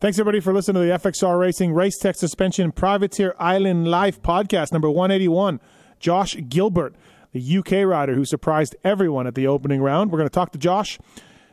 Thanks 0.00 0.18
everybody 0.18 0.40
for 0.40 0.54
listening 0.54 0.80
to 0.80 0.88
the 0.88 0.98
FXR 0.98 1.38
Racing 1.38 1.74
Race 1.74 1.98
Tech 1.98 2.16
Suspension 2.16 2.72
Privateer 2.72 3.34
Island 3.38 3.86
Life 3.86 4.22
podcast 4.22 4.72
number 4.72 4.88
181. 4.88 5.60
Josh 5.98 6.38
Gilbert, 6.48 6.94
the 7.32 7.58
UK 7.58 7.86
rider 7.86 8.14
who 8.14 8.24
surprised 8.24 8.74
everyone 8.82 9.26
at 9.26 9.34
the 9.34 9.46
opening 9.46 9.82
round. 9.82 10.10
We're 10.10 10.16
going 10.16 10.30
to 10.30 10.32
talk 10.32 10.52
to 10.52 10.58
Josh, 10.58 10.98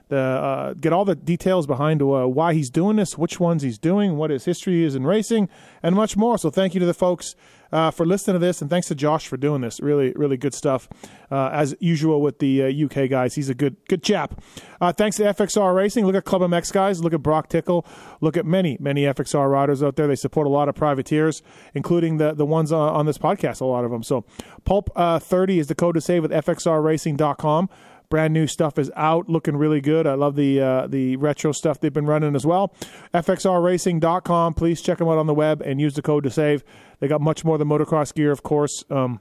the, 0.09 0.17
uh, 0.17 0.73
get 0.73 0.93
all 0.93 1.05
the 1.05 1.15
details 1.15 1.67
behind 1.67 2.01
uh, 2.01 2.27
why 2.27 2.53
he's 2.53 2.69
doing 2.69 2.95
this, 2.95 3.17
which 3.17 3.39
ones 3.39 3.63
he's 3.63 3.77
doing, 3.77 4.17
what 4.17 4.29
his 4.29 4.45
history 4.45 4.83
is 4.83 4.95
in 4.95 5.05
racing, 5.05 5.49
and 5.83 5.95
much 5.95 6.15
more. 6.15 6.37
So 6.37 6.49
thank 6.49 6.73
you 6.73 6.79
to 6.79 6.85
the 6.85 6.93
folks 6.93 7.35
uh, 7.71 7.91
for 7.91 8.05
listening 8.05 8.35
to 8.35 8.45
this, 8.45 8.61
and 8.61 8.69
thanks 8.69 8.87
to 8.87 8.95
Josh 8.95 9.27
for 9.27 9.37
doing 9.37 9.61
this. 9.61 9.79
Really, 9.79 10.13
really 10.15 10.37
good 10.37 10.53
stuff. 10.53 10.87
Uh, 11.29 11.49
as 11.51 11.75
usual 11.79 12.21
with 12.21 12.39
the 12.39 12.63
uh, 12.63 12.85
UK 12.85 13.09
guys, 13.09 13.35
he's 13.35 13.49
a 13.49 13.53
good 13.53 13.75
good 13.89 14.03
chap. 14.03 14.41
Uh, 14.79 14.93
thanks 14.93 15.17
to 15.17 15.23
FXR 15.23 15.75
Racing. 15.75 16.05
Look 16.05 16.15
at 16.15 16.23
Club 16.23 16.41
MX 16.41 16.71
guys. 16.71 17.03
Look 17.03 17.13
at 17.13 17.21
Brock 17.21 17.49
Tickle. 17.49 17.85
Look 18.21 18.37
at 18.37 18.45
many 18.45 18.77
many 18.79 19.03
FXR 19.03 19.51
riders 19.51 19.83
out 19.83 19.95
there. 19.97 20.07
They 20.07 20.15
support 20.15 20.47
a 20.47 20.49
lot 20.49 20.69
of 20.69 20.75
privateers, 20.75 21.41
including 21.73 22.17
the 22.17 22.33
the 22.33 22.45
ones 22.45 22.71
on, 22.71 22.93
on 22.93 23.05
this 23.05 23.17
podcast. 23.17 23.61
A 23.61 23.65
lot 23.65 23.83
of 23.83 23.91
them. 23.91 24.03
So 24.03 24.23
Pulp 24.63 24.89
uh, 24.95 25.19
thirty 25.19 25.59
is 25.59 25.67
the 25.67 25.75
code 25.75 25.95
to 25.95 26.01
save 26.01 26.21
with 26.21 26.31
FXRRacing.com 26.31 27.69
brand 28.09 28.33
new 28.33 28.47
stuff 28.47 28.79
is 28.79 28.89
out 28.95 29.27
looking 29.29 29.57
really 29.57 29.81
good 29.81 30.07
i 30.07 30.13
love 30.13 30.35
the 30.35 30.61
uh, 30.61 30.87
the 30.87 31.17
retro 31.17 31.51
stuff 31.51 31.79
they've 31.79 31.93
been 31.93 32.05
running 32.05 32.35
as 32.35 32.45
well 32.45 32.73
fxrracing.com 33.13 34.53
please 34.53 34.81
check 34.81 34.97
them 34.97 35.07
out 35.07 35.17
on 35.17 35.27
the 35.27 35.33
web 35.33 35.61
and 35.61 35.81
use 35.81 35.93
the 35.93 36.01
code 36.01 36.23
to 36.23 36.29
save 36.29 36.63
they 36.99 37.07
got 37.07 37.21
much 37.21 37.45
more 37.45 37.57
than 37.57 37.67
motocross 37.67 38.13
gear, 38.13 38.31
of 38.31 38.43
course. 38.43 38.83
Um, 38.89 39.19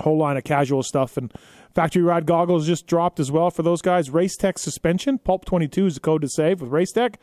whole 0.00 0.18
line 0.18 0.36
of 0.36 0.44
casual 0.44 0.82
stuff 0.82 1.16
and 1.16 1.32
factory 1.74 2.02
ride 2.02 2.26
goggles 2.26 2.66
just 2.66 2.86
dropped 2.86 3.18
as 3.18 3.32
well 3.32 3.50
for 3.50 3.62
those 3.62 3.80
guys. 3.80 4.10
Race 4.10 4.36
Tech 4.36 4.58
suspension, 4.58 5.16
Pulp 5.16 5.46
22 5.46 5.86
is 5.86 5.94
the 5.94 6.00
code 6.00 6.20
to 6.20 6.28
save 6.28 6.60
with 6.60 6.70
Race 6.70 6.92
Tech. 6.92 7.18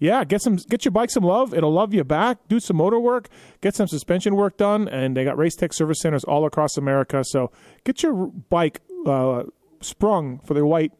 Yeah, 0.00 0.24
get 0.24 0.42
some 0.42 0.56
get 0.56 0.84
your 0.84 0.90
bike 0.90 1.10
some 1.10 1.22
love. 1.22 1.54
It'll 1.54 1.72
love 1.72 1.94
you 1.94 2.02
back. 2.02 2.38
Do 2.48 2.58
some 2.58 2.78
motor 2.78 2.98
work, 2.98 3.28
get 3.60 3.76
some 3.76 3.86
suspension 3.86 4.34
work 4.34 4.56
done, 4.56 4.88
and 4.88 5.16
they 5.16 5.22
got 5.22 5.38
Race 5.38 5.54
Tech 5.54 5.72
service 5.72 6.00
centers 6.00 6.24
all 6.24 6.44
across 6.44 6.76
America. 6.76 7.22
So 7.22 7.52
get 7.84 8.02
your 8.02 8.26
bike 8.26 8.80
uh, 9.06 9.44
sprung 9.84 10.38
for 10.40 10.54
the 10.54 10.64
white 10.66 10.92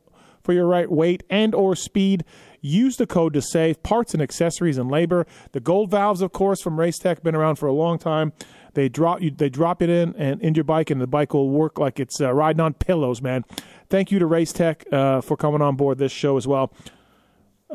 for 0.43 0.53
your 0.53 0.67
right 0.67 0.91
weight 0.91 1.23
and 1.31 1.55
or 1.55 1.77
speed. 1.77 2.25
Use 2.61 2.97
the 2.97 3.07
code 3.07 3.33
to 3.35 3.43
save 3.43 3.83
parts 3.83 4.13
and 4.13 4.23
accessories 4.23 4.79
and 4.79 4.91
labor. 4.91 5.27
The 5.53 5.61
gold 5.61 5.91
valves, 5.91 6.21
of 6.21 6.33
course, 6.33 6.61
from 6.61 6.77
Racetech, 6.77 7.23
been 7.23 7.35
around 7.35 7.57
for 7.57 7.67
a 7.67 7.73
long 7.73 7.99
time. 7.99 8.33
They 8.75 8.89
drop 8.89 9.21
you, 9.21 9.31
they 9.31 9.51
drop 9.51 9.83
it 9.83 9.91
in 9.91 10.15
and 10.17 10.41
in 10.41 10.55
your 10.55 10.65
bike, 10.65 10.91
and 10.91 11.01
the 11.01 11.07
bike 11.07 11.35
will 11.35 11.51
work 11.51 11.79
like 11.79 12.01
it's 12.01 12.21
uh, 12.21 12.33
riding 12.33 12.61
on 12.61 12.75
pillows, 12.75 13.21
man. 13.21 13.45
Thank 13.91 14.11
you 14.11 14.19
to 14.19 14.27
Racetech 14.27 14.93
uh, 14.93 15.21
for 15.21 15.37
coming 15.37 15.61
on 15.61 15.77
board 15.77 15.99
this 15.99 16.13
show 16.13 16.37
as 16.37 16.47
well. 16.47 16.73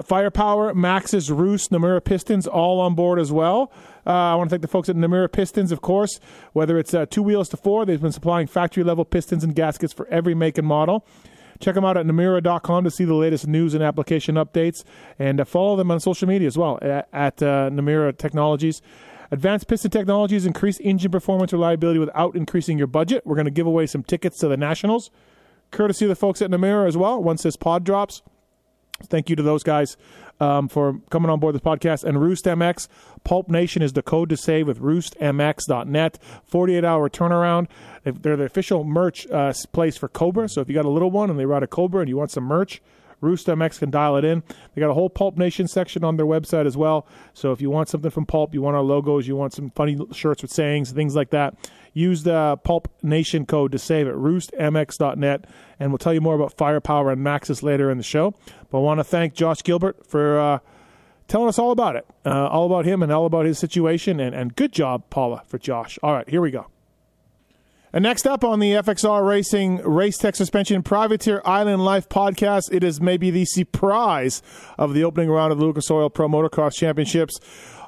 Firepower, 0.03 0.73
Maxxis, 0.73 1.35
Roost, 1.35 1.71
Namura 1.71 2.03
Pistons, 2.03 2.45
all 2.47 2.79
on 2.79 2.93
board 2.95 3.19
as 3.19 3.31
well. 3.31 3.71
Uh, 4.07 4.31
I 4.31 4.35
want 4.35 4.49
to 4.49 4.53
thank 4.53 4.61
the 4.61 4.69
folks 4.69 4.87
at 4.87 4.95
Namura 4.95 5.29
Pistons, 5.29 5.73
of 5.73 5.81
course. 5.81 6.21
Whether 6.53 6.77
it's 6.79 6.93
uh, 6.93 7.05
two 7.07 7.21
wheels 7.21 7.49
to 7.49 7.57
four, 7.57 7.85
they've 7.85 8.01
been 8.01 8.13
supplying 8.13 8.47
factory 8.47 8.83
level 8.83 9.03
pistons 9.03 9.43
and 9.43 9.53
gaskets 9.53 9.91
for 9.91 10.07
every 10.07 10.33
make 10.33 10.57
and 10.57 10.65
model. 10.65 11.05
Check 11.59 11.75
them 11.75 11.83
out 11.83 11.97
at 11.97 12.05
Namura.com 12.05 12.85
to 12.85 12.91
see 12.91 13.03
the 13.03 13.15
latest 13.15 13.47
news 13.47 13.73
and 13.73 13.83
application 13.83 14.35
updates, 14.35 14.85
and 15.19 15.41
uh, 15.41 15.45
follow 15.45 15.75
them 15.75 15.91
on 15.91 15.99
social 15.99 16.27
media 16.27 16.47
as 16.47 16.57
well 16.57 16.79
at, 16.81 17.09
at 17.11 17.43
uh, 17.43 17.69
Namura 17.69 18.17
Technologies. 18.17 18.81
Advanced 19.29 19.67
Piston 19.67 19.91
Technologies 19.91 20.45
increase 20.45 20.79
engine 20.79 21.11
performance 21.11 21.51
reliability 21.51 21.99
without 21.99 22.33
increasing 22.33 22.77
your 22.77 22.87
budget. 22.87 23.23
We're 23.25 23.35
going 23.35 23.45
to 23.45 23.51
give 23.51 23.67
away 23.67 23.87
some 23.87 24.03
tickets 24.03 24.37
to 24.39 24.47
the 24.47 24.55
Nationals, 24.55 25.11
courtesy 25.71 26.05
of 26.05 26.09
the 26.09 26.15
folks 26.15 26.41
at 26.41 26.49
Namura 26.49 26.87
as 26.87 26.95
well. 26.95 27.21
Once 27.21 27.43
this 27.43 27.57
pod 27.57 27.83
drops, 27.83 28.21
thank 29.03 29.29
you 29.29 29.35
to 29.35 29.43
those 29.43 29.63
guys 29.63 29.97
um, 30.39 30.67
for 30.67 30.99
coming 31.09 31.29
on 31.29 31.39
board 31.39 31.55
this 31.55 31.61
podcast. 31.61 32.03
And 32.03 32.21
Roost 32.21 32.45
MX, 32.45 32.87
Pulp 33.23 33.49
Nation 33.49 33.81
is 33.81 33.93
the 33.93 34.01
code 34.01 34.29
to 34.29 34.37
save 34.37 34.67
with 34.67 34.79
roostmx.net. 34.79 36.19
48 36.45 36.85
hour 36.85 37.09
turnaround. 37.09 37.67
They're 38.03 38.37
the 38.37 38.43
official 38.43 38.83
merch 38.83 39.27
uh, 39.27 39.53
place 39.71 39.97
for 39.97 40.07
Cobra. 40.07 40.49
So 40.49 40.61
if 40.61 40.69
you 40.69 40.75
got 40.75 40.85
a 40.85 40.89
little 40.89 41.11
one 41.11 41.29
and 41.29 41.39
they 41.39 41.45
ride 41.45 41.63
a 41.63 41.67
Cobra 41.67 42.01
and 42.01 42.09
you 42.09 42.17
want 42.17 42.31
some 42.31 42.45
merch, 42.45 42.81
Roost 43.21 43.47
MX 43.47 43.79
can 43.79 43.89
dial 43.89 44.17
it 44.17 44.25
in. 44.25 44.43
They 44.73 44.79
got 44.79 44.89
a 44.89 44.93
whole 44.93 45.09
Pulp 45.09 45.37
Nation 45.37 45.67
section 45.67 46.03
on 46.03 46.17
their 46.17 46.25
website 46.25 46.65
as 46.65 46.77
well. 46.77 47.07
So 47.33 47.51
if 47.51 47.61
you 47.61 47.69
want 47.69 47.89
something 47.89 48.11
from 48.11 48.25
Pulp, 48.25 48.53
you 48.53 48.61
want 48.61 48.75
our 48.75 48.83
logos, 48.83 49.27
you 49.27 49.35
want 49.35 49.53
some 49.53 49.71
funny 49.71 49.97
shirts 50.11 50.41
with 50.41 50.51
sayings, 50.51 50.91
things 50.91 51.15
like 51.15 51.31
that, 51.31 51.55
use 51.93 52.23
the 52.23 52.57
Pulp 52.63 52.87
Nation 53.01 53.45
code 53.45 53.71
to 53.71 53.79
save 53.79 54.07
at 54.07 54.13
roostmx.net. 54.13 55.45
And 55.79 55.91
we'll 55.91 55.97
tell 55.97 56.13
you 56.13 56.21
more 56.21 56.35
about 56.35 56.55
Firepower 56.57 57.11
and 57.11 57.25
Maxxis 57.25 57.63
later 57.63 57.89
in 57.89 57.97
the 57.97 58.03
show. 58.03 58.33
But 58.69 58.79
I 58.79 58.81
want 58.81 58.99
to 58.99 59.03
thank 59.03 59.33
Josh 59.33 59.63
Gilbert 59.63 60.05
for 60.05 60.39
uh, 60.39 60.59
telling 61.27 61.47
us 61.47 61.57
all 61.57 61.71
about 61.71 61.95
it, 61.95 62.05
uh, 62.25 62.47
all 62.47 62.65
about 62.65 62.85
him 62.85 63.01
and 63.01 63.11
all 63.11 63.25
about 63.25 63.45
his 63.45 63.57
situation. 63.57 64.19
And, 64.19 64.35
and 64.35 64.55
good 64.55 64.71
job, 64.71 65.09
Pala, 65.09 65.43
for 65.47 65.57
Josh. 65.57 65.97
All 66.03 66.13
right, 66.13 66.29
here 66.29 66.41
we 66.41 66.51
go. 66.51 66.67
And 67.93 68.03
next 68.03 68.27
up 68.27 68.43
on 68.43 68.59
the 68.59 68.73
FXR 68.73 69.25
Racing 69.25 69.77
Race 69.77 70.17
Tech 70.17 70.35
Suspension 70.35 70.83
Privateer 70.83 71.41
Island 71.45 71.85
Life 71.85 72.09
podcast, 72.09 72.73
it 72.73 72.83
is 72.83 72.99
maybe 72.99 73.31
the 73.31 73.45
surprise 73.45 74.41
of 74.77 74.93
the 74.93 75.05
opening 75.05 75.29
round 75.29 75.53
of 75.53 75.59
the 75.59 75.65
Lucas 75.65 75.89
Oil 75.89 76.09
Pro 76.09 76.27
Motocross 76.27 76.75
Championships. 76.75 77.39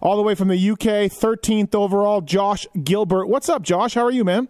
All 0.02 0.16
the 0.16 0.24
way 0.24 0.36
from 0.36 0.48
the 0.48 0.70
UK, 0.72 1.12
13th 1.12 1.76
overall, 1.76 2.22
Josh 2.22 2.66
Gilbert. 2.82 3.28
What's 3.28 3.50
up, 3.50 3.62
Josh? 3.62 3.96
How 3.96 4.06
are 4.06 4.12
you, 4.12 4.24
man? 4.24 4.48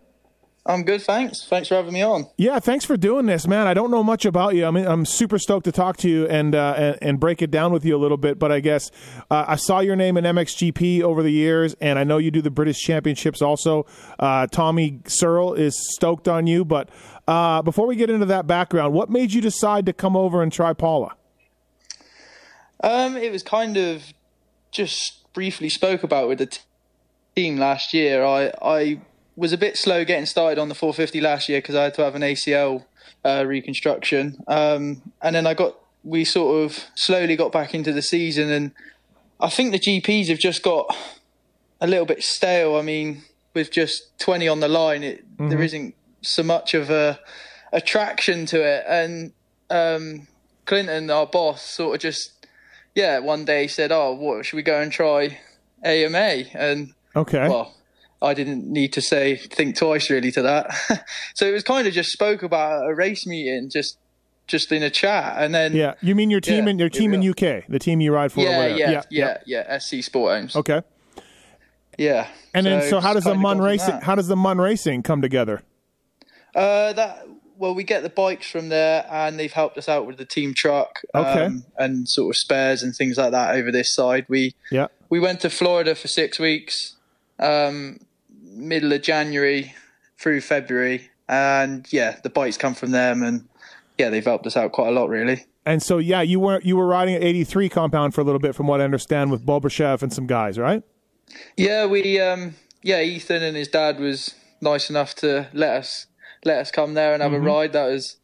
I'm 0.69 0.83
good, 0.83 1.01
thanks. 1.01 1.43
Thanks 1.45 1.67
for 1.67 1.73
having 1.73 1.93
me 1.93 2.03
on. 2.03 2.27
Yeah, 2.37 2.59
thanks 2.59 2.85
for 2.85 2.95
doing 2.95 3.25
this, 3.25 3.47
man. 3.47 3.65
I 3.65 3.73
don't 3.73 3.89
know 3.89 4.03
much 4.03 4.23
about 4.23 4.53
you. 4.53 4.67
I 4.67 4.71
mean, 4.71 4.85
I'm 4.85 5.03
super 5.03 5.39
stoked 5.39 5.63
to 5.63 5.71
talk 5.71 5.97
to 5.97 6.09
you 6.09 6.27
and 6.27 6.53
uh, 6.53 6.75
and, 6.77 6.97
and, 7.01 7.19
break 7.19 7.41
it 7.41 7.49
down 7.49 7.73
with 7.73 7.83
you 7.83 7.95
a 7.95 7.97
little 7.97 8.17
bit. 8.17 8.37
But 8.37 8.51
I 8.51 8.59
guess 8.59 8.91
uh, 9.31 9.45
I 9.47 9.55
saw 9.55 9.79
your 9.79 9.95
name 9.95 10.15
in 10.15 10.25
MXGP 10.25 11.01
over 11.01 11.23
the 11.23 11.31
years, 11.31 11.75
and 11.81 11.97
I 11.97 12.03
know 12.03 12.19
you 12.19 12.29
do 12.29 12.43
the 12.43 12.51
British 12.51 12.77
Championships 12.77 13.41
also. 13.41 13.87
Uh, 14.19 14.45
Tommy 14.45 14.99
Searle 15.07 15.55
is 15.55 15.75
stoked 15.95 16.27
on 16.27 16.45
you. 16.45 16.63
But 16.63 16.89
uh, 17.27 17.63
before 17.63 17.87
we 17.87 17.95
get 17.95 18.11
into 18.11 18.27
that 18.27 18.45
background, 18.45 18.93
what 18.93 19.09
made 19.09 19.33
you 19.33 19.41
decide 19.41 19.87
to 19.87 19.93
come 19.93 20.15
over 20.15 20.43
and 20.43 20.53
try 20.53 20.73
Pala? 20.73 21.15
Um, 22.83 23.17
it 23.17 23.31
was 23.31 23.41
kind 23.41 23.75
of 23.75 24.03
just 24.69 25.33
briefly 25.33 25.69
spoke 25.69 26.03
about 26.03 26.27
with 26.27 26.37
the 26.37 26.45
t- 26.45 26.61
team 27.35 27.57
last 27.57 27.91
year. 27.91 28.23
I 28.23 28.51
I 28.61 29.01
was 29.39 29.53
a 29.53 29.57
bit 29.57 29.77
slow 29.77 30.03
getting 30.03 30.25
started 30.25 30.59
on 30.59 30.67
the 30.67 30.75
450 30.75 31.21
last 31.21 31.47
year 31.47 31.59
because 31.59 31.73
I 31.73 31.85
had 31.85 31.93
to 31.93 32.03
have 32.03 32.13
an 32.13 32.21
ACL 32.21 32.83
uh, 33.23 33.45
reconstruction, 33.47 34.43
um, 34.47 35.01
and 35.21 35.33
then 35.33 35.47
I 35.47 35.53
got 35.53 35.75
we 36.03 36.25
sort 36.25 36.63
of 36.63 36.85
slowly 36.95 37.35
got 37.35 37.51
back 37.51 37.73
into 37.73 37.93
the 37.93 38.01
season, 38.01 38.51
and 38.51 38.71
I 39.39 39.49
think 39.49 39.71
the 39.71 39.79
GPs 39.79 40.27
have 40.27 40.39
just 40.39 40.61
got 40.61 40.93
a 41.79 41.87
little 41.87 42.05
bit 42.05 42.21
stale. 42.21 42.75
I 42.75 42.81
mean, 42.81 43.23
with 43.53 43.71
just 43.71 44.17
20 44.19 44.47
on 44.47 44.59
the 44.59 44.67
line, 44.67 45.03
it, 45.03 45.25
mm-hmm. 45.37 45.49
there 45.49 45.61
isn't 45.61 45.95
so 46.21 46.43
much 46.43 46.73
of 46.73 46.89
a 46.89 47.19
attraction 47.71 48.45
to 48.47 48.61
it, 48.61 48.83
and 48.87 49.31
um, 49.69 50.27
Clinton, 50.65 51.09
our 51.09 51.25
boss, 51.25 51.61
sort 51.61 51.95
of 51.95 52.01
just 52.01 52.45
yeah, 52.93 53.19
one 53.19 53.45
day 53.45 53.67
said, 53.67 53.93
"Oh, 53.93 54.13
what 54.13 54.45
should 54.45 54.57
we 54.57 54.63
go 54.63 54.81
and 54.81 54.91
try 54.91 55.39
AMA?" 55.83 56.43
And 56.53 56.93
okay, 57.15 57.47
well 57.47 57.78
I 58.21 58.33
didn't 58.33 58.65
need 58.65 58.93
to 58.93 59.01
say 59.01 59.37
think 59.37 59.77
twice 59.77 60.09
really 60.09 60.31
to 60.31 60.41
that. 60.41 61.05
so 61.33 61.45
it 61.45 61.51
was 61.51 61.63
kind 61.63 61.87
of 61.87 61.93
just 61.93 62.11
spoke 62.11 62.43
about 62.43 62.89
a 62.89 62.93
race 62.93 63.25
meeting, 63.25 63.69
just 63.69 63.97
just 64.47 64.71
in 64.71 64.83
a 64.83 64.89
chat, 64.89 65.35
and 65.37 65.53
then 65.53 65.73
yeah. 65.73 65.93
You 66.01 66.15
mean 66.15 66.29
your 66.29 66.41
team 66.41 66.65
yeah, 66.65 66.71
in 66.71 66.79
your 66.79 66.89
team 66.89 67.13
in 67.13 67.27
UK, 67.27 67.67
the 67.67 67.79
team 67.79 68.01
you 68.01 68.13
ride 68.13 68.31
for? 68.31 68.41
Yeah, 68.41 68.67
yeah, 68.67 68.89
yeah, 68.89 69.03
yeah, 69.09 69.37
yeah, 69.45 69.77
SC 69.77 70.03
Sport 70.03 70.37
Homes. 70.37 70.55
Okay. 70.55 70.81
Yeah. 71.97 72.27
And 72.53 72.65
so 72.65 72.69
then, 72.69 72.89
so 72.89 72.99
how 72.99 73.13
does 73.13 73.25
the 73.25 73.35
Mun 73.35 73.59
racing? 73.59 74.01
How 74.01 74.15
does 74.15 74.27
the 74.27 74.35
Mun 74.35 74.57
racing 74.57 75.03
come 75.03 75.21
together? 75.21 75.61
Uh, 76.55 76.93
that 76.93 77.27
well, 77.57 77.75
we 77.75 77.83
get 77.83 78.03
the 78.03 78.09
bikes 78.09 78.49
from 78.49 78.69
there, 78.69 79.05
and 79.11 79.37
they've 79.37 79.51
helped 79.51 79.77
us 79.77 79.89
out 79.89 80.07
with 80.07 80.17
the 80.17 80.25
team 80.25 80.53
truck, 80.55 81.01
okay. 81.13 81.45
um, 81.45 81.65
and 81.77 82.07
sort 82.07 82.33
of 82.33 82.37
spares 82.37 82.81
and 82.81 82.95
things 82.95 83.17
like 83.17 83.31
that 83.31 83.55
over 83.55 83.71
this 83.71 83.93
side. 83.93 84.25
We 84.29 84.55
yeah, 84.71 84.87
we 85.09 85.19
went 85.19 85.41
to 85.41 85.49
Florida 85.49 85.93
for 85.93 86.07
six 86.07 86.39
weeks. 86.39 86.95
Um, 87.37 87.99
middle 88.49 88.91
of 88.93 89.01
January 89.01 89.73
through 90.17 90.41
February, 90.41 91.09
and 91.27 91.85
yeah, 91.91 92.17
the 92.23 92.29
bikes 92.29 92.57
come 92.57 92.73
from 92.73 92.91
them, 92.91 93.23
and 93.23 93.47
yeah, 93.97 94.09
they've 94.09 94.25
helped 94.25 94.47
us 94.47 94.57
out 94.57 94.71
quite 94.71 94.89
a 94.89 94.91
lot, 94.91 95.09
really. 95.09 95.45
And 95.65 95.83
so, 95.83 95.97
yeah, 95.97 96.21
you 96.21 96.39
were 96.39 96.61
you 96.63 96.75
were 96.77 96.87
riding 96.87 97.15
at 97.15 97.23
83 97.23 97.69
compound 97.69 98.15
for 98.15 98.21
a 98.21 98.23
little 98.23 98.39
bit, 98.39 98.55
from 98.55 98.67
what 98.67 98.81
I 98.81 98.83
understand, 98.83 99.31
with 99.31 99.45
Bobryshev 99.45 100.01
and 100.01 100.11
some 100.11 100.25
guys, 100.25 100.57
right? 100.57 100.83
Yeah, 101.57 101.85
we 101.85 102.19
um, 102.19 102.55
yeah, 102.81 103.01
Ethan 103.01 103.43
and 103.43 103.55
his 103.55 103.67
dad 103.67 103.99
was 103.99 104.33
nice 104.61 104.89
enough 104.89 105.15
to 105.15 105.47
let 105.53 105.75
us 105.75 106.07
let 106.45 106.59
us 106.59 106.71
come 106.71 106.93
there 106.93 107.13
and 107.13 107.21
have 107.21 107.31
mm-hmm. 107.31 107.45
a 107.45 107.51
ride. 107.51 107.73
That 107.73 107.87
was 107.87 108.17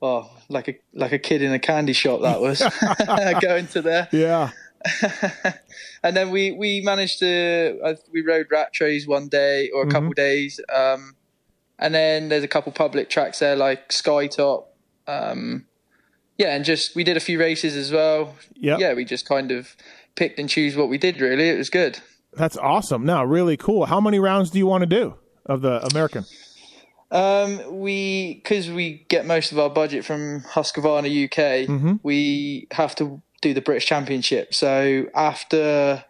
oh, 0.00 0.30
like 0.48 0.68
a 0.68 0.78
like 0.94 1.12
a 1.12 1.18
kid 1.18 1.42
in 1.42 1.52
a 1.52 1.58
candy 1.58 1.92
shop. 1.92 2.22
That 2.22 2.40
was 2.40 2.60
going 3.40 3.66
to 3.68 3.82
there. 3.82 4.08
Yeah. 4.12 4.50
and 6.02 6.16
then 6.16 6.30
we 6.30 6.52
we 6.52 6.80
managed 6.80 7.18
to 7.20 7.78
uh, 7.84 7.94
we 8.12 8.22
rode 8.22 8.46
Rattray 8.50 9.02
one 9.04 9.28
day 9.28 9.70
or 9.74 9.82
a 9.82 9.86
couple 9.86 10.10
mm-hmm. 10.10 10.22
days, 10.22 10.60
um, 10.72 11.14
and 11.78 11.94
then 11.94 12.28
there's 12.28 12.44
a 12.44 12.48
couple 12.48 12.72
public 12.72 13.10
tracks 13.10 13.38
there 13.38 13.56
like 13.56 13.88
Skytop. 13.90 14.64
Um, 15.06 15.66
yeah, 16.38 16.54
and 16.54 16.64
just 16.64 16.96
we 16.96 17.04
did 17.04 17.16
a 17.16 17.20
few 17.20 17.38
races 17.38 17.76
as 17.76 17.92
well. 17.92 18.34
Yeah, 18.54 18.78
yeah, 18.78 18.94
we 18.94 19.04
just 19.04 19.26
kind 19.26 19.50
of 19.50 19.76
picked 20.14 20.38
and 20.38 20.48
choose 20.48 20.76
what 20.76 20.88
we 20.88 20.98
did. 20.98 21.20
Really, 21.20 21.48
it 21.48 21.58
was 21.58 21.70
good. 21.70 22.00
That's 22.34 22.56
awesome. 22.56 23.04
Now, 23.04 23.24
really 23.24 23.56
cool. 23.56 23.86
How 23.86 24.00
many 24.00 24.18
rounds 24.18 24.50
do 24.50 24.58
you 24.58 24.66
want 24.66 24.82
to 24.82 24.86
do 24.86 25.14
of 25.46 25.60
the 25.60 25.84
American? 25.92 26.24
Um, 27.10 27.80
we 27.80 28.34
because 28.42 28.70
we 28.70 29.04
get 29.08 29.26
most 29.26 29.52
of 29.52 29.58
our 29.58 29.68
budget 29.68 30.04
from 30.04 30.40
Husqvarna 30.40 31.24
UK. 31.26 31.68
Mm-hmm. 31.68 31.94
We 32.02 32.68
have 32.72 32.94
to 32.96 33.20
do 33.42 33.52
the 33.52 33.60
British 33.60 33.84
Championship. 33.86 34.54
So 34.54 35.06
after 35.14 36.04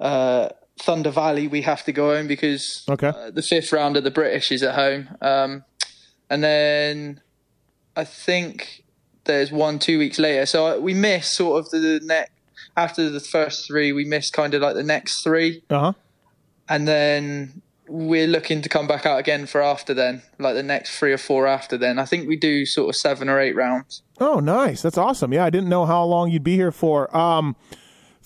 uh, 0.00 0.48
Thunder 0.80 1.10
Valley, 1.10 1.46
we 1.46 1.62
have 1.62 1.84
to 1.84 1.92
go 1.92 2.14
home 2.16 2.26
because 2.26 2.84
Okay. 2.90 3.08
uh, 3.08 3.30
the 3.30 3.42
fifth 3.42 3.72
round 3.72 3.96
of 3.96 4.02
the 4.02 4.10
British 4.10 4.50
is 4.50 4.62
at 4.64 4.74
home. 4.74 5.08
Um, 5.20 5.64
and 6.28 6.42
then 6.42 7.20
I 7.94 8.02
think 8.04 8.82
there's 9.24 9.52
one 9.52 9.78
two 9.78 9.98
weeks 9.98 10.18
later. 10.18 10.46
So 10.46 10.80
we 10.80 10.94
miss 10.94 11.32
sort 11.32 11.60
of 11.64 11.70
the 11.70 12.00
next 12.02 12.32
after 12.76 13.08
the 13.08 13.20
first 13.20 13.66
three. 13.68 13.92
We 13.92 14.04
missed 14.04 14.32
kind 14.32 14.52
of 14.54 14.62
like 14.62 14.74
the 14.74 14.82
next 14.82 15.22
three 15.22 15.62
Uh 15.70 15.78
huh. 15.80 15.92
and 16.68 16.88
then 16.88 17.62
we're 17.88 18.26
looking 18.26 18.62
to 18.62 18.68
come 18.68 18.86
back 18.86 19.04
out 19.06 19.18
again 19.18 19.46
for 19.46 19.62
after 19.62 19.92
then, 19.94 20.22
like 20.38 20.54
the 20.54 20.62
next 20.62 20.98
three 20.98 21.12
or 21.12 21.18
four 21.18 21.46
after 21.46 21.76
then. 21.76 21.98
I 21.98 22.04
think 22.04 22.26
we 22.28 22.36
do 22.36 22.64
sort 22.66 22.88
of 22.88 22.96
seven 22.96 23.28
or 23.28 23.38
eight 23.38 23.54
rounds. 23.54 24.02
Oh, 24.20 24.40
nice. 24.40 24.80
That's 24.82 24.96
awesome. 24.98 25.32
Yeah, 25.32 25.44
I 25.44 25.50
didn't 25.50 25.68
know 25.68 25.84
how 25.84 26.04
long 26.04 26.30
you'd 26.30 26.44
be 26.44 26.54
here 26.56 26.72
for. 26.72 27.14
Um, 27.16 27.56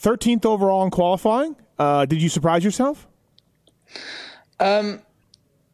13th 0.01 0.45
overall 0.47 0.85
in 0.85 0.91
qualifying. 0.91 1.57
Uh, 1.79 2.05
did 2.07 2.23
you 2.23 2.29
surprise 2.29 2.63
yourself? 2.65 3.07
Um, 4.61 5.03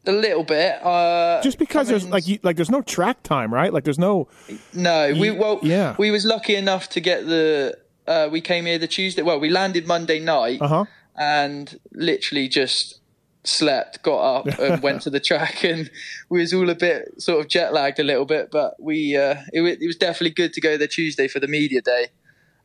a 0.07 0.13
little 0.13 0.45
bit. 0.45 0.85
Uh, 0.85 1.43
Just 1.43 1.59
because 1.59 1.89
there's 1.89 2.07
like 2.09 2.27
you, 2.29 2.39
like 2.43 2.57
there's 2.57 2.71
no 2.71 2.83
track 2.83 3.23
time, 3.23 3.53
right? 3.53 3.73
Like 3.73 3.85
there's 3.85 3.99
no. 3.99 4.29
no, 4.75 5.13
we 5.19 5.31
well, 5.31 5.59
yeah. 5.63 5.95
we 5.99 6.11
was 6.11 6.25
lucky 6.25 6.55
enough 6.57 6.89
to 6.91 7.01
get 7.01 7.27
the. 7.27 7.77
Uh, 8.07 8.29
we 8.31 8.41
came 8.43 8.67
here 8.67 8.77
the 8.79 8.87
Tuesday. 8.87 9.23
Well, 9.23 9.41
we 9.41 9.49
landed 9.49 9.87
Monday 9.87 10.21
night 10.21 10.61
Uh 10.61 10.69
huh. 10.69 10.85
and 11.17 11.81
literally 11.93 12.49
just 12.49 13.01
slept, 13.45 14.03
got 14.03 14.19
up, 14.39 14.59
and 14.59 14.83
went 14.83 15.03
to 15.03 15.11
the 15.11 15.21
track, 15.21 15.63
and 15.65 15.91
we 16.29 16.41
was 16.41 16.53
all 16.55 16.69
a 16.71 16.75
bit 16.75 17.21
sort 17.23 17.41
of 17.41 17.49
jet 17.49 17.73
lagged 17.73 17.99
a 18.01 18.05
little 18.05 18.25
bit, 18.25 18.51
but 18.51 18.75
we 18.83 19.17
uh, 19.17 19.37
it, 19.53 19.61
wa- 19.61 19.69
it 19.69 19.87
was 19.87 19.97
definitely 19.97 20.31
good 20.31 20.53
to 20.55 20.61
go 20.61 20.77
there 20.77 20.89
Tuesday 20.89 21.29
for 21.29 21.41
the 21.41 21.49
media 21.49 21.81
day, 21.83 22.07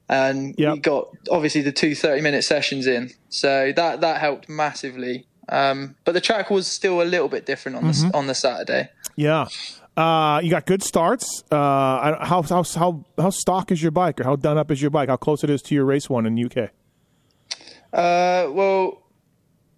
and 0.07 0.55
Yep. 0.57 0.73
we 0.73 0.79
got 0.79 1.07
obviously 1.29 1.61
the 1.61 1.71
two 1.71 1.95
30 1.95 2.21
minute 2.21 2.43
sessions 2.43 2.87
in, 2.87 3.11
so 3.29 3.71
that 3.75 4.01
that 4.01 4.19
helped 4.21 4.49
massively. 4.49 5.25
Um, 5.49 5.95
but 6.05 6.11
the 6.11 6.21
track 6.21 6.49
was 6.51 6.67
still 6.67 7.01
a 7.01 7.03
little 7.05 7.27
bit 7.27 7.45
different 7.47 7.77
on 7.77 7.87
the 7.87 8.11
on 8.13 8.27
the 8.27 8.35
Saturday. 8.35 8.89
Yeah. 9.15 9.47
Uh, 9.97 10.39
you 10.41 10.49
got 10.51 10.65
good 10.65 10.81
starts. 10.83 11.43
Uh, 11.51 12.23
how 12.23 12.41
how 12.43 12.63
how 12.63 13.03
how 13.17 13.29
stock 13.31 13.71
is 13.71 13.81
your 13.81 13.91
bike, 13.91 14.21
or 14.21 14.23
how 14.23 14.35
done 14.37 14.57
up 14.57 14.71
is 14.71 14.81
your 14.81 14.91
bike? 14.91 15.09
How 15.09 15.17
close 15.17 15.43
it 15.43 15.49
is 15.49 15.61
to 15.63 15.75
your 15.75 15.83
race 15.85 16.09
one 16.09 16.25
in 16.25 16.37
UK? 16.45 16.69
Uh, 17.91 18.49
well, 18.51 19.01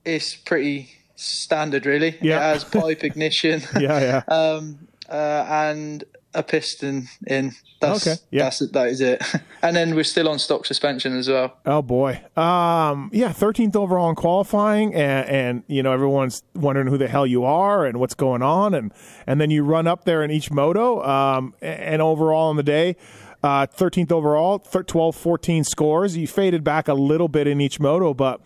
it's 0.06 0.36
pretty 0.36 0.90
standard, 1.16 1.86
really. 1.86 2.18
Yeah. 2.22 2.38
It 2.38 2.54
has 2.54 2.64
pipe 2.64 3.04
ignition. 3.04 3.62
Yeah, 3.80 4.00
yeah. 4.30 4.34
um, 4.34 4.88
uh, 5.10 5.46
and 5.50 6.04
a 6.34 6.44
piston 6.44 7.08
in. 7.28 7.54
That's, 7.82 8.06
Okay, 8.08 8.22
yeah. 8.30 8.44
that's 8.44 8.60
that 8.60 8.88
is 8.90 9.02
it. 9.02 9.24
and 9.64 9.76
then 9.76 9.96
we're 9.96 10.04
still 10.04 10.30
on 10.30 10.38
stock 10.38 10.66
suspension 10.68 11.18
as 11.18 11.28
well. 11.28 11.58
Oh 11.66 11.82
boy. 11.82 12.22
Um, 12.38 13.10
yeah, 13.12 13.30
13th 13.34 13.76
overall 13.76 14.08
in 14.10 14.16
qualifying, 14.16 14.94
and, 14.94 15.28
and 15.28 15.64
you 15.68 15.82
know 15.82 15.92
everyone's 15.92 16.44
wondering 16.54 16.88
who 16.88 16.98
the 17.00 17.08
hell 17.08 17.26
you 17.26 17.44
are 17.44 17.86
and 17.88 18.00
what's 18.00 18.14
going 18.14 18.44
on, 18.44 18.76
and 18.76 18.94
and 19.26 19.42
then 19.42 19.50
you 19.50 19.64
run 19.64 19.88
up 19.88 20.06
there 20.06 20.24
in 20.24 20.30
each 20.30 20.52
moto, 20.52 21.04
um, 21.04 21.56
and 21.62 22.02
overall 22.04 22.50
on 22.50 22.56
the 22.56 22.64
day. 22.64 22.96
Uh, 23.44 23.66
13th 23.66 24.12
overall, 24.12 24.60
thir- 24.60 24.84
12, 24.84 25.16
14 25.16 25.64
scores. 25.64 26.16
You 26.16 26.28
faded 26.28 26.64
back 26.64 26.88
a 26.88 26.94
little 26.94 27.28
bit 27.28 27.48
in 27.48 27.60
each 27.60 27.80
moto, 27.80 28.14
but 28.14 28.40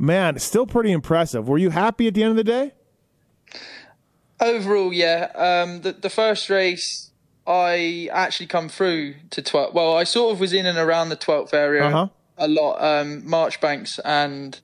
man, 0.00 0.38
still 0.38 0.66
pretty 0.66 0.90
impressive. 0.90 1.46
Were 1.48 1.58
you 1.58 1.70
happy 1.70 2.08
at 2.08 2.14
the 2.14 2.22
end 2.22 2.30
of 2.30 2.36
the 2.36 2.44
day? 2.44 2.72
Overall, 4.40 4.92
yeah. 4.92 5.30
Um, 5.34 5.82
the 5.82 5.92
the 5.92 6.08
first 6.10 6.48
race, 6.48 7.10
I 7.46 8.08
actually 8.12 8.46
come 8.46 8.68
through 8.68 9.14
to 9.30 9.42
12. 9.42 9.74
Well, 9.74 9.96
I 9.96 10.04
sort 10.04 10.32
of 10.32 10.40
was 10.40 10.52
in 10.52 10.64
and 10.66 10.78
around 10.78 11.10
the 11.10 11.16
12th 11.16 11.52
area 11.52 11.84
Uh-huh. 11.86 12.08
a 12.38 12.48
lot. 12.48 12.82
Um, 12.82 13.28
Marchbanks 13.28 13.98
and 14.04 14.58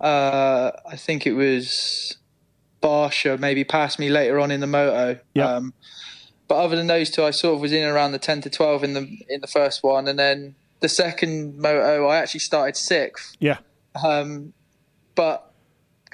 uh, 0.00 0.70
I 0.88 0.96
think 0.96 1.26
it 1.26 1.32
was 1.34 2.16
Barcia 2.82 3.38
maybe 3.38 3.62
passed 3.64 3.98
me 3.98 4.08
later 4.08 4.40
on 4.40 4.50
in 4.50 4.60
the 4.60 4.66
moto. 4.66 5.20
Yeah. 5.34 5.48
Um, 5.56 5.74
but 6.48 6.56
other 6.56 6.76
than 6.76 6.86
those 6.86 7.10
two, 7.10 7.24
I 7.24 7.30
sort 7.30 7.54
of 7.56 7.60
was 7.60 7.72
in 7.72 7.82
and 7.82 7.92
around 7.92 8.12
the 8.12 8.18
10 8.18 8.40
to 8.42 8.50
12 8.50 8.84
in 8.84 8.94
the 8.94 9.00
in 9.28 9.40
the 9.42 9.46
first 9.46 9.82
one, 9.82 10.08
and 10.08 10.18
then 10.18 10.54
the 10.80 10.88
second 10.88 11.58
moto, 11.58 12.06
I 12.06 12.16
actually 12.18 12.40
started 12.40 12.76
sixth. 12.76 13.36
Yeah. 13.38 13.58
Um, 14.02 14.52
but 15.14 15.52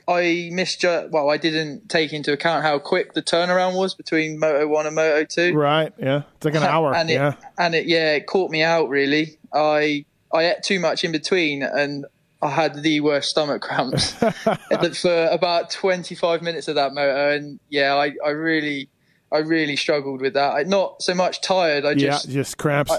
I 0.08 0.50
misjudged. 0.52 1.12
Well, 1.12 1.30
I 1.30 1.36
didn't 1.36 1.88
take 1.88 2.12
into 2.12 2.32
account 2.32 2.64
how 2.64 2.78
quick 2.78 3.14
the 3.14 3.22
turnaround 3.22 3.76
was 3.76 3.94
between 3.94 4.38
Moto 4.38 4.66
One 4.66 4.86
and 4.86 4.94
Moto 4.94 5.24
Two. 5.24 5.54
Right. 5.54 5.92
Yeah. 5.98 6.22
It's 6.36 6.44
like 6.44 6.54
an 6.54 6.62
hour. 6.62 6.94
And 6.94 7.10
it, 7.10 7.14
yeah. 7.14 7.34
and 7.58 7.74
it, 7.74 7.86
yeah, 7.86 8.14
it 8.14 8.26
caught 8.26 8.50
me 8.50 8.62
out 8.62 8.88
really. 8.88 9.38
I 9.52 10.04
I 10.32 10.46
ate 10.46 10.62
too 10.62 10.80
much 10.80 11.04
in 11.04 11.12
between, 11.12 11.62
and 11.62 12.06
I 12.42 12.50
had 12.50 12.82
the 12.82 13.00
worst 13.00 13.30
stomach 13.30 13.62
cramps 13.62 14.12
for 15.00 15.28
about 15.30 15.70
25 15.70 16.42
minutes 16.42 16.68
of 16.68 16.76
that 16.76 16.94
moto. 16.94 17.34
And 17.34 17.60
yeah, 17.68 17.94
I, 17.94 18.12
I 18.24 18.30
really, 18.30 18.88
I 19.32 19.38
really 19.38 19.76
struggled 19.76 20.20
with 20.22 20.34
that. 20.34 20.54
I, 20.54 20.62
not 20.62 21.02
so 21.02 21.14
much 21.14 21.42
tired. 21.42 21.84
I 21.84 21.94
just, 21.94 22.02
Yeah. 22.04 22.10
just, 22.10 22.28
Just 22.30 22.58
cramps. 22.58 22.92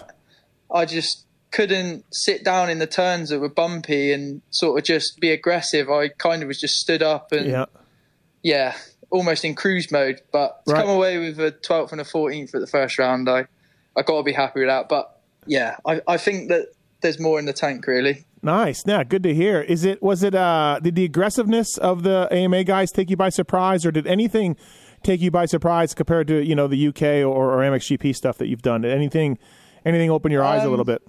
I 0.74 0.86
just 0.86 1.26
couldn't 1.52 2.06
sit 2.14 2.44
down 2.44 2.70
in 2.70 2.80
the 2.80 2.88
turns 2.88 3.30
that 3.30 3.40
were 3.40 3.50
bumpy 3.50 4.12
and 4.14 4.42
sort 4.52 4.80
of 4.80 4.86
just 4.86 5.20
be 5.20 5.32
aggressive. 5.32 5.90
I 5.90 6.08
kind 6.10 6.42
of 6.42 6.48
was 6.48 6.60
just 6.60 6.78
stood 6.78 7.04
up 7.04 7.32
and 7.32 7.46
yeah. 7.46 7.66
yeah, 8.44 8.76
almost 9.10 9.44
in 9.46 9.56
cruise 9.56 9.92
mode. 9.92 10.22
But 10.32 10.66
to 10.66 10.74
Right. 10.74 10.82
come 10.86 10.90
away 10.90 11.18
with 11.18 11.40
a 11.40 11.52
12th 11.52 11.92
and 11.92 12.02
a 12.02 12.06
14th 12.06 12.56
at 12.56 12.62
the 12.62 12.68
first 12.68 12.98
round, 12.98 13.30
I 13.30 13.46
I 13.96 14.02
got 14.04 14.18
to 14.18 14.24
be 14.24 14.32
happy 14.32 14.62
with 14.62 14.70
that. 14.70 14.88
But 14.88 15.20
yeah, 15.46 15.76
I, 15.86 16.02
I 16.08 16.18
think 16.18 16.50
that 16.50 16.68
there's 17.02 17.20
more 17.20 17.38
in 17.40 17.46
the 17.46 17.54
tank 17.54 17.86
really. 17.88 18.26
Nice. 18.44 18.84
Yeah, 18.88 19.04
good 19.04 19.24
to 19.24 19.34
hear. 19.36 19.62
Is 19.62 19.84
it 19.84 20.02
was 20.02 20.24
it 20.24 20.34
uh 20.34 20.80
did 20.82 20.96
the 20.96 21.04
aggressiveness 21.06 21.78
of 21.78 22.04
the 22.04 22.28
AMA 22.32 22.64
guys 22.64 22.92
take 22.92 23.10
you 23.10 23.18
by 23.18 23.30
surprise 23.30 23.86
or 23.86 23.92
did 23.92 24.08
anything 24.08 24.56
take 25.04 25.20
you 25.20 25.32
by 25.32 25.46
surprise 25.46 25.94
compared 25.94 26.28
to, 26.28 26.44
you 26.44 26.56
know, 26.56 26.68
the 26.68 26.88
UK 26.88 27.02
or, 27.26 27.54
or 27.54 27.58
MXGP 27.62 28.16
stuff 28.16 28.38
that 28.38 28.48
you've 28.48 28.62
done? 28.62 28.82
Did 28.82 28.94
anything 28.94 29.38
anything 29.86 30.10
open 30.10 30.32
your 30.32 30.44
eyes 30.44 30.62
a 30.62 30.66
Um, 30.66 30.70
little 30.72 30.86
bit? 30.86 31.02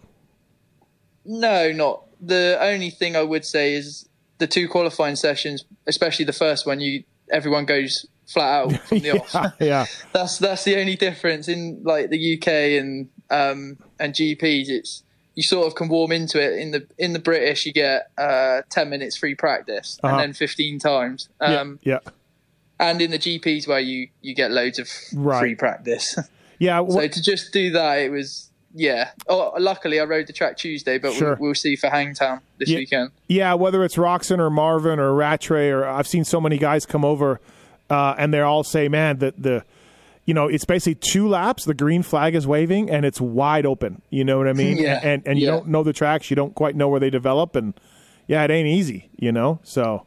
No, 1.25 1.73
not 1.73 2.03
the 2.21 2.59
only 2.61 2.91
thing 2.91 3.17
I 3.17 3.23
would 3.23 3.45
say 3.45 3.75
is 3.75 4.09
the 4.39 4.46
two 4.46 4.69
qualifying 4.69 5.17
sessions, 5.17 5.65
especially 5.87 6.25
the 6.25 6.32
first 6.32 6.67
one. 6.67 6.81
You 6.81 7.05
everyone 7.31 7.65
goes 7.65 8.06
flat 8.27 8.63
out 8.65 8.73
from 8.89 8.99
the 9.01 9.13
off. 9.13 9.32
yeah, 9.35 9.51
yeah. 9.61 9.87
that's 10.13 10.39
that's 10.39 10.65
the 10.65 10.77
only 10.81 10.96
difference 10.96 11.49
in 11.49 11.81
like 11.85 12.11
the 12.11 12.35
UK 12.39 12.49
and 12.81 13.08
um 13.31 13.79
and 14.01 14.13
GPs. 14.15 14.69
It's 14.69 15.03
you 15.35 15.43
sort 15.43 15.67
of 15.67 15.75
can 15.75 15.89
warm 15.89 16.13
into 16.13 16.41
it. 16.41 16.58
In 16.58 16.73
the 16.73 16.87
in 16.99 17.13
the 17.13 17.19
British, 17.19 17.65
you 17.67 17.73
get 17.73 18.11
uh, 18.19 18.63
ten 18.69 18.91
minutes 18.91 19.17
free 19.17 19.35
practice 19.35 19.99
Uh-huh. 20.03 20.15
and 20.17 20.23
then 20.23 20.32
fifteen 20.35 20.79
times. 20.79 21.29
Yeah, 21.41 21.61
Um, 21.61 21.79
yeah. 21.82 21.99
and 22.79 23.01
in 23.01 23.11
the 23.13 23.19
GPs 23.19 23.67
where 23.67 23.81
you 23.81 24.08
you 24.20 24.35
get 24.35 24.51
loads 24.51 24.79
of 24.79 24.89
Right. 25.15 25.39
free 25.41 25.55
practice. 25.55 26.19
Yeah, 26.58 26.87
so 26.87 27.08
to 27.08 27.20
just 27.23 27.53
do 27.53 27.70
that, 27.73 27.99
it 27.99 28.13
was 28.13 28.49
yeah. 28.74 29.10
Oh, 29.29 29.52
luckily 29.58 30.00
I 30.00 30.05
rode 30.05 30.26
the 30.26 30.32
track 30.32 30.56
Tuesday, 30.56 30.98
but 30.98 31.12
Sure. 31.12 31.31
we'll, 31.31 31.48
we'll 31.48 31.55
see 31.55 31.76
for 31.76 31.88
Hangtown 31.88 32.41
this 32.58 32.69
Yeah. 32.70 32.79
weekend. 32.79 33.10
Yeah, 33.29 33.55
whether 33.55 33.84
it's 33.84 33.96
Roczen 33.96 34.38
or 34.38 34.50
Marvin 34.50 34.98
or 34.98 35.14
Rattray 35.14 35.69
or 35.70 35.84
I've 35.84 36.06
seen 36.06 36.24
so 36.24 36.41
many 36.41 36.58
guys 36.58 36.86
come 36.86 37.05
over 37.05 37.41
uh, 37.91 38.14
and 38.19 38.32
they 38.32 38.41
all 38.41 38.64
say, 38.64 38.88
man, 38.88 39.19
that 39.19 39.43
the 39.43 39.64
you 40.24 40.34
know, 40.34 40.46
it's 40.46 40.64
basically 40.64 40.94
two 40.94 41.26
laps, 41.29 41.64
the 41.64 41.74
green 41.74 42.02
flag 42.05 42.36
is 42.36 42.46
waving 42.46 42.88
and 42.88 43.05
it's 43.05 43.20
wide 43.20 43.67
open. 43.67 44.00
You 44.08 44.24
know 44.24 44.38
what 44.38 44.46
I 44.46 44.52
mean? 44.52 44.76
Yeah. 44.81 45.00
And 45.02 45.22
and 45.26 45.38
you 45.38 45.46
Yeah. 45.46 45.50
don't 45.52 45.69
know 45.69 45.82
the 45.82 45.93
tracks, 45.93 46.31
you 46.31 46.36
don't 46.36 46.55
quite 46.55 46.76
know 46.76 46.88
where 46.88 47.00
they 47.00 47.10
develop 47.10 47.56
and 47.56 47.74
yeah, 48.29 48.44
it 48.44 48.50
ain't 48.50 48.69
easy, 48.69 49.10
you 49.19 49.32
know? 49.32 49.58
So 49.64 50.06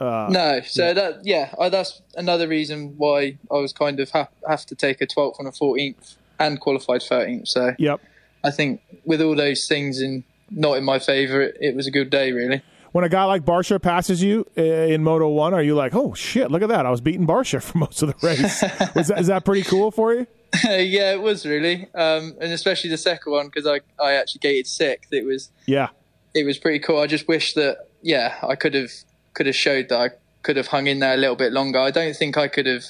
no, 0.00 0.60
so 0.64 0.94
that 0.94 1.20
yeah, 1.24 1.52
I, 1.60 1.68
that's 1.70 2.00
another 2.14 2.46
reason 2.46 2.94
why 2.96 3.36
I 3.50 3.54
was 3.56 3.72
kind 3.72 3.98
of 3.98 4.08
ha- 4.10 4.28
have 4.48 4.64
to 4.66 4.76
take 4.76 5.00
a 5.00 5.06
12th 5.08 5.40
and 5.40 5.48
a 5.48 5.50
14th 5.50 6.14
and 6.38 6.60
qualified 6.60 7.00
13th. 7.00 7.48
So 7.48 7.74
yep. 7.78 8.00
I 8.44 8.50
think 8.50 8.80
with 9.04 9.20
all 9.20 9.34
those 9.36 9.66
things 9.66 10.00
in 10.00 10.24
not 10.50 10.78
in 10.78 10.84
my 10.84 10.98
favour, 10.98 11.42
it, 11.42 11.56
it 11.60 11.76
was 11.76 11.86
a 11.86 11.90
good 11.90 12.10
day 12.10 12.32
really. 12.32 12.62
When 12.92 13.04
a 13.04 13.08
guy 13.10 13.24
like 13.24 13.44
Barcia 13.44 13.80
passes 13.80 14.22
you 14.22 14.46
uh, 14.56 14.62
in 14.62 15.04
Moto 15.04 15.28
1, 15.28 15.52
are 15.52 15.62
you 15.62 15.74
like, 15.74 15.94
"Oh 15.94 16.14
shit, 16.14 16.50
look 16.50 16.62
at 16.62 16.70
that. 16.70 16.86
I 16.86 16.90
was 16.90 17.02
beating 17.02 17.26
Barcia 17.26 17.62
for 17.66 17.76
most 17.78 18.00
of 18.02 18.08
the 18.08 18.26
race." 18.26 18.62
Was 18.94 19.08
that, 19.08 19.18
is 19.20 19.26
that 19.26 19.44
pretty 19.44 19.62
cool 19.62 19.90
for 19.90 20.14
you? 20.14 20.26
yeah, 20.64 21.12
it 21.12 21.20
was 21.20 21.44
really, 21.44 21.86
um, 21.94 22.34
and 22.40 22.50
especially 22.54 22.88
the 22.88 22.96
second 22.96 23.30
one 23.30 23.46
because 23.46 23.66
I 23.66 23.80
I 24.02 24.14
actually 24.14 24.38
gated 24.38 24.66
sixth. 24.66 25.12
It 25.12 25.26
was 25.26 25.50
Yeah. 25.66 25.88
it 26.34 26.46
was 26.46 26.56
pretty 26.56 26.78
cool. 26.78 26.98
I 26.98 27.06
just 27.06 27.28
wish 27.28 27.52
that 27.52 27.88
yeah, 28.00 28.38
I 28.42 28.54
could 28.54 28.72
have 28.72 28.90
could 29.34 29.44
have 29.44 29.54
showed 29.56 29.90
that 29.90 30.00
I 30.00 30.08
could 30.42 30.56
have 30.56 30.68
hung 30.68 30.86
in 30.86 31.00
there 31.00 31.12
a 31.12 31.18
little 31.18 31.36
bit 31.36 31.52
longer. 31.52 31.78
I 31.78 31.90
don't 31.90 32.16
think 32.16 32.38
I 32.38 32.48
could 32.48 32.64
have 32.64 32.84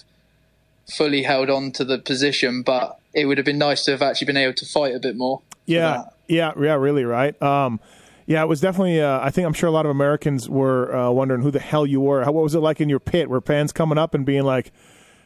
fully 0.97 1.25
held 1.25 1.51
on 1.51 1.73
to 1.73 1.85
the 1.85 1.99
position, 1.99 2.63
but 2.63 2.98
it 3.15 3.27
would 3.27 3.39
have 3.39 3.45
been 3.47 3.59
nice 3.59 3.85
to 3.85 3.91
have 3.93 4.03
actually 4.03 4.27
been 4.27 4.37
able 4.37 4.55
to 4.55 4.67
fight 4.67 4.95
a 4.95 4.99
bit 5.01 5.17
more. 5.17 5.43
Yeah, 5.67 6.05
yeah, 6.29 6.53
yeah, 6.59 6.75
really, 6.77 7.05
right? 7.05 7.41
Um, 7.43 7.81
Yeah, 8.27 8.43
it 8.43 8.47
was 8.47 8.61
definitely. 8.61 9.01
Uh, 9.01 9.21
I 9.21 9.31
think 9.31 9.47
I'm 9.47 9.55
sure 9.55 9.69
a 9.69 9.73
lot 9.73 9.87
of 9.87 9.91
Americans 9.91 10.49
were 10.51 10.95
uh, 10.95 11.11
wondering 11.11 11.41
who 11.43 11.51
the 11.51 11.61
hell 11.61 11.87
you 11.87 12.01
were. 12.01 12.25
How, 12.25 12.33
what 12.33 12.43
was 12.45 12.55
it 12.55 12.59
like 12.61 12.81
in 12.81 12.89
your 12.91 13.01
pit? 13.01 13.31
Were 13.31 13.41
fans 13.41 13.73
coming 13.73 13.97
up 13.97 14.13
and 14.15 14.27
being 14.27 14.43
like, 14.45 14.71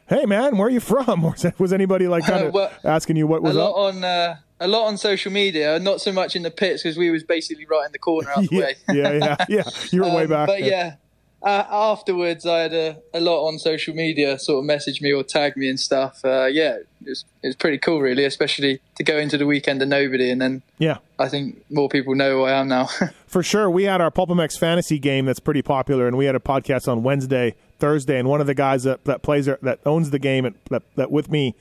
"Hey, 0.08 0.24
man, 0.24 0.56
where 0.56 0.68
are 0.68 0.70
you 0.70 0.78
from?" 0.94 1.24
Or 1.24 1.34
was 1.58 1.72
anybody 1.72 2.06
like 2.06 2.24
kind 2.24 2.46
of 2.46 2.54
well, 2.58 2.70
asking 2.84 3.16
you 3.16 3.26
what 3.26 3.42
was 3.42 3.56
a 3.56 3.58
lot 3.58 3.70
up? 3.88 3.94
on 3.96 4.04
uh, 4.04 4.36
a 4.60 4.68
lot 4.68 4.86
on 4.86 4.96
social 4.96 5.32
media, 5.32 5.80
not 5.80 6.00
so 6.00 6.12
much 6.12 6.36
in 6.36 6.42
the 6.44 6.50
pits 6.52 6.84
because 6.84 6.96
we 6.96 7.10
was 7.10 7.24
basically 7.24 7.66
right 7.66 7.86
in 7.86 7.90
the 7.92 7.98
corner 7.98 8.30
out 8.30 8.44
the 8.44 8.48
yeah, 8.52 8.60
way. 8.60 8.74
yeah, 8.92 9.12
yeah, 9.12 9.36
yeah. 9.48 9.62
You 9.90 10.02
were 10.02 10.14
way 10.14 10.22
Um, 10.22 10.28
back. 10.30 10.46
But 10.46 10.60
there. 10.60 10.68
yeah, 10.70 10.94
uh, 11.42 11.64
afterwards 11.70 12.46
I 12.46 12.60
had 12.60 12.72
a, 12.72 12.96
a 13.12 13.20
lot 13.20 13.46
on 13.48 13.58
social 13.58 13.94
media 13.94 14.38
sort 14.38 14.60
of 14.60 14.64
message 14.64 15.00
me 15.00 15.12
or 15.12 15.24
tag 15.24 15.56
me 15.56 15.68
and 15.68 15.78
stuff. 15.78 16.24
Uh, 16.24 16.46
yeah, 16.46 16.76
it 16.76 16.86
was, 17.04 17.24
it 17.42 17.48
was 17.48 17.56
pretty 17.56 17.78
cool, 17.78 18.00
really, 18.00 18.24
especially 18.24 18.80
to 18.96 19.04
go 19.04 19.18
into 19.18 19.36
the 19.36 19.46
weekend 19.46 19.80
to 19.80 19.86
nobody, 19.86 20.30
and 20.30 20.40
then 20.40 20.62
yeah. 20.78 20.98
I 21.18 21.28
think 21.28 21.64
more 21.70 21.88
people 21.88 22.14
know 22.14 22.38
who 22.38 22.42
I 22.44 22.52
am 22.52 22.68
now. 22.68 22.88
For 23.26 23.42
sure. 23.42 23.68
We 23.70 23.84
had 23.84 24.00
our 24.00 24.10
PulpMX 24.10 24.58
fantasy 24.58 24.98
game 24.98 25.24
that's 25.24 25.40
pretty 25.40 25.62
popular, 25.62 26.06
and 26.06 26.16
we 26.16 26.26
had 26.26 26.34
a 26.34 26.40
podcast 26.40 26.86
on 26.86 27.02
Wednesday, 27.02 27.54
Thursday, 27.78 28.18
and 28.18 28.28
one 28.28 28.40
of 28.40 28.46
the 28.46 28.54
guys 28.54 28.84
that, 28.84 29.04
that 29.04 29.22
plays 29.22 29.46
that 29.46 29.80
owns 29.84 30.10
the 30.10 30.18
game 30.18 30.46
at, 30.46 30.54
that, 30.66 30.82
that 30.96 31.10
with 31.10 31.30
me, 31.30 31.54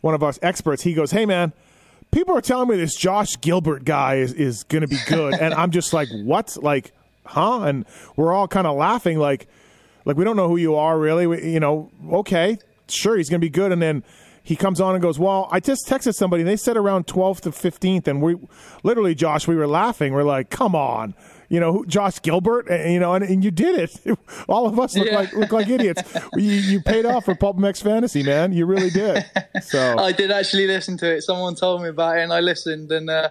one 0.00 0.14
of 0.14 0.22
us 0.22 0.38
experts, 0.42 0.82
he 0.82 0.92
goes, 0.92 1.12
Hey 1.12 1.24
man, 1.24 1.54
people 2.10 2.36
are 2.36 2.42
telling 2.42 2.68
me 2.68 2.76
this 2.76 2.94
Josh 2.94 3.40
Gilbert 3.40 3.84
guy 3.84 4.16
is, 4.16 4.34
is 4.34 4.64
gonna 4.64 4.86
be 4.86 4.98
good. 5.06 5.34
and 5.40 5.54
I'm 5.54 5.70
just 5.70 5.94
like, 5.94 6.08
What? 6.10 6.58
Like, 6.60 6.92
huh? 7.24 7.62
And 7.62 7.84
we're 8.16 8.32
all 8.32 8.48
kind 8.48 8.66
of 8.66 8.76
laughing 8.76 9.18
like 9.18 9.46
like 10.04 10.16
we 10.16 10.24
don't 10.24 10.36
know 10.36 10.48
who 10.48 10.56
you 10.56 10.74
are 10.74 10.98
really. 10.98 11.26
We, 11.26 11.52
you 11.52 11.60
know, 11.60 11.90
okay, 12.12 12.58
sure 12.88 13.16
he's 13.16 13.30
gonna 13.30 13.38
be 13.40 13.48
good, 13.50 13.72
and 13.72 13.80
then 13.82 14.04
he 14.42 14.56
comes 14.56 14.78
on 14.80 14.94
and 14.94 15.00
goes, 15.02 15.18
"Well, 15.18 15.48
I 15.50 15.60
just 15.60 15.88
texted 15.88 16.14
somebody. 16.14 16.42
and 16.42 16.48
They 16.50 16.56
said 16.56 16.76
around 16.76 17.06
12th 17.06 17.40
to 17.42 17.50
15th, 17.50 18.06
and 18.06 18.20
we 18.20 18.36
literally, 18.82 19.14
Josh, 19.14 19.48
we 19.48 19.54
were 19.56 19.66
laughing. 19.66 20.12
We're 20.12 20.22
like, 20.22 20.50
"Come 20.50 20.74
on, 20.74 21.14
you 21.48 21.58
know, 21.58 21.82
Josh 21.86 22.20
Gilbert, 22.20 22.68
and, 22.68 22.92
you 22.92 23.00
know, 23.00 23.14
and, 23.14 23.24
and 23.24 23.42
you 23.42 23.50
did 23.50 23.78
it. 23.78 24.18
All 24.48 24.66
of 24.66 24.78
us 24.78 24.94
look 24.98 25.06
Yeah. 25.08 25.14
like 25.16 25.32
look 25.32 25.50
like 25.52 25.68
idiots. 25.68 26.02
you, 26.34 26.42
you 26.50 26.82
paid 26.82 27.06
off 27.06 27.24
for 27.24 27.34
PulpMX 27.34 27.82
Fantasy, 27.82 28.22
man. 28.22 28.52
You 28.52 28.66
really 28.66 28.90
did. 28.90 29.24
So 29.62 29.96
I 29.98 30.12
did 30.12 30.30
actually 30.30 30.66
listen 30.66 30.98
to 30.98 31.16
it. 31.16 31.22
Someone 31.22 31.54
told 31.54 31.80
me 31.80 31.88
about 31.88 32.18
it, 32.18 32.24
and 32.24 32.32
I 32.34 32.40
listened. 32.40 32.92
And 32.92 33.08
uh, 33.08 33.30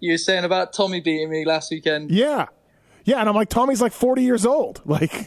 you 0.00 0.12
were 0.12 0.18
saying 0.18 0.44
about 0.44 0.72
Tommy 0.72 1.02
beating 1.02 1.28
me 1.28 1.44
last 1.44 1.70
weekend. 1.70 2.10
yeah." 2.10 2.46
Yeah, 3.04 3.18
and 3.20 3.28
I'm 3.28 3.34
like, 3.34 3.50
Tommy's 3.50 3.82
like 3.82 3.92
40 3.92 4.22
years 4.22 4.46
old. 4.46 4.80
Like, 4.86 5.26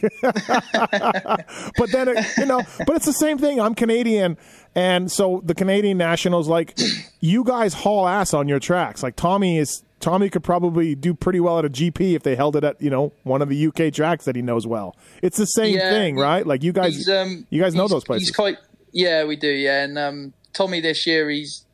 but 1.76 1.90
then, 1.92 2.08
it, 2.08 2.26
you 2.38 2.46
know, 2.46 2.62
but 2.86 2.96
it's 2.96 3.06
the 3.06 3.12
same 3.12 3.38
thing. 3.38 3.60
I'm 3.60 3.74
Canadian. 3.74 4.36
And 4.74 5.10
so 5.10 5.42
the 5.44 5.54
Canadian 5.54 5.98
Nationals, 5.98 6.48
like, 6.48 6.78
you 7.20 7.44
guys 7.44 7.74
haul 7.74 8.06
ass 8.08 8.34
on 8.34 8.48
your 8.48 8.58
tracks. 8.58 9.02
Like, 9.02 9.16
Tommy 9.16 9.58
is, 9.58 9.82
Tommy 10.00 10.30
could 10.30 10.42
probably 10.44 10.94
do 10.94 11.14
pretty 11.14 11.40
well 11.40 11.58
at 11.58 11.64
a 11.64 11.70
GP 11.70 12.14
if 12.14 12.22
they 12.22 12.34
held 12.36 12.56
it 12.56 12.64
at, 12.64 12.80
you 12.80 12.90
know, 12.90 13.12
one 13.24 13.42
of 13.42 13.48
the 13.48 13.66
UK 13.66 13.92
tracks 13.92 14.24
that 14.24 14.36
he 14.36 14.42
knows 14.42 14.66
well. 14.66 14.96
It's 15.22 15.36
the 15.36 15.46
same 15.46 15.76
Yeah, 15.76 15.90
thing, 15.90 16.16
right? 16.16 16.46
Like, 16.46 16.62
you 16.62 16.72
guys, 16.72 17.08
um, 17.08 17.46
you 17.50 17.60
guys 17.60 17.74
know 17.74 17.88
those 17.88 18.04
places. 18.04 18.28
He's 18.28 18.36
quite, 18.36 18.58
yeah, 18.92 19.24
we 19.24 19.36
do, 19.36 19.50
yeah. 19.50 19.84
And 19.84 19.98
um, 19.98 20.32
Tommy 20.52 20.80
this 20.80 21.06
year, 21.06 21.28
he's, 21.30 21.64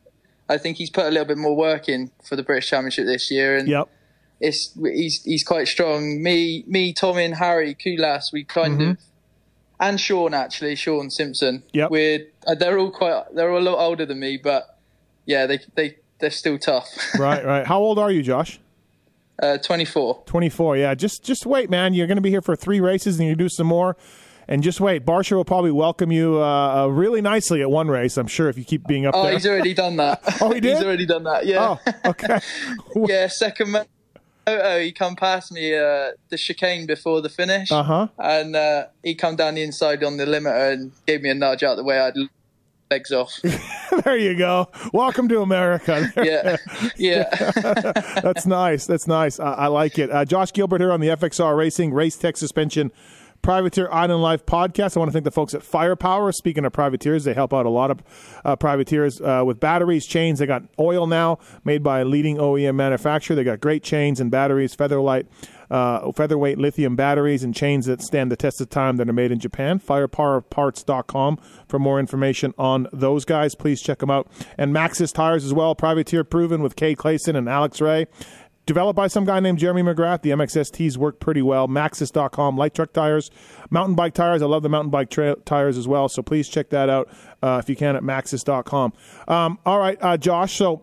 I 0.49 0.59
think 0.59 0.77
he's 0.77 0.91
put 0.91 1.05
a 1.07 1.11
little 1.11 1.27
bit 1.27 1.39
more 1.39 1.57
work 1.57 1.89
in 1.89 2.11
for 2.23 2.37
the 2.37 2.43
British 2.43 2.69
Championship 2.69 3.07
this 3.07 3.31
year, 3.31 3.57
and 3.57 3.69
yep. 3.69 3.89
It's 4.41 4.77
he's 4.83 5.23
he's 5.25 5.45
quite 5.45 5.69
strong. 5.69 6.23
Me, 6.23 6.65
me, 6.67 6.93
Tommy, 6.93 7.25
and 7.25 7.35
Harri 7.35 7.77
Kullas, 7.79 8.33
we 8.33 8.45
kind 8.45 8.81
Mm-hmm. 8.81 8.91
of, 8.91 8.99
and 9.81 10.01
Shaun 10.01 10.35
actually, 10.35 10.77
Shaun 10.77 11.11
Simpson. 11.11 11.63
Yeah, 11.73 11.89
we're 11.91 12.27
uh, 12.47 12.55
they're 12.55 12.79
all 12.79 12.91
quite 12.91 13.25
they're 13.35 13.51
all 13.51 13.59
a 13.59 13.69
lot 13.71 13.79
older 13.79 14.07
than 14.07 14.19
me, 14.21 14.39
but 14.43 14.79
yeah, 15.27 15.47
they 15.47 15.61
they 15.77 15.97
they're 16.21 16.31
still 16.31 16.59
tough. 16.59 16.89
Right, 17.19 17.45
right. 17.45 17.67
How 17.67 17.79
old 17.81 17.99
are 17.99 18.11
you, 18.11 18.23
Josh? 18.23 18.59
uh, 19.43 19.59
Twenty 19.59 19.85
four. 19.85 20.23
24. 20.27 20.77
Yeah, 20.79 20.95
just 20.95 21.25
just 21.25 21.47
wait, 21.47 21.71
man. 21.71 21.95
You're 21.95 22.07
going 22.07 22.17
to 22.17 22.23
be 22.23 22.31
here 22.31 22.43
for 22.43 22.57
three 22.57 22.81
races, 22.81 23.19
and 23.19 23.29
you 23.29 23.35
do 23.35 23.49
some 23.49 23.67
more. 23.67 23.97
And 24.47 24.63
just 24.63 24.79
wait. 24.79 25.07
Barcia 25.07 25.33
will 25.33 25.45
probably 25.47 25.71
welcome 25.73 26.13
you 26.13 26.39
uh, 26.39 26.83
uh, 26.85 26.87
really 26.89 27.23
nicely 27.23 27.63
at 27.63 27.71
one 27.71 27.89
race. 27.89 28.19
I'm 28.19 28.27
sure 28.27 28.51
if 28.51 28.59
you 28.59 28.65
keep 28.65 28.87
being 28.87 29.07
up 29.07 29.15
Oh, 29.17 29.23
there. 29.23 29.33
he's 29.33 29.47
already 29.47 29.73
done 29.73 29.97
that. 29.97 30.21
Oh, 30.43 30.53
he 30.53 30.61
did? 30.61 30.75
he's 30.77 30.85
already 30.85 31.07
done 31.07 31.25
that. 31.25 31.47
Yeah. 31.47 31.77
Oh, 31.79 32.11
okay. 32.11 32.41
yeah, 33.09 33.27
second 33.29 33.73
photo, 34.47 34.81
he 34.81 34.93
come 34.93 35.17
past 35.17 35.53
me 35.53 35.75
uh, 35.77 36.11
the 36.29 36.37
chicane 36.37 36.87
before 36.87 37.21
the 37.21 37.29
finish, 37.29 37.71
Uh 37.73 37.83
huh. 37.83 38.09
and 38.19 38.55
uh, 38.57 38.87
he 39.03 39.15
come 39.15 39.37
down 39.37 39.55
the 39.55 39.63
inside 39.63 40.03
on 40.05 40.17
the 40.17 40.25
limiter 40.27 40.73
and 40.73 40.93
gave 41.07 41.23
me 41.23 41.31
a 41.31 41.35
nudge 41.35 41.63
out 41.63 41.77
the 41.77 41.85
way. 41.85 41.99
I'd 41.99 42.15
legs 42.91 43.13
off. 43.13 43.33
There 44.05 44.17
you 44.17 44.37
go. 44.37 44.69
Welcome 44.93 45.29
to 45.29 45.41
America. 45.41 46.11
Yeah, 46.17 46.57
yeah. 46.97 47.31
That's 48.23 48.45
nice. 48.45 48.87
That's 48.87 49.07
nice. 49.07 49.39
I, 49.39 49.53
I 49.53 49.67
like 49.69 49.99
it. 50.01 50.11
Uh, 50.11 50.25
Josh 50.25 50.53
Gilbert 50.53 50.81
here 50.81 50.91
on 50.91 50.99
the 51.01 51.09
FXR 51.09 51.57
Racing 51.57 51.93
Race 51.95 52.17
Tech 52.17 52.37
Suspension 52.37 52.91
Privateer 53.45 53.91
Island 53.93 54.23
Life 54.23 54.47
podcast. 54.47 54.97
I 54.97 55.01
want 55.01 55.11
to 55.11 55.13
thank 55.13 55.27
the 55.27 55.31
folks 55.31 55.53
at 55.53 55.63
Firepower. 55.63 56.33
Speaking 56.33 56.65
of 56.65 56.73
privateers, 56.73 57.25
they 57.25 57.35
help 57.35 57.53
out 57.53 57.67
a 57.67 57.69
lot 57.69 57.91
of 57.91 58.03
uh, 58.43 58.57
privateers 58.57 59.21
uh, 59.21 59.43
with 59.45 59.61
batteries, 59.61 60.07
chains. 60.07 60.39
They 60.39 60.47
got 60.47 60.63
oil 60.81 61.07
now 61.07 61.39
made 61.63 61.83
by 61.83 62.01
a 62.01 62.05
leading 62.07 62.39
OEM 62.39 62.75
manufacturer. 62.75 63.37
They 63.37 63.45
got 63.45 63.61
great 63.61 63.83
chains 63.83 64.19
and 64.19 64.31
batteries, 64.31 64.75
featherlight, 64.75 65.27
uh, 65.71 66.11
featherweight 66.13 66.57
lithium 66.57 66.97
batteries, 66.97 67.45
and 67.45 67.55
chains 67.55 67.85
that 67.85 68.01
stand 68.01 68.33
the 68.33 68.37
test 68.37 68.63
of 68.63 68.71
time 68.71 68.97
that 68.97 69.11
are 69.11 69.13
made 69.13 69.31
in 69.31 69.39
Japan. 69.39 69.79
Firepowerparts.com 69.79 71.39
for 71.69 71.79
more 71.79 72.01
information 72.01 72.55
on 72.57 72.89
those 72.95 73.27
guys. 73.27 73.55
Please 73.55 73.83
check 73.83 73.99
them 73.99 74.11
out. 74.11 74.27
And 74.57 74.75
Maxxis 74.75 75.13
tires 75.13 75.45
as 75.45 75.53
well. 75.53 75.75
Privateer 75.75 76.25
proven 76.25 76.63
with 76.63 76.77
Cade 76.77 76.97
Clason 76.97 77.37
and 77.37 77.47
Alex 77.47 77.83
Ray. 77.83 78.07
Developed 78.67 78.97
by 78.97 79.09
some 79.09 79.27
guy 79.27 79.41
named 79.41 79.59
Jeremy 79.59 79.83
McGrath. 79.83 80.23
The 80.23 80.31
MXSTs 80.31 80.97
work 80.97 81.21
pretty 81.21 81.43
well. 81.43 81.69
Maxxis.com, 81.69 82.57
light 82.57 82.75
truck 82.75 82.95
tires, 82.95 83.31
mountain 83.69 83.95
bike 83.95 84.15
tires. 84.15 84.41
I 84.41 84.47
love 84.47 84.63
the 84.63 84.71
mountain 84.71 84.91
bike 84.91 85.11
tra- 85.11 85.37
tires 85.45 85.77
as 85.77 85.87
well. 85.87 86.09
So 86.09 86.23
please 86.23 86.49
check 86.49 86.71
that 86.71 86.89
out 86.89 87.09
uh, 87.43 87.61
if 87.63 87.69
you 87.69 87.77
can 87.77 87.95
at 87.95 88.03
Maxxis.com. 88.03 88.95
Um, 89.29 89.59
all 89.67 89.79
right, 89.79 89.99
uh, 90.01 90.17
Josh. 90.17 90.57
So 90.57 90.81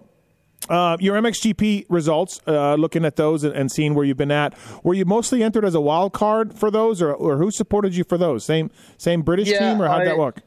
uh, 0.69 0.95
your 0.99 1.19
MXGP 1.19 1.87
results, 1.89 2.39
uh, 2.45 2.75
looking 2.75 3.03
at 3.03 3.15
those 3.15 3.43
and, 3.43 3.55
and 3.55 3.71
seeing 3.71 3.95
where 3.95 4.05
you've 4.05 4.15
been 4.17 4.29
at, 4.29 4.53
were 4.83 4.93
you 4.93 5.05
mostly 5.05 5.41
entered 5.41 5.65
as 5.65 5.73
a 5.73 5.81
wild 5.81 6.13
card 6.13 6.53
for 6.53 6.69
those, 6.69 7.01
or, 7.01 7.11
or 7.11 7.37
who 7.37 7.49
supported 7.49 7.95
you 7.95 8.03
for 8.03 8.17
those? 8.17 8.45
Same 8.45 8.69
same 8.99 9.23
British 9.23 9.47
Yeah, 9.49 9.71
team, 9.73 9.81
or 9.81 9.87
how'd 9.87 10.01
I- 10.01 10.05
that 10.05 10.17
work? 10.19 10.41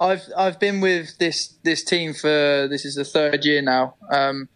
I've 0.00 0.22
I've 0.36 0.58
been 0.58 0.80
with 0.80 1.18
this 1.18 1.54
this 1.62 1.84
team 1.84 2.14
for 2.14 2.66
this 2.68 2.84
is 2.86 2.94
the 2.96 3.04
third 3.04 3.44
year 3.44 3.60
now. 3.62 3.94
Um, 4.10 4.48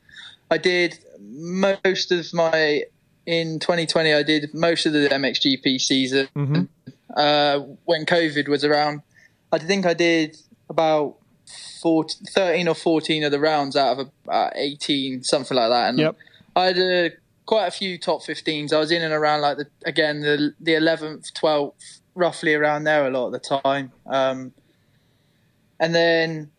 I 0.51 0.59
did 0.59 0.99
most 1.21 2.13
of 2.13 2.33
my 2.35 2.83
in 3.27 3.59
2020. 3.59 4.13
I 4.15 4.23
did 4.23 4.55
most 4.55 4.87
of 4.87 4.93
the 4.93 5.09
MXGP 5.09 5.81
season 5.81 6.29
Mm-hmm. 6.37 6.63
uh, 7.17 7.59
when 7.85 8.07
COVID 8.07 8.49
was 8.49 8.65
around. 8.65 9.03
I 9.53 9.59
think 9.59 9.87
I 9.87 9.95
did 9.95 10.37
about 10.69 11.17
14, 11.83 12.27
13 12.33 12.69
or 12.69 12.75
14 12.75 13.25
of 13.25 13.31
the 13.31 13.39
rounds 13.41 13.77
out 13.77 13.99
of 13.99 14.11
uh, 14.29 14.51
18, 14.55 15.23
something 15.23 15.57
like 15.57 15.71
that. 15.71 15.89
And 15.91 15.99
Yep. 15.99 16.17
I 16.57 16.65
had 16.67 16.79
uh, 16.79 17.09
quite 17.47 17.67
a 17.67 17.71
few 17.71 17.99
top 17.99 18.23
15s. 18.23 18.73
I 18.73 18.79
was 18.79 18.91
in 18.91 19.03
and 19.03 19.13
around 19.15 19.41
like 19.43 19.59
the 19.59 19.67
again 19.85 20.21
the 20.21 20.53
the 20.61 20.73
11th, 20.73 21.33
12th, 21.33 22.01
roughly 22.15 22.55
around 22.55 22.85
there 22.85 23.07
a 23.07 23.11
lot 23.11 23.27
of 23.27 23.33
the 23.33 23.39
time. 23.63 23.93
Um, 24.07 24.53
and 25.79 25.95
then 25.95 26.51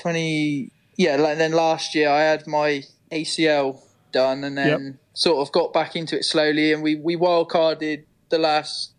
20 0.00 0.70
yeah 0.96 1.16
like 1.16 1.36
then 1.38 1.52
last 1.52 1.94
year 1.94 2.08
i 2.08 2.20
had 2.22 2.46
my 2.46 2.82
acl 3.12 3.80
done 4.12 4.44
and 4.44 4.56
then 4.58 4.98
sort 5.14 5.38
of 5.38 5.52
got 5.52 5.72
back 5.72 5.94
into 5.96 6.16
it 6.16 6.24
slowly. 6.24 6.72
And 6.72 6.82
we 6.82 6.96
we 6.96 7.16
wild 7.16 7.48
carded 7.48 8.06
the 8.28 8.38
last 8.38 8.92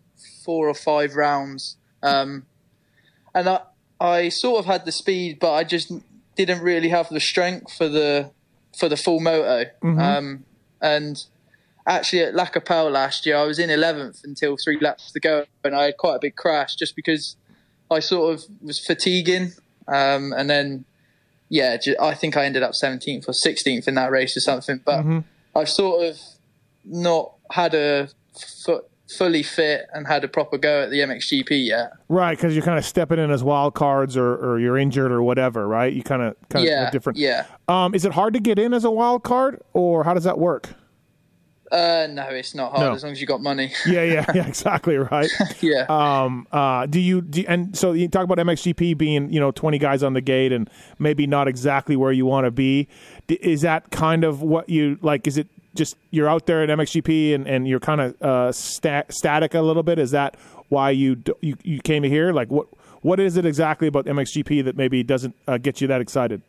four 0.44 0.68
or 0.68 0.74
five 0.74 1.16
rounds. 1.16 1.76
Um 2.02 2.46
and 3.34 3.48
i 3.48 3.60
i 4.00 4.28
sort 4.28 4.58
of 4.58 4.66
had 4.66 4.84
the 4.84 4.92
speed 4.92 5.38
but 5.38 5.52
i 5.52 5.64
just 5.64 5.92
didn't 6.34 6.60
really 6.60 6.88
have 6.88 7.08
the 7.08 7.20
strength 7.20 7.72
for 7.72 7.88
the 7.88 8.30
for 8.76 8.88
the 8.88 8.96
full 8.96 9.20
moto. 9.20 9.70
Um 10.00 10.44
and 10.80 11.24
actually 11.86 12.22
at 12.22 12.34
La 12.34 12.46
Capelle 12.46 12.90
last 12.90 13.26
year, 13.26 13.36
I 13.36 13.44
was 13.44 13.58
in 13.58 13.70
11th 13.70 14.24
until 14.24 14.56
three 14.56 14.78
laps 14.80 15.12
to 15.12 15.20
go, 15.20 15.44
and 15.64 15.74
I 15.74 15.84
had 15.84 15.96
quite 15.96 16.16
a 16.16 16.18
big 16.18 16.36
crash 16.36 16.76
just 16.76 16.96
because 16.96 17.36
I 17.90 18.00
sort 18.00 18.34
of 18.34 18.44
was 18.60 18.78
fatiguing. 18.78 19.52
Um, 19.88 20.32
and 20.32 20.48
then, 20.48 20.84
yeah, 21.52 21.76
I 22.00 22.14
think 22.14 22.34
I 22.38 22.46
ended 22.46 22.62
up 22.62 22.72
17th 22.72 23.28
or 23.28 23.32
16th 23.32 23.86
in 23.86 23.94
that 23.96 24.10
race 24.10 24.34
or 24.36 24.40
something. 24.40 24.80
But 24.82 25.04
I've 25.54 25.68
sort 25.68 26.06
of 26.06 26.18
not 26.86 27.34
had 27.50 27.74
a 27.74 28.08
fu- 28.64 28.80
fully 29.18 29.42
fit 29.42 29.82
and 29.92 30.06
had 30.06 30.24
a 30.24 30.28
proper 30.28 30.56
go 30.56 30.82
at 30.84 30.90
the 30.90 31.00
MXGP 31.00 31.50
yet. 31.66 31.92
Right, 32.08 32.34
because 32.38 32.54
you're 32.54 32.64
kind 32.64 32.78
of 32.78 32.86
stepping 32.86 33.18
in 33.18 33.30
as 33.30 33.44
wild 33.44 33.74
cards, 33.74 34.16
or, 34.16 34.34
or 34.34 34.58
you're 34.58 34.78
injured, 34.78 35.12
or 35.12 35.22
whatever. 35.22 35.68
Right? 35.68 35.92
You 35.92 36.02
kind 36.02 36.22
of 36.22 36.36
kind 36.48 36.64
Yeah, 36.64 36.86
of 36.86 36.92
different. 36.92 37.18
yeah. 37.18 37.44
Um, 37.68 37.94
is 37.94 38.06
it 38.06 38.12
hard 38.12 38.32
to 38.32 38.40
get 38.40 38.58
in 38.58 38.72
as 38.72 38.84
a 38.86 38.90
wild 38.90 39.22
card, 39.22 39.60
or 39.74 40.04
how 40.04 40.14
does 40.14 40.24
that 40.24 40.38
work? 40.38 40.70
Uh, 41.72 42.06
no, 42.10 42.24
it's 42.28 42.54
not 42.54 42.70
hard 42.72 42.82
No. 42.82 42.92
as 42.92 43.02
long 43.02 43.12
as 43.12 43.20
you 43.20 43.26
got 43.26 43.40
money. 43.40 43.72
Yeah, 43.86 44.02
yeah, 44.02 44.26
yeah, 44.34 44.46
exactly 44.46 44.96
right. 44.98 45.30
yeah. 45.62 45.86
Um, 45.88 46.46
uh, 46.52 46.84
do 46.84 47.00
you 47.00 47.22
do, 47.22 47.44
and 47.48 47.74
so 47.76 47.92
you 47.92 48.08
talk 48.08 48.24
about 48.24 48.36
MXGP 48.36 48.98
being 48.98 49.32
you 49.32 49.40
know 49.40 49.50
20 49.52 49.78
guys 49.78 50.02
on 50.02 50.12
the 50.12 50.20
gate 50.20 50.52
and 50.52 50.68
maybe 50.98 51.26
not 51.26 51.48
exactly 51.48 51.96
where 51.96 52.12
you 52.12 52.26
want 52.26 52.44
to 52.44 52.50
be. 52.50 52.88
D- 53.26 53.38
Is 53.40 53.62
that 53.62 53.90
kind 53.90 54.22
of 54.22 54.42
what 54.42 54.68
you 54.68 54.98
like? 55.00 55.26
Is 55.26 55.38
it 55.38 55.48
just 55.74 55.96
you're 56.10 56.28
out 56.28 56.44
there 56.44 56.62
at 56.62 56.68
MXGP 56.68 57.34
and, 57.34 57.46
and 57.48 57.66
you're 57.66 57.80
kind 57.80 58.02
of 58.02 58.20
uh, 58.20 58.52
stat, 58.52 59.10
static 59.10 59.54
a 59.54 59.62
little 59.62 59.82
bit? 59.82 59.98
Is 59.98 60.10
that 60.10 60.36
why 60.68 60.90
you 60.90 61.22
you 61.40 61.56
you 61.64 61.80
came 61.80 62.02
here? 62.02 62.34
Like 62.34 62.50
what 62.50 62.66
what 63.00 63.18
is 63.18 63.38
it 63.38 63.46
exactly 63.46 63.88
about 63.88 64.04
MXGP 64.04 64.62
that 64.64 64.76
maybe 64.76 65.02
doesn't 65.02 65.34
uh, 65.48 65.56
get 65.56 65.80
you 65.80 65.86
that 65.88 66.02
excited? 66.02 66.42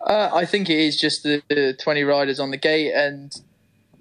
Uh, 0.00 0.30
I 0.34 0.44
think 0.46 0.68
it 0.70 0.78
is 0.78 0.98
just 0.98 1.22
the, 1.22 1.42
the, 1.48 1.72
20 1.82 2.02
riders 2.02 2.38
on 2.40 2.50
the 2.50 2.58
gate, 2.58 2.92
and 2.94 3.34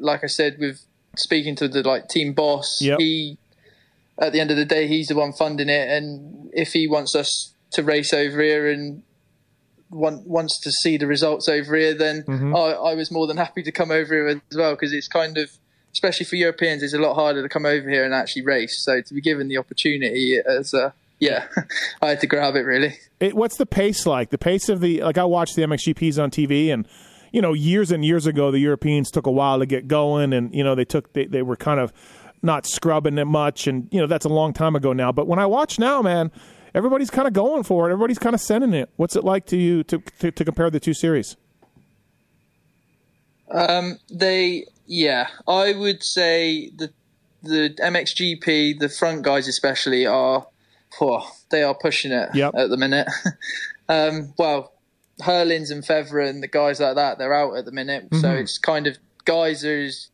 like 0.03 0.23
I 0.23 0.27
said, 0.27 0.57
with 0.59 0.85
speaking 1.17 1.55
to 1.57 1.67
the 1.67 1.81
like 1.83 2.07
team 2.09 2.33
boss, 2.33 2.79
yep. 2.81 2.99
he 2.99 3.37
at 4.19 4.31
the 4.31 4.39
end 4.39 4.51
of 4.51 4.57
the 4.57 4.65
day, 4.65 4.87
he's 4.87 5.07
the 5.07 5.15
one 5.15 5.33
funding 5.33 5.69
it, 5.69 5.89
and 5.89 6.49
if 6.53 6.73
he 6.73 6.87
wants 6.87 7.15
us 7.15 7.53
to 7.71 7.83
race 7.83 8.13
over 8.13 8.41
here 8.41 8.69
and 8.69 9.01
want, 9.89 10.27
wants 10.27 10.59
to 10.61 10.71
see 10.71 10.97
the 10.97 11.07
results 11.07 11.47
over 11.49 11.75
here, 11.75 11.93
then 11.93 12.23
mm-hmm. 12.23 12.55
I, 12.55 12.71
I, 12.71 12.95
was 12.95 13.11
more 13.11 13.25
than 13.25 13.37
happy 13.37 13.63
to 13.63 13.71
come 13.71 13.89
over 13.89 14.13
here 14.13 14.27
as 14.27 14.57
well 14.57 14.73
because 14.73 14.93
it's 14.93 15.07
kind 15.07 15.37
of, 15.37 15.49
especially 15.91 16.25
for 16.25 16.35
Europeans, 16.35 16.83
it's 16.83 16.93
a 16.93 16.99
lot 16.99 17.15
harder 17.15 17.41
to 17.41 17.49
come 17.49 17.65
over 17.65 17.89
here 17.89 18.05
and 18.05 18.13
actually 18.13 18.43
race. 18.43 18.83
So 18.83 19.01
to 19.01 19.13
be 19.13 19.21
given 19.21 19.47
the 19.47 19.57
opportunity 19.57 20.37
as 20.45 20.73
a 20.73 20.93
yeah, 21.19 21.47
I 22.01 22.09
had 22.09 22.19
to 22.21 22.27
grab 22.27 22.55
it 22.55 22.61
really. 22.61 22.95
It, 23.19 23.35
what's 23.35 23.57
the 23.57 23.65
pace 23.65 24.05
like? 24.05 24.29
The 24.29 24.37
pace 24.37 24.69
of 24.69 24.81
the 24.81 25.01
like 25.01 25.17
I 25.17 25.23
watched 25.23 25.55
the 25.55 25.61
MXGPs 25.63 26.21
on 26.21 26.31
TV 26.31 26.73
and 26.73 26.87
you 27.33 27.41
know 27.41 27.51
years 27.51 27.91
and 27.91 28.05
years 28.05 28.25
ago 28.25 28.51
the 28.51 28.59
Europeans 28.59 29.11
took 29.11 29.27
a 29.27 29.31
while 29.31 29.59
to 29.59 29.65
get 29.65 29.89
going 29.89 30.31
and 30.31 30.55
you 30.55 30.63
know 30.63 30.75
they 30.75 30.85
took 30.85 31.11
they, 31.11 31.25
they 31.25 31.41
were 31.41 31.57
kind 31.57 31.81
of 31.81 31.91
not 32.41 32.65
scrubbing 32.65 33.17
it 33.17 33.25
much 33.25 33.67
and 33.67 33.89
you 33.91 33.99
know 33.99 34.07
that's 34.07 34.25
a 34.25 34.29
long 34.29 34.53
time 34.53 34.75
ago 34.75 34.93
now. 34.93 35.11
But 35.11 35.27
when 35.27 35.39
I 35.39 35.45
watch 35.45 35.79
now, 35.79 36.01
man, 36.01 36.31
everybody's 36.73 37.09
kind 37.09 37.27
of 37.27 37.33
going 37.33 37.63
for 37.63 37.89
it. 37.89 37.93
Everybody's 37.93 38.19
kind 38.19 38.35
of 38.35 38.41
sending 38.41 38.73
it. 38.73 38.89
What's 38.95 39.15
it 39.15 39.23
like 39.23 39.45
to 39.47 39.57
you 39.57 39.83
to 39.85 39.99
to, 40.19 40.31
to 40.31 40.45
compare 40.45 40.69
the 40.69 40.79
two 40.79 40.93
series? 40.93 41.35
Um, 43.51 43.99
they 44.09 44.65
yeah, 44.85 45.27
I 45.47 45.73
would 45.73 46.03
say 46.03 46.69
the 46.75 46.93
the 47.41 47.75
MXGP, 47.81 48.79
the 48.79 48.89
front 48.89 49.23
guys 49.23 49.47
especially 49.47 50.05
are 50.05 50.45
oh, 51.01 51.31
they 51.49 51.63
are 51.63 51.75
pushing 51.75 52.11
it 52.11 52.29
yep. 52.33 52.53
at 52.55 52.69
the 52.69 52.77
minute. 52.77 53.07
um, 53.89 54.33
well, 54.37 54.72
Herlings 55.21 55.71
and 55.71 55.83
Febvre, 55.83 56.41
the 56.41 56.47
guys 56.47 56.79
like 56.79 56.95
that, 56.95 57.17
they're 57.17 57.33
out 57.33 57.55
at 57.55 57.65
the 57.65 57.71
minute. 57.71 58.05
Mm-hmm. 58.05 58.19
So 58.21 58.31
it's 58.31 58.57
kind 58.57 58.87
of 58.87 58.97
Gajser's 59.25 60.09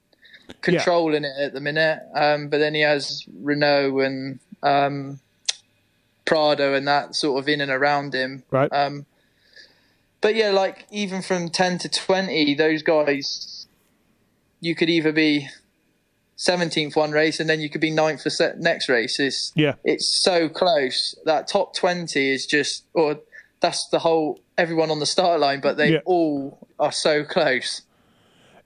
controlling 0.62 1.24
yeah. 1.24 1.30
it 1.38 1.46
at 1.46 1.54
the 1.54 1.62
minute. 1.62 2.00
Um, 2.14 2.50
but 2.50 2.60
then 2.60 2.74
he 2.74 2.82
has 2.82 3.26
Renaux 3.42 4.06
and 4.06 4.40
um, 4.64 5.20
Prado 6.26 6.74
and 6.74 6.88
that 6.88 7.16
sort 7.16 7.42
of 7.42 7.48
in 7.48 7.62
and 7.62 7.72
around 7.72 8.14
him. 8.14 8.44
Right. 8.52 8.72
Um, 8.72 9.06
but 10.22 10.36
yeah, 10.36 10.52
like 10.52 10.86
even 10.92 11.22
from 11.22 11.50
10 11.50 11.80
to 11.80 11.90
20, 11.90 12.56
those 12.56 12.84
guys, 12.84 13.68
you 14.60 14.76
could 14.76 14.90
either 14.90 15.14
be 15.14 15.48
17th 16.38 16.96
one 16.96 17.12
race 17.12 17.40
and 17.40 17.50
then 17.50 17.62
you 17.62 17.70
could 17.70 17.82
be 17.82 17.92
ninth 17.92 18.24
for 18.24 18.56
next 18.58 18.90
race. 18.90 19.20
It's, 19.20 19.54
yeah. 19.56 19.76
it's 19.84 20.22
so 20.22 20.50
close. 20.50 21.16
That 21.26 21.48
top 21.48 21.74
20 21.74 22.32
is 22.32 22.46
just, 22.46 22.84
or 22.94 23.20
that's 23.62 23.88
the 23.90 24.00
whole, 24.00 24.40
everyone 24.58 24.92
on 24.92 25.00
the 25.00 25.06
start 25.06 25.40
line, 25.40 25.62
but 25.62 25.78
they 25.78 25.94
yeah. 25.94 26.00
all 26.06 26.68
are 26.80 26.92
so 26.92 27.24
close. 27.24 27.82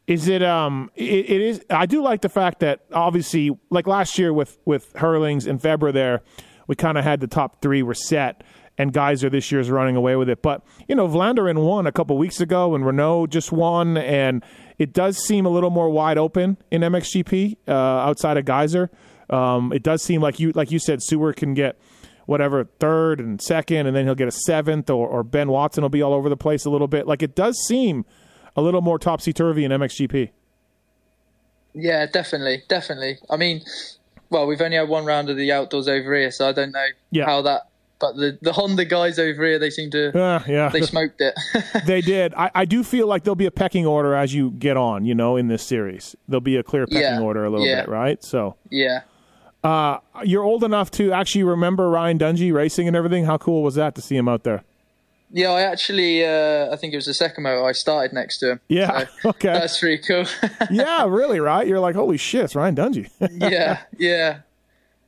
Is 0.05 0.27
it 0.27 0.43
um 0.43 0.91
it, 0.95 1.29
it 1.29 1.41
is 1.41 1.65
I 1.69 1.85
do 1.85 2.03
like 2.03 2.21
the 2.21 2.29
fact 2.29 2.59
that 2.59 2.81
obviously 2.91 3.57
like 3.69 3.87
last 3.87 4.19
year 4.19 4.33
with 4.33 4.57
with 4.65 4.91
Herlings 4.95 5.47
and 5.47 5.61
Febvre 5.61 5.93
there, 5.93 6.21
we 6.67 6.75
kind 6.75 6.97
of 6.97 7.05
had 7.05 7.21
the 7.21 7.27
top 7.27 7.61
three 7.61 7.81
were 7.83 7.93
set 7.93 8.43
and 8.77 8.91
Gajser 8.91 9.29
this 9.31 9.51
year 9.51 9.61
is 9.61 9.69
running 9.69 9.95
away 9.95 10.15
with 10.15 10.29
it. 10.29 10.41
But 10.41 10.63
you 10.87 10.95
know, 10.95 11.07
Vlaanderen 11.07 11.63
won 11.65 11.87
a 11.87 11.91
couple 11.91 12.17
weeks 12.17 12.41
ago, 12.41 12.75
and 12.75 12.83
Renaux 12.83 13.29
just 13.29 13.51
won, 13.51 13.97
and 13.97 14.43
it 14.77 14.93
does 14.93 15.17
seem 15.17 15.45
a 15.45 15.49
little 15.49 15.69
more 15.69 15.89
wide 15.89 16.17
open 16.17 16.57
in 16.71 16.81
MXGP 16.81 17.57
uh, 17.67 17.71
outside 17.71 18.37
of 18.37 18.45
Gajser. 18.45 18.89
Um, 19.29 19.71
it 19.71 19.83
does 19.83 20.01
seem 20.01 20.21
like 20.21 20.39
you 20.39 20.51
like 20.51 20.71
you 20.71 20.79
said, 20.79 21.01
Seewer 21.01 21.33
can 21.33 21.53
get 21.53 21.79
whatever 22.25 22.65
third 22.79 23.19
and 23.19 23.41
second, 23.41 23.87
and 23.87 23.95
then 23.95 24.05
he'll 24.05 24.15
get 24.15 24.27
a 24.27 24.31
seventh, 24.31 24.89
or, 24.89 25.07
or 25.07 25.23
Ben 25.23 25.49
Watson 25.49 25.81
will 25.81 25.89
be 25.89 26.01
all 26.01 26.13
over 26.13 26.29
the 26.29 26.37
place 26.37 26.65
a 26.65 26.69
little 26.69 26.87
bit. 26.87 27.07
Like 27.07 27.21
it 27.21 27.35
does 27.35 27.57
seem 27.67 28.05
a 28.55 28.61
little 28.61 28.81
more 28.81 28.99
topsy 28.99 29.33
turvy 29.33 29.63
in 29.65 29.71
MXGP. 29.71 30.29
Yeah, 31.73 32.05
definitely, 32.05 32.63
definitely. 32.69 33.17
I 33.29 33.37
mean, 33.37 33.61
well, 34.29 34.47
we've 34.47 34.61
only 34.61 34.77
had 34.77 34.89
one 34.89 35.05
round 35.05 35.29
of 35.29 35.37
the 35.37 35.51
outdoors 35.51 35.87
over 35.87 36.15
here, 36.15 36.31
so 36.31 36.47
I 36.47 36.51
don't 36.51 36.71
know 36.71 36.87
yeah. 37.11 37.25
how 37.25 37.41
that. 37.43 37.69
But 37.99 38.17
the 38.17 38.37
the 38.41 38.51
Honda 38.51 38.83
guys 38.83 39.17
over 39.17 39.45
here, 39.45 39.59
they 39.59 39.69
seem 39.69 39.89
to, 39.91 40.19
uh, 40.19 40.43
yeah, 40.45 40.69
they 40.69 40.81
smoked 40.81 41.21
it. 41.21 41.33
they 41.85 42.01
did. 42.01 42.33
I, 42.33 42.51
I 42.53 42.65
do 42.65 42.83
feel 42.83 43.07
like 43.07 43.23
there'll 43.23 43.35
be 43.35 43.45
a 43.45 43.51
pecking 43.51 43.85
order 43.85 44.13
as 44.13 44.33
you 44.33 44.51
get 44.51 44.75
on. 44.75 45.05
You 45.05 45.15
know, 45.15 45.37
in 45.37 45.47
this 45.47 45.63
series, 45.63 46.15
there'll 46.27 46.41
be 46.41 46.57
a 46.57 46.63
clear 46.63 46.85
pecking 46.85 47.01
yeah. 47.01 47.21
order 47.21 47.45
a 47.45 47.49
little 47.49 47.65
yeah. 47.65 47.81
bit, 47.81 47.89
right? 47.89 48.21
So 48.21 48.57
yeah. 48.69 49.01
Uh, 49.63 49.99
you're 50.23 50.43
old 50.43 50.63
enough 50.63 50.91
to 50.91 51.13
actually 51.13 51.43
remember 51.43 51.89
Ryan 51.89 52.19
Dungey 52.19 52.53
racing 52.53 52.87
and 52.87 52.97
everything. 52.97 53.25
How 53.25 53.37
cool 53.37 53.63
was 53.63 53.75
that 53.75 53.95
to 53.95 54.01
see 54.01 54.15
him 54.15 54.27
out 54.27 54.43
there? 54.43 54.63
Yeah, 55.35 55.49
I 55.49 55.61
actually, 55.61 56.23
uh, 56.23 56.71
I 56.71 56.75
think 56.75 56.93
it 56.93 56.97
was 56.97 57.07
the 57.07 57.13
second 57.13 57.43
moto 57.43 57.65
I 57.65 57.71
started 57.71 58.13
next 58.13 58.37
to 58.39 58.51
him. 58.51 58.59
Yeah, 58.67 59.05
so 59.21 59.29
okay, 59.29 59.53
that's 59.53 59.79
pretty 59.79 60.03
cool. 60.03 60.25
yeah, 60.71 61.07
really, 61.07 61.39
right? 61.39 61.65
You're 61.65 61.79
like, 61.79 61.95
holy 61.95 62.17
shit, 62.17 62.43
it's 62.43 62.55
Ryan 62.55 62.75
Dungey. 62.75 63.09
yeah, 63.31 63.81
yeah. 63.97 64.39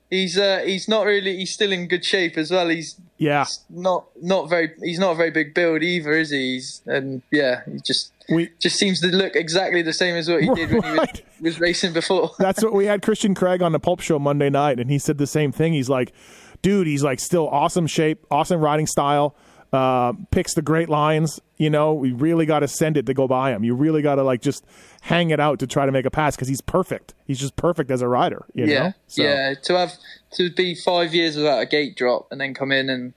He's 0.09 0.37
uh, 0.37 0.63
he's 0.65 0.87
not 0.87 1.05
really. 1.05 1.37
He's 1.37 1.51
still 1.51 1.71
in 1.71 1.87
good 1.87 2.03
shape 2.03 2.37
as 2.37 2.49
well. 2.49 2.69
He's 2.69 2.99
yeah, 3.17 3.45
not 3.69 4.05
not 4.19 4.49
very. 4.49 4.71
He's 4.81 4.97
not 4.97 5.11
a 5.11 5.15
very 5.15 5.31
big 5.31 5.53
build 5.53 5.83
either, 5.83 6.13
is 6.13 6.31
he? 6.31 6.55
He's, 6.55 6.81
and 6.87 7.21
yeah, 7.31 7.61
he 7.65 7.79
just 7.79 8.11
we 8.29 8.49
just 8.59 8.77
seems 8.77 9.01
to 9.01 9.07
look 9.07 9.35
exactly 9.35 9.81
the 9.81 9.93
same 9.93 10.15
as 10.15 10.29
what 10.29 10.41
he 10.41 10.49
did 10.53 10.71
when 10.71 10.83
he 10.83 10.99
was, 10.99 11.21
was 11.41 11.59
racing 11.59 11.93
before. 11.93 12.31
That's 12.39 12.63
what 12.63 12.73
we 12.73 12.85
had 12.85 13.01
Christian 13.01 13.35
Craig 13.35 13.61
on 13.61 13.71
the 13.71 13.79
Pulp 13.79 13.99
Show 13.99 14.19
Monday 14.19 14.49
night, 14.49 14.79
and 14.79 14.89
he 14.89 14.99
said 14.99 15.17
the 15.17 15.27
same 15.27 15.51
thing. 15.51 15.73
He's 15.73 15.89
like, 15.89 16.13
dude, 16.61 16.87
he's 16.87 17.03
like 17.03 17.19
still 17.19 17.47
awesome 17.49 17.87
shape, 17.87 18.25
awesome 18.31 18.59
riding 18.61 18.87
style 18.87 19.35
uh, 19.75 20.13
picks 20.31 20.53
the 20.53 20.61
great 20.61 20.89
lines. 20.89 21.39
You 21.57 21.69
know, 21.69 21.93
we 21.93 22.11
really 22.11 22.45
got 22.45 22.59
to 22.59 22.67
send 22.67 22.97
it 22.97 23.05
to 23.05 23.13
go 23.13 23.27
by 23.27 23.51
him. 23.51 23.63
You 23.63 23.75
really 23.75 24.01
got 24.01 24.15
to 24.15 24.23
like 24.23 24.41
just 24.41 24.65
hang 25.01 25.29
it 25.29 25.39
out 25.39 25.59
to 25.59 25.67
try 25.67 25.85
to 25.85 25.91
make 25.91 26.05
a 26.05 26.11
pass 26.11 26.35
because 26.35 26.47
he's 26.47 26.61
perfect. 26.61 27.13
He's 27.25 27.39
just 27.39 27.55
perfect 27.55 27.91
as 27.91 28.01
a 28.01 28.07
rider. 28.07 28.45
You 28.53 28.65
yeah, 28.65 28.83
know? 28.83 28.93
so. 29.07 29.23
yeah. 29.23 29.53
To 29.63 29.77
have 29.77 29.93
to 30.33 30.49
be 30.51 30.75
five 30.75 31.13
years 31.13 31.35
without 31.35 31.61
a 31.61 31.65
gate 31.65 31.95
drop 31.95 32.27
and 32.31 32.39
then 32.39 32.53
come 32.53 32.71
in 32.71 32.89
and 32.89 33.13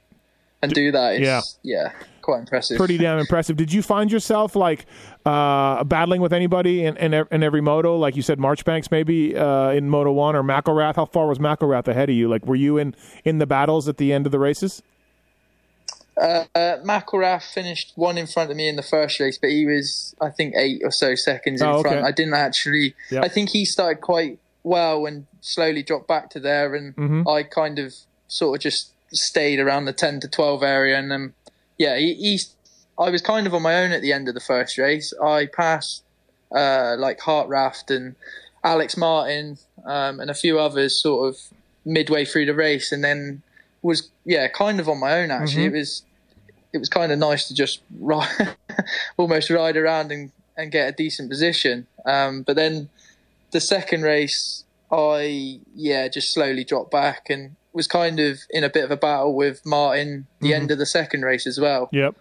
and 0.61 0.73
do 0.73 0.91
that 0.91 1.15
is 1.15 1.21
yeah, 1.21 1.41
yeah 1.63 1.93
quite 2.29 2.41
impressive. 2.41 2.77
Pretty 2.77 2.99
damn 2.99 3.19
impressive. 3.25 3.57
Did 3.57 3.73
you 3.73 3.81
find 3.81 4.13
yourself 4.13 4.55
like 4.55 4.85
uh, 5.25 5.83
battling 5.85 6.21
with 6.21 6.35
anybody 6.35 6.85
in, 6.85 6.97
in, 6.99 7.15
in 7.15 7.43
every 7.43 7.63
moto? 7.63 7.97
Like 7.97 8.17
you 8.17 8.23
said, 8.23 8.39
Marchbanks 8.39 8.91
maybe 8.91 9.35
uh, 9.35 9.71
in 9.71 9.89
Moto 9.89 10.13
One 10.13 10.37
or 10.37 10.43
McElrath. 10.43 10.97
How 10.97 11.07
far 11.07 11.27
was 11.27 11.39
McElrath 11.39 11.89
ahead 11.89 12.11
of 12.11 12.15
you? 12.15 12.29
Like, 12.29 12.45
were 12.45 12.55
you 12.55 12.77
in 12.77 12.95
in 13.25 13.39
the 13.39 13.47
battles 13.47 13.89
at 13.89 13.97
the 13.97 14.13
end 14.13 14.27
of 14.27 14.33
the 14.33 14.39
races? 14.39 14.83
Uh, 16.21 16.45
McElrath 16.55 17.45
finished 17.45 17.93
one 17.95 18.19
in 18.19 18.27
front 18.27 18.51
of 18.51 18.57
me 18.57 18.69
in 18.69 18.77
the 18.77 18.83
first 18.83 19.19
race, 19.21 19.39
but 19.39 19.51
he 19.51 19.65
was, 19.65 20.15
I 20.21 20.29
think, 20.29 20.55
eight 20.55 20.83
or 20.85 20.91
so 20.91 21.15
seconds 21.15 21.63
in 21.63 21.67
oh, 21.67 21.77
okay. 21.77 21.91
front. 21.91 22.05
I 22.05 22.13
didn't 22.13 22.35
actually. 22.35 22.95
Yep. 23.11 23.25
I 23.25 23.29
think 23.29 23.51
he 23.51 23.65
started 23.65 24.03
quite 24.03 24.39
well 24.65 25.07
and 25.07 25.27
slowly 25.41 25.83
dropped 25.83 26.09
back 26.09 26.29
to 26.31 26.41
there, 26.41 26.75
and 26.75 26.95
mm-hmm. 26.95 27.27
I 27.27 27.45
kind 27.45 27.79
of 27.79 27.95
sort 28.27 28.59
of 28.59 28.63
just 28.63 28.93
stayed 29.13 29.61
around 29.61 29.87
the 29.87 29.95
ten 29.95 30.21
to 30.21 30.29
twelve 30.29 30.63
area, 30.63 30.99
and 30.99 31.11
um, 31.11 31.35
yeah, 31.79 31.97
he. 31.97 32.39
I 32.99 33.11
was 33.11 33.23
kind 33.23 33.47
of 33.47 33.55
on 33.55 33.63
my 33.63 33.77
own 33.83 33.93
at 33.93 34.03
the 34.03 34.13
end 34.13 34.29
of 34.29 34.35
the 34.35 34.41
first 34.41 34.77
race. 34.77 35.15
I 35.23 35.47
passed 35.47 36.03
uh, 36.51 36.97
like 36.99 37.21
Hartranft 37.21 37.95
and 37.95 38.17
Alex 38.65 38.97
Martin 38.97 39.59
um, 39.85 40.19
and 40.19 40.31
a 40.31 40.35
few 40.35 40.59
others 40.59 41.01
sort 41.01 41.29
of 41.29 41.41
midway 41.85 42.25
through 42.25 42.47
the 42.47 42.55
race, 42.55 42.91
and 42.93 43.03
then 43.05 43.43
was 43.83 44.11
yeah 44.25 44.49
kind 44.49 44.81
of 44.81 44.89
on 44.89 44.99
my 44.99 45.21
own 45.21 45.31
actually. 45.31 45.67
Mm-hmm. 45.67 45.77
It 45.77 45.79
was 45.79 46.03
it 46.73 46.79
was 46.79 46.89
kind 46.89 47.13
of 47.13 47.19
nice 47.19 47.49
to 47.49 47.55
just 47.55 47.81
ride, 48.01 48.57
almost 49.17 49.51
ride 49.51 49.77
around 49.77 50.13
and, 50.13 50.33
and 50.57 50.71
get 50.71 50.89
a 50.89 50.93
decent 50.93 51.31
position. 51.31 51.87
Um, 52.05 52.43
but 52.43 52.57
then 52.57 52.89
the 53.53 53.61
second 53.61 54.03
race, 54.03 54.65
I 54.91 55.61
yeah 55.75 56.09
just 56.09 56.33
slowly 56.33 56.65
dropped 56.65 56.91
back 56.91 57.31
and 57.31 57.57
was 57.79 57.87
kind 57.87 58.19
of 58.19 58.41
in 58.51 58.65
a 58.65 58.69
bit 58.69 58.83
of 58.83 58.91
a 58.91 58.97
battle 58.97 59.37
with 59.37 59.65
Martin 59.65 60.27
the 60.41 60.49
mm-hmm. 60.49 60.63
end 60.63 60.71
of 60.73 60.79
the 60.79 60.85
second 60.85 61.23
race 61.23 61.47
as 61.47 61.61
well. 61.61 61.89
Yep, 61.93 62.17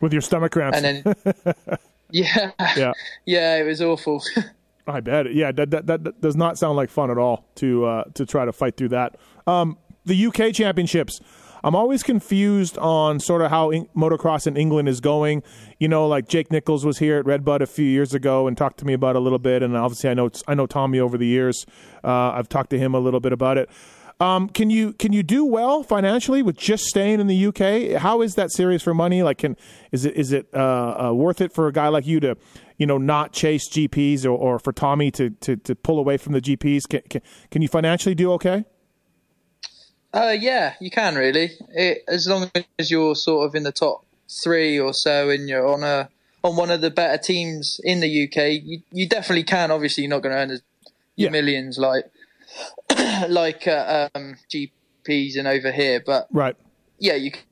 with 0.00 0.12
your 0.12 0.22
stomach 0.22 0.52
cramps. 0.52 0.78
And 0.78 1.04
then 1.04 1.54
yeah, 2.10 2.50
yeah, 2.76 2.92
yeah, 3.26 3.58
it 3.58 3.64
was 3.64 3.82
awful. 3.82 4.24
I 4.86 5.00
bet. 5.00 5.32
Yeah, 5.32 5.52
that, 5.52 5.70
that, 5.70 5.86
that 5.86 6.20
does 6.20 6.34
not 6.34 6.58
sound 6.58 6.76
like 6.76 6.90
fun 6.90 7.10
at 7.10 7.18
all 7.18 7.44
to 7.56 7.84
uh, 7.84 8.04
to 8.14 8.24
try 8.24 8.46
to 8.46 8.52
fight 8.52 8.78
through 8.78 8.88
that. 8.88 9.16
Um, 9.46 9.76
the 10.06 10.26
UK 10.26 10.52
championships. 10.54 11.20
I'm 11.64 11.76
always 11.76 12.02
confused 12.02 12.76
on 12.78 13.20
sort 13.20 13.40
of 13.40 13.50
how 13.50 13.70
in- 13.70 13.86
motocross 13.96 14.48
in 14.48 14.56
England 14.56 14.88
is 14.88 15.00
going. 15.00 15.44
You 15.78 15.86
know, 15.86 16.08
like 16.08 16.26
Jake 16.26 16.50
Nichols 16.50 16.84
was 16.84 16.98
here 16.98 17.18
at 17.18 17.26
Redbud 17.26 17.62
a 17.62 17.66
few 17.66 17.84
years 17.84 18.14
ago 18.14 18.48
and 18.48 18.56
talked 18.56 18.78
to 18.78 18.84
me 18.84 18.94
about 18.94 19.14
it 19.14 19.18
a 19.18 19.20
little 19.20 19.38
bit, 19.38 19.62
and 19.62 19.76
obviously 19.76 20.10
I 20.10 20.14
know 20.14 20.30
I 20.48 20.54
know 20.54 20.66
Tommy 20.66 20.98
over 20.98 21.16
the 21.16 21.26
years. 21.26 21.64
Uh, 22.02 22.30
I've 22.30 22.48
talked 22.48 22.70
to 22.70 22.78
him 22.78 22.94
a 22.94 22.98
little 22.98 23.20
bit 23.20 23.32
about 23.32 23.58
it. 23.58 23.70
Um, 24.22 24.48
can 24.48 24.70
you 24.70 24.92
can 24.92 25.12
you 25.12 25.22
do 25.22 25.44
well 25.44 25.82
financially 25.82 26.42
with 26.42 26.56
just 26.56 26.84
staying 26.84 27.18
in 27.20 27.26
the 27.26 27.46
UK? 27.46 28.00
How 28.00 28.22
is 28.22 28.36
that 28.36 28.52
serious 28.52 28.80
for 28.82 28.94
money? 28.94 29.22
Like, 29.22 29.38
can 29.38 29.56
is 29.90 30.04
it 30.04 30.14
is 30.14 30.32
it 30.32 30.46
uh, 30.54 31.08
uh, 31.08 31.12
worth 31.12 31.40
it 31.40 31.52
for 31.52 31.66
a 31.66 31.72
guy 31.72 31.88
like 31.88 32.06
you 32.06 32.20
to 32.20 32.36
you 32.82 32.86
know, 32.86 32.98
not 32.98 33.32
chase 33.32 33.68
GPs 33.68 34.24
or, 34.24 34.30
or 34.30 34.58
for 34.58 34.72
Tommy 34.72 35.12
to, 35.12 35.30
to, 35.30 35.56
to 35.56 35.74
pull 35.74 36.00
away 36.00 36.16
from 36.16 36.32
the 36.32 36.40
GPs? 36.40 36.88
Can, 36.88 37.00
can, 37.08 37.22
can 37.48 37.62
you 37.62 37.68
financially 37.68 38.16
do 38.16 38.32
okay? 38.32 38.64
Uh, 40.12 40.34
yeah, 40.36 40.74
you 40.80 40.90
can 40.90 41.14
really. 41.14 41.52
It, 41.74 42.02
as 42.08 42.26
long 42.26 42.50
as 42.80 42.90
you're 42.90 43.14
sort 43.14 43.46
of 43.46 43.54
in 43.54 43.62
the 43.62 43.70
top 43.70 44.04
three 44.42 44.80
or 44.80 44.92
so, 44.92 45.30
and 45.30 45.48
you're 45.48 45.66
on 45.66 45.84
a 45.84 46.08
on 46.42 46.56
one 46.56 46.72
of 46.72 46.80
the 46.80 46.90
better 46.90 47.22
teams 47.22 47.80
in 47.84 48.00
the 48.00 48.24
UK, 48.24 48.60
you, 48.64 48.82
you 48.90 49.08
definitely 49.08 49.44
can. 49.44 49.70
Obviously, 49.70 50.02
you're 50.02 50.10
not 50.10 50.22
going 50.22 50.34
to 50.34 50.38
earn 50.38 50.50
a, 50.50 50.58
Yeah. 51.14 51.30
millions 51.30 51.78
like 51.78 52.10
like 53.28 53.66
uh, 53.66 54.08
um, 54.14 54.36
GPs 54.52 55.36
and 55.38 55.46
over 55.48 55.72
here, 55.72 56.02
but 56.04 56.28
Right. 56.30 56.56
yeah, 56.98 57.14
you 57.14 57.30
can 57.32 57.42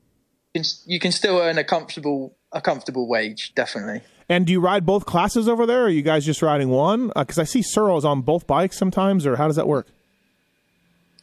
you 0.86 0.98
can 0.98 1.12
still 1.12 1.38
earn 1.38 1.58
a 1.58 1.64
comfortable 1.64 2.36
a 2.52 2.60
comfortable 2.60 3.08
wage, 3.08 3.52
definitely. 3.54 4.02
And 4.28 4.46
do 4.46 4.52
you 4.52 4.60
ride 4.60 4.86
both 4.86 5.06
classes 5.06 5.48
over 5.48 5.66
there, 5.66 5.82
or 5.82 5.84
are 5.86 5.88
you 5.88 6.02
guys 6.02 6.24
just 6.24 6.40
riding 6.42 6.68
one? 6.68 7.10
Because 7.16 7.38
I 7.38 7.44
see 7.44 7.62
Searles 7.62 8.04
on 8.04 8.22
both 8.22 8.46
bikes 8.46 8.76
sometimes, 8.76 9.26
or 9.26 9.36
how 9.36 9.46
does 9.48 9.56
that 9.56 9.66
work? 9.68 9.88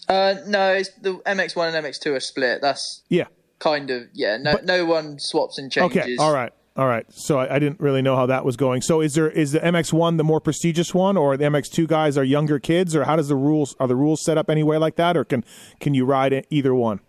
Uh, 0.09 0.35
no, 0.45 0.73
it's 0.73 0.89
the 1.01 1.13
MX1 1.25 1.73
and 1.75 1.85
MX2 1.85 2.15
are 2.15 2.19
split. 2.21 2.61
That's 2.61 3.03
Yeah. 3.09 3.25
kind 3.59 3.89
of 3.91 4.03
yeah. 4.13 4.37
No, 4.37 4.53
But- 4.53 4.65
no 4.65 4.85
one 4.85 5.19
swaps 5.19 5.57
and 5.57 5.71
changes. 5.71 5.97
Okay. 6.01 6.15
All 6.17 6.33
right. 6.33 6.53
All 6.77 6.87
right. 6.87 7.05
So 7.11 7.39
I, 7.39 7.55
I 7.55 7.59
didn't 7.59 7.79
really 7.79 8.03
know 8.03 8.15
how 8.15 8.27
that 8.27 8.45
was 8.45 8.55
going. 8.55 8.81
So 8.83 9.01
is 9.01 9.15
there 9.15 9.29
is 9.31 9.51
the 9.51 9.59
MX1 9.59 10.17
the 10.17 10.23
more 10.23 10.39
prestigious 10.39 10.93
one, 10.93 11.17
or 11.17 11.35
the 11.35 11.45
MX2 11.45 11.87
guys 11.87 12.17
are 12.17 12.23
younger 12.23 12.59
kids, 12.59 12.95
or 12.95 13.05
how 13.05 13.15
does 13.15 13.29
the 13.29 13.35
rules 13.35 13.75
are 13.79 13.87
the 13.87 13.95
rules 13.95 14.21
set 14.23 14.37
up 14.37 14.47
anyway 14.49 14.77
like 14.77 14.95
that, 14.97 15.17
or 15.17 15.25
can 15.25 15.43
can 15.79 15.95
you 15.95 16.05
ride 16.05 16.45
either 16.51 16.75
one? 16.75 16.99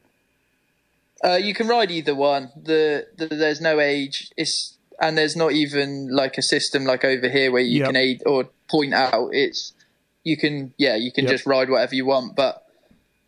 Uh, 1.22 1.34
you 1.34 1.52
can 1.52 1.68
ride 1.68 1.90
either 1.90 2.14
one. 2.14 2.50
The, 2.56 3.06
the 3.16 3.26
there's 3.26 3.60
no 3.60 3.78
age. 3.78 4.30
It's 4.38 4.78
and 5.00 5.18
there's 5.18 5.36
not 5.36 5.52
even 5.52 6.08
like 6.12 6.38
a 6.38 6.42
system 6.42 6.84
like 6.84 7.04
over 7.04 7.28
here 7.28 7.52
where 7.52 7.60
you 7.62 7.80
Yep. 7.80 7.86
can 7.88 7.96
aid 7.96 8.22
or 8.24 8.48
point 8.70 8.94
out. 8.94 9.28
It's 9.32 9.74
you 10.24 10.38
can 10.38 10.72
yeah 10.78 10.96
you 10.96 11.12
can 11.12 11.24
Yep. 11.24 11.30
just 11.32 11.46
ride 11.46 11.68
whatever 11.68 11.94
you 11.94 12.06
want. 12.06 12.36
But 12.36 12.62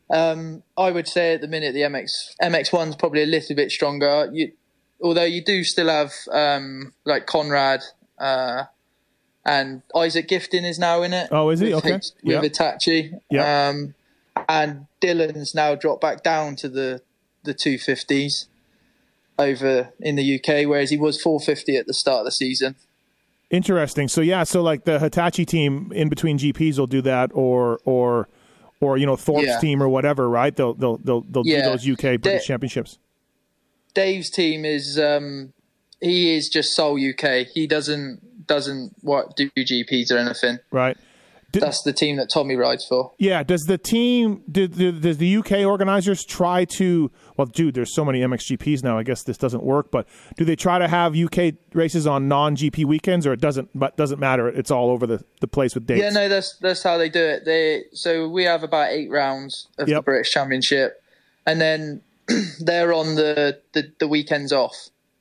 um, 0.08 0.62
I 0.78 0.90
would 0.90 1.06
say 1.06 1.34
at 1.34 1.42
the 1.42 1.48
minute 1.48 1.74
the 1.74 1.82
MX 1.82 2.36
MX 2.42 2.72
one's 2.72 2.96
probably 2.96 3.22
a 3.22 3.26
little 3.26 3.54
bit 3.54 3.70
stronger. 3.70 4.30
You, 4.32 4.52
although 5.02 5.24
you 5.24 5.42
do 5.44 5.64
still 5.64 5.88
have 5.88 6.12
um, 6.32 6.92
like 7.04 7.26
Conrad 7.26 7.80
uh, 8.18 8.64
and 9.44 9.82
Isak 9.96 10.28
Gifting 10.28 10.64
is 10.64 10.78
now 10.78 11.02
in 11.02 11.12
it. 11.12 11.28
Oh, 11.30 11.50
is 11.50 11.60
he? 11.60 11.66
with 11.74 11.84
Okay. 11.84 11.94
H- 11.96 12.10
Yep. 12.22 12.42
with 12.42 12.52
Hitachi. 12.52 13.12
Yep. 13.30 13.46
Um, 13.74 13.94
and 14.48 14.86
Dylan's 15.02 15.54
now 15.54 15.74
dropped 15.74 16.00
back 16.02 16.22
down 16.22 16.56
to 16.56 16.68
the 16.68 17.02
the 17.42 17.54
250s 17.54 18.46
over 19.38 19.90
in 20.00 20.16
the 20.16 20.34
UK, 20.36 20.66
whereas 20.68 20.90
he 20.90 20.96
was 20.98 21.20
450 21.22 21.76
at 21.76 21.86
the 21.86 21.94
start 21.94 22.20
of 22.20 22.24
the 22.26 22.30
season. 22.32 22.74
Interesting. 23.50 24.08
So 24.08 24.20
yeah, 24.20 24.44
so 24.44 24.62
like 24.62 24.84
the 24.84 24.98
Hitachi 24.98 25.44
team 25.44 25.90
in 25.94 26.08
between 26.08 26.38
GPs 26.38 26.78
will 26.78 26.86
do 26.86 27.02
that, 27.02 27.30
or 27.34 27.80
or 27.84 28.28
or 28.80 28.96
you 28.96 29.06
know 29.06 29.16
Thorpe's 29.16 29.46
Yeah. 29.46 29.58
team 29.58 29.82
or 29.82 29.88
whatever, 29.88 30.28
right? 30.28 30.54
They'll 30.54 30.74
they'll 30.74 30.98
they'll, 30.98 31.22
they'll 31.22 31.42
do 31.42 31.60
those 31.62 31.88
UK 31.88 32.20
British 32.20 32.46
championships. 32.46 32.98
Dave's 33.94 34.30
team 34.30 34.64
is 34.64 34.98
um, 34.98 35.52
he 36.00 36.34
is 36.34 36.48
just 36.48 36.74
sole 36.74 36.98
UK. 36.98 37.46
He 37.52 37.66
doesn't 37.66 38.46
doesn't 38.46 38.94
what 39.02 39.36
do 39.36 39.50
GPs 39.50 40.10
or 40.10 40.18
anything. 40.18 40.58
Right. 40.70 40.96
That's 41.52 41.82
the 41.82 41.92
team 41.92 42.16
that 42.16 42.30
Tommy 42.30 42.54
rides 42.54 42.84
for. 42.84 43.12
Yeah. 43.18 43.42
Does 43.42 43.62
the 43.62 43.78
team, 43.78 44.42
do, 44.50 44.68
do, 44.68 44.92
does 44.92 45.18
the 45.18 45.36
UK 45.36 45.52
organizers 45.66 46.24
try 46.24 46.64
to, 46.76 47.10
well, 47.36 47.46
dude, 47.46 47.74
there's 47.74 47.94
so 47.94 48.04
many 48.04 48.20
MXGPs 48.20 48.84
now. 48.84 48.96
I 48.96 49.02
guess 49.02 49.24
this 49.24 49.36
doesn't 49.36 49.62
work, 49.62 49.90
but 49.90 50.06
do 50.36 50.44
they 50.44 50.56
try 50.56 50.78
to 50.78 50.86
have 50.86 51.16
UK 51.16 51.54
races 51.72 52.06
on 52.06 52.28
non 52.28 52.54
GP 52.54 52.84
weekends 52.84 53.26
or 53.26 53.32
it 53.32 53.40
doesn't, 53.40 53.70
but 53.74 53.96
doesn't 53.96 54.20
matter? 54.20 54.48
It's 54.48 54.70
all 54.70 54.90
over 54.90 55.06
the, 55.06 55.24
the 55.40 55.48
place 55.48 55.74
with 55.74 55.86
dates. 55.86 56.02
Yeah, 56.02 56.10
no, 56.10 56.28
that's 56.28 56.56
that's 56.58 56.82
how 56.82 56.98
they 56.98 57.08
do 57.08 57.20
it. 57.22 57.44
They 57.44 57.84
so 57.92 58.28
we 58.28 58.44
have 58.44 58.62
about 58.62 58.90
eight 58.90 59.10
rounds 59.10 59.66
of 59.78 59.88
the 59.88 60.02
British 60.02 60.30
Championship, 60.30 61.02
and 61.46 61.60
then 61.60 62.02
they're 62.60 62.92
on 62.92 63.14
the, 63.14 63.60
the, 63.72 63.92
the 63.98 64.08
weekends 64.08 64.52
off. 64.52 64.74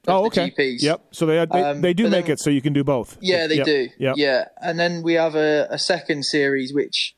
of 0.07 0.13
Oh, 0.15 0.21
the 0.21 0.27
okay. 0.27 0.51
GPs. 0.51 0.81
Yep. 0.81 1.01
So 1.11 1.25
they 1.25 1.45
they, 1.45 1.61
Um, 1.63 1.81
they 1.81 1.93
do 1.93 2.03
make 2.09 2.25
then- 2.25 2.33
it 2.33 2.39
so 2.39 2.49
you 2.49 2.61
can 2.61 2.73
do 2.73 2.83
both. 2.83 3.17
Yeah, 3.21 3.47
they 3.47 3.57
Yep. 3.57 3.65
do. 3.65 3.89
Yep. 3.99 4.15
Yeah, 4.17 4.45
and 4.61 4.79
then 4.79 5.01
we 5.03 5.13
have 5.13 5.35
a, 5.35 5.67
a 5.69 5.77
second 5.79 6.23
series 6.25 6.73
which 6.73 7.15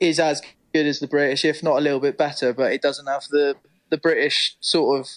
is 0.00 0.18
as 0.20 0.42
good 0.72 0.86
as 0.86 0.98
the 0.98 1.06
British, 1.06 1.44
if 1.44 1.62
not 1.62 1.76
a 1.78 1.80
little 1.80 2.00
bit 2.00 2.18
better, 2.18 2.52
but 2.52 2.72
it 2.72 2.82
doesn't 2.82 3.06
have 3.06 3.24
the 3.30 3.54
the 3.90 3.96
British 3.98 4.56
sort 4.60 4.98
of 5.00 5.08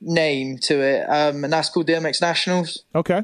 name 0.00 0.58
to 0.58 0.80
it, 0.80 1.06
um, 1.08 1.44
and 1.44 1.52
that's 1.52 1.70
called 1.70 1.86
the 1.86 1.94
MX 1.94 2.20
Nationals. 2.20 2.84
Okay. 2.94 3.22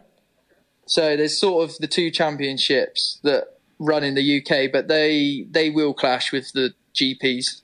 So 0.86 1.16
there's 1.16 1.38
sort 1.38 1.68
of 1.68 1.76
the 1.78 1.86
two 1.86 2.10
championships 2.10 3.20
that 3.22 3.44
run 3.78 4.02
in 4.02 4.14
the 4.14 4.38
UK, 4.40 4.70
but 4.72 4.88
they 4.88 5.46
they 5.50 5.68
will 5.70 5.92
clash 5.94 6.32
with 6.32 6.52
the 6.52 6.72
GPs. 6.94 7.60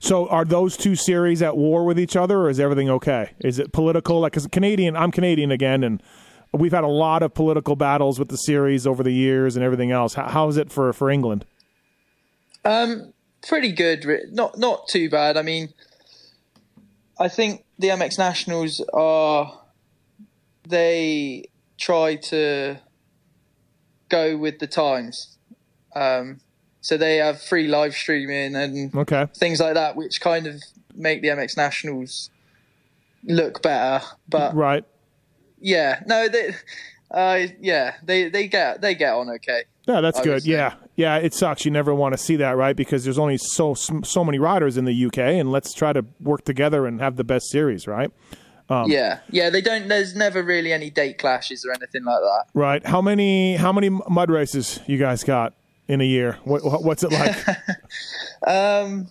So 0.00 0.28
are 0.28 0.44
those 0.44 0.76
two 0.76 0.94
series 0.94 1.42
at 1.42 1.56
war 1.56 1.84
with 1.84 1.98
each 1.98 2.16
other, 2.16 2.38
or 2.38 2.50
is 2.50 2.60
everything 2.60 2.88
okay? 2.88 3.32
Is 3.40 3.58
it 3.58 3.72
political? 3.72 4.20
Like, 4.20 4.32
because 4.32 4.46
Canadian, 4.46 4.96
I'm 4.96 5.10
Canadian 5.10 5.50
again, 5.50 5.82
and 5.82 6.02
we've 6.52 6.72
had 6.72 6.84
a 6.84 6.88
lot 6.88 7.22
of 7.22 7.34
political 7.34 7.76
battles 7.76 8.18
with 8.18 8.28
the 8.28 8.36
series 8.36 8.86
over 8.86 9.02
the 9.02 9.12
years 9.12 9.56
and 9.56 9.64
everything 9.64 9.90
else. 9.90 10.14
How, 10.14 10.28
how 10.28 10.48
is 10.48 10.56
it 10.56 10.70
for 10.70 10.92
for 10.92 11.10
England? 11.10 11.44
Um, 12.64 13.12
pretty 13.46 13.72
good. 13.72 14.04
Not 14.30 14.58
not 14.58 14.88
too 14.88 15.10
bad. 15.10 15.36
I 15.36 15.42
mean, 15.42 15.72
I 17.18 17.28
think 17.28 17.64
the 17.78 17.88
MX 17.88 18.18
Nationals 18.18 18.84
are 18.92 19.60
they 20.68 21.44
try 21.78 22.16
to 22.16 22.78
go 24.08 24.36
with 24.36 24.58
the 24.58 24.66
times. 24.66 25.38
Um, 25.94 26.40
so 26.80 26.96
they 26.96 27.16
have 27.16 27.40
free 27.42 27.66
live 27.68 27.94
streaming 27.94 28.54
and 28.56 28.94
Okay. 28.94 29.26
things 29.36 29.60
like 29.60 29.74
that, 29.74 29.96
which 29.96 30.20
kind 30.20 30.46
of 30.46 30.62
make 30.94 31.22
the 31.22 31.28
MX 31.28 31.56
Nationals 31.56 32.30
look 33.24 33.62
better. 33.62 34.04
But 34.28 34.54
Right. 34.54 34.84
yeah, 35.60 36.02
no, 36.06 36.28
they, 36.28 36.54
uh, 37.10 37.46
yeah, 37.60 37.94
they 38.02 38.28
they 38.28 38.46
get 38.48 38.80
they 38.80 38.94
get 38.94 39.14
on 39.14 39.28
okay. 39.30 39.64
Yeah, 39.86 40.02
that's 40.02 40.20
good. 40.20 40.42
say. 40.42 40.50
Yeah, 40.50 40.74
yeah. 40.96 41.16
It 41.16 41.32
sucks. 41.32 41.64
You 41.64 41.70
never 41.70 41.94
want 41.94 42.12
to 42.12 42.18
see 42.18 42.36
that, 42.36 42.56
right? 42.58 42.76
Because 42.76 43.04
there's 43.04 43.18
only 43.18 43.38
so 43.38 43.72
so 43.74 44.22
many 44.24 44.38
riders 44.38 44.76
in 44.76 44.84
the 44.84 45.06
UK, 45.06 45.18
and 45.18 45.50
let's 45.50 45.72
try 45.72 45.92
to 45.94 46.04
work 46.20 46.44
together 46.44 46.86
and 46.86 47.00
have 47.00 47.16
the 47.16 47.24
best 47.24 47.48
series, 47.50 47.86
right? 47.86 48.10
Um, 48.68 48.90
yeah, 48.90 49.20
yeah, 49.30 49.48
they 49.48 49.62
don't. 49.62 49.88
There's 49.88 50.14
never 50.14 50.42
really 50.42 50.74
any 50.74 50.90
date 50.90 51.16
clashes 51.16 51.64
or 51.64 51.70
anything 51.72 52.04
like 52.04 52.20
that. 52.20 52.44
Right. 52.52 52.84
How 52.86 53.00
many 53.00 53.56
how 53.56 53.72
many 53.72 53.88
mud 53.88 54.28
races 54.30 54.78
you 54.86 54.98
guys 54.98 55.24
got 55.24 55.54
in 55.88 56.00
a 56.00 56.04
year? 56.04 56.38
What, 56.44 56.64
what- 56.64 56.84
what's 56.84 57.02
it 57.02 57.12
like? 57.12 57.36
Um, 58.46 59.08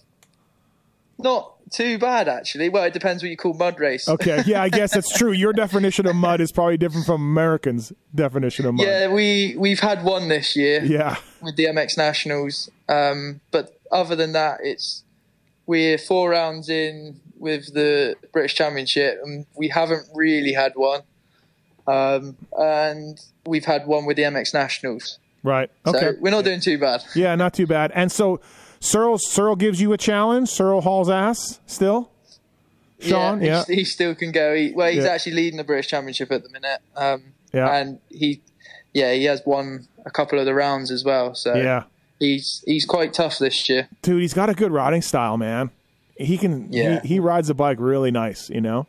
not 1.20 1.54
too 1.72 1.98
bad 1.98 2.30
actually. 2.30 2.70
Well, 2.70 2.84
it 2.86 2.94
depends 2.94 3.22
what 3.22 3.30
you 3.30 3.36
call 3.38 3.54
mud 3.54 3.78
race. 3.80 4.08
okay. 4.08 4.42
Yeah, 4.46 4.62
I 4.62 4.70
guess 4.70 4.94
that's 4.94 5.16
true. 5.18 5.32
Your 5.34 5.52
definition 5.66 6.08
of 6.08 6.16
mud 6.16 6.40
is 6.40 6.52
probably 6.52 6.78
different 6.78 7.06
from 7.06 7.22
Americans' 7.22 7.92
definition 8.16 8.66
of 8.66 8.76
mud. 8.76 8.86
Yeah, 8.88 9.12
we 9.12 9.56
we've 9.58 9.80
had 9.82 10.04
one 10.06 10.30
this 10.30 10.56
year 10.56 10.82
Yeah. 10.84 11.18
with 11.42 11.56
the 11.58 11.66
MX 11.66 11.98
Nationals, 11.98 12.70
um, 12.88 13.42
but 13.52 13.78
other 13.92 14.16
than 14.16 14.32
that, 14.34 14.60
it's 14.64 15.04
we're 15.66 15.98
four 15.98 16.30
rounds 16.30 16.70
in 16.70 17.20
with 17.38 17.74
the 17.74 18.16
British 18.32 18.56
Championship, 18.56 19.20
and 19.24 19.46
we 19.56 19.68
haven't 19.68 20.08
really 20.16 20.54
had 20.54 20.72
one. 20.76 21.02
Um, 21.86 22.38
and 22.58 23.20
we've 23.46 23.66
had 23.66 23.88
one 23.88 24.06
with 24.06 24.16
the 24.18 24.24
MX 24.24 24.54
Nationals, 24.54 25.20
Right. 25.48 25.72
so 25.86 25.96
Okay. 25.96 26.12
we're 26.20 26.30
not 26.32 26.44
doing 26.44 26.60
too 26.60 26.78
bad. 26.78 27.04
Yeah, 27.16 27.34
not 27.36 27.54
too 27.54 27.66
bad. 27.66 27.92
And 27.96 28.12
so 28.12 28.40
Searle 28.80 29.18
Searle 29.18 29.56
gives 29.56 29.80
you 29.82 29.94
a 29.94 29.98
challenge. 29.98 30.50
Searle 30.50 30.82
hauls 30.82 31.10
ass 31.10 31.60
still. 31.66 32.12
Sean, 33.00 33.42
yeah. 33.42 33.64
he, 33.68 33.76
he 33.76 33.84
still 33.84 34.14
can 34.16 34.32
go. 34.32 34.56
He, 34.56 34.72
well, 34.72 34.92
he's 34.92 35.04
Yeah. 35.04 35.12
actually 35.12 35.34
leading 35.34 35.58
the 35.58 35.64
British 35.64 35.88
Championship 35.88 36.32
at 36.32 36.44
the 36.44 36.50
minute. 36.50 36.80
Um, 36.96 37.24
Yeah. 37.54 37.72
and 37.74 38.00
he, 38.10 38.42
yeah, 38.94 39.14
he 39.14 39.26
has 39.26 39.42
won 39.46 39.88
a 40.06 40.10
couple 40.12 40.40
of 40.40 40.46
the 40.46 40.54
rounds 40.54 40.90
as 40.92 41.04
well. 41.06 41.34
So 41.36 41.54
Yeah. 41.56 41.84
he's 42.20 42.64
he's 42.66 42.86
quite 42.86 43.14
tough 43.14 43.38
this 43.40 43.70
year. 43.70 43.88
Dude, 44.02 44.22
he's 44.22 44.34
got 44.34 44.50
a 44.50 44.54
good 44.54 44.72
riding 44.72 45.02
style, 45.02 45.38
man. 45.38 45.70
He 46.18 46.38
can 46.38 46.74
Yeah. 46.74 47.02
he, 47.02 47.08
he 47.16 47.20
rides 47.20 47.48
the 47.48 47.54
bike 47.54 47.78
really 47.80 48.10
nice, 48.12 48.50
you 48.50 48.62
know? 48.62 48.88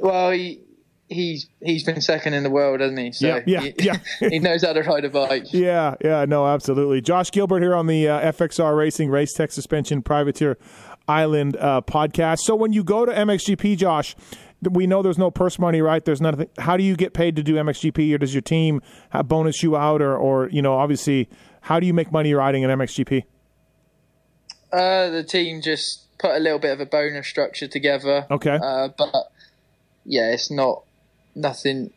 Well, 0.00 0.30
he 0.30 0.60
he's 1.08 1.48
he's 1.60 1.84
been 1.84 2.00
second 2.00 2.34
in 2.34 2.42
the 2.42 2.50
world, 2.50 2.80
hasn't 2.80 2.98
he? 2.98 3.12
So 3.12 3.26
Yeah, 3.26 3.42
yeah, 3.46 3.60
he, 3.60 3.74
yeah. 3.78 3.98
he 4.28 4.38
knows 4.38 4.62
how 4.62 4.72
to 4.72 4.82
ride 4.82 5.04
a 5.04 5.10
bike. 5.10 5.52
Yeah, 5.52 5.94
yeah, 6.02 6.24
no, 6.26 6.46
absolutely. 6.46 7.00
Josh 7.00 7.30
Gilbert 7.30 7.60
here 7.60 7.74
on 7.74 7.86
the 7.86 8.08
uh, 8.08 8.32
FXR 8.32 8.76
Racing 8.76 9.10
Race 9.10 9.32
Tech 9.32 9.52
Suspension 9.52 10.02
Privateer 10.02 10.58
Island 11.06 11.56
uh, 11.56 11.80
podcast. 11.80 12.40
So 12.40 12.54
when 12.54 12.72
you 12.72 12.84
go 12.84 13.06
to 13.06 13.12
MXGP, 13.12 13.78
Josh, 13.78 14.14
we 14.62 14.86
know 14.86 15.02
there's 15.02 15.18
no 15.18 15.30
purse 15.30 15.58
money, 15.58 15.80
right? 15.80 16.04
There's 16.04 16.20
nothing. 16.20 16.48
How 16.58 16.76
do 16.76 16.82
you 16.82 16.96
get 16.96 17.14
paid 17.14 17.36
to 17.36 17.42
do 17.42 17.54
MXGP, 17.54 18.14
or 18.14 18.18
does 18.18 18.34
your 18.34 18.42
team 18.42 18.82
bonus 19.24 19.62
you 19.62 19.76
out, 19.76 20.02
or, 20.02 20.16
or 20.16 20.48
you 20.50 20.62
know, 20.62 20.74
obviously, 20.74 21.28
how 21.62 21.80
do 21.80 21.86
you 21.86 21.94
make 21.94 22.12
money 22.12 22.34
riding 22.34 22.64
an 22.64 22.78
MXGP? 22.78 23.24
Uh, 24.70 25.08
the 25.08 25.24
team 25.24 25.62
just 25.62 26.04
put 26.18 26.32
a 26.32 26.38
little 26.38 26.58
bit 26.58 26.72
of 26.72 26.80
a 26.80 26.86
bonus 26.86 27.26
structure 27.26 27.68
together. 27.68 28.26
Okay. 28.30 28.58
Uh, 28.62 28.88
but 28.98 29.14
yeah, 30.04 30.32
it's 30.32 30.50
not 30.50 30.82
nothing 31.38 31.90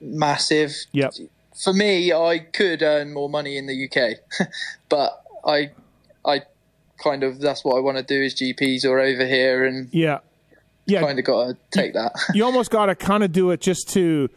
massive. 0.00 0.72
Yep. 0.92 1.14
for 1.62 1.72
me, 1.72 2.12
I 2.12 2.38
could 2.40 2.82
earn 2.82 3.12
more 3.12 3.28
money 3.28 3.56
in 3.56 3.66
the 3.66 3.88
UK, 3.88 4.48
but 4.88 5.22
I, 5.46 5.70
I 6.24 6.42
kind 7.02 7.22
of 7.22 7.40
that's 7.40 7.64
what 7.64 7.76
I 7.76 7.80
want 7.80 7.98
to 7.98 8.02
do 8.02 8.20
is 8.22 8.34
GPs 8.34 8.84
or 8.84 8.98
over 9.00 9.26
here, 9.26 9.64
and 9.64 9.88
Yeah. 9.92 10.18
Yeah. 10.84 11.00
kind 11.00 11.18
of 11.18 11.24
got 11.24 11.46
to 11.46 11.56
take 11.70 11.92
that. 11.94 12.12
you 12.34 12.44
almost 12.44 12.72
got 12.72 12.86
to 12.86 12.96
kind 12.96 13.22
of 13.22 13.30
do 13.30 13.52
it 13.52 13.60
just 13.60 13.88
to 13.90 14.28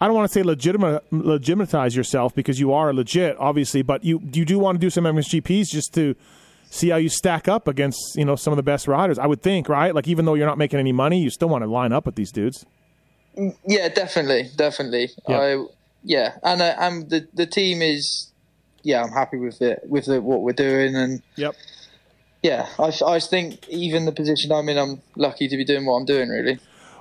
I 0.00 0.06
don't 0.06 0.14
want 0.14 0.30
to 0.30 0.32
say 0.32 0.44
legitimate 0.44 1.02
legitimatize 1.12 1.96
yourself 1.96 2.32
because 2.32 2.60
you 2.60 2.72
are 2.72 2.94
legit 2.94 3.36
obviously 3.40 3.82
but 3.82 4.04
you 4.04 4.20
you 4.32 4.44
do 4.44 4.60
want 4.60 4.76
to 4.76 4.80
do 4.80 4.88
some 4.88 5.02
MXGPs 5.02 5.66
just 5.68 5.92
to 5.94 6.14
see 6.70 6.90
how 6.90 6.96
you 6.96 7.08
stack 7.08 7.48
up 7.48 7.66
against 7.66 7.98
you 8.14 8.24
know 8.24 8.36
some 8.36 8.52
of 8.52 8.56
the 8.56 8.62
best 8.62 8.86
riders 8.86 9.18
I 9.18 9.26
would 9.26 9.42
think 9.42 9.68
right 9.68 9.92
like 9.92 10.06
even 10.06 10.26
though 10.26 10.34
you're 10.34 10.46
not 10.46 10.58
making 10.58 10.78
any 10.78 10.92
money 10.92 11.20
you 11.20 11.28
still 11.28 11.48
want 11.48 11.64
to 11.64 11.68
line 11.68 11.92
up 11.92 12.06
with 12.06 12.14
these 12.14 12.30
dudes 12.30 12.64
yeah, 13.66 13.88
definitely, 13.88 14.50
definitely. 14.56 15.10
Yeah. 15.28 15.38
I 15.38 15.66
yeah, 16.02 16.36
and 16.42 16.62
uh, 16.62 16.74
and 16.78 17.10
the 17.10 17.28
the 17.34 17.46
team 17.46 17.82
is 17.82 18.32
yeah, 18.82 19.02
I'm 19.02 19.12
happy 19.12 19.36
with 19.36 19.60
it 19.60 19.80
with 19.86 20.06
the, 20.06 20.20
what 20.20 20.42
we're 20.42 20.52
doing, 20.52 20.96
and 20.96 21.22
yep 21.36 21.54
yeah, 22.42 22.68
I 22.78 22.92
I 23.06 23.20
think 23.20 23.68
even 23.68 24.06
the 24.06 24.12
position 24.12 24.52
I'm 24.52 24.68
in, 24.68 24.78
I'm 24.78 25.02
lucky 25.16 25.48
to 25.48 25.56
be 25.56 25.64
doing 25.64 25.84
what 25.84 25.94
I'm 25.94 26.04
doing. 26.04 26.28
Really, 26.28 26.58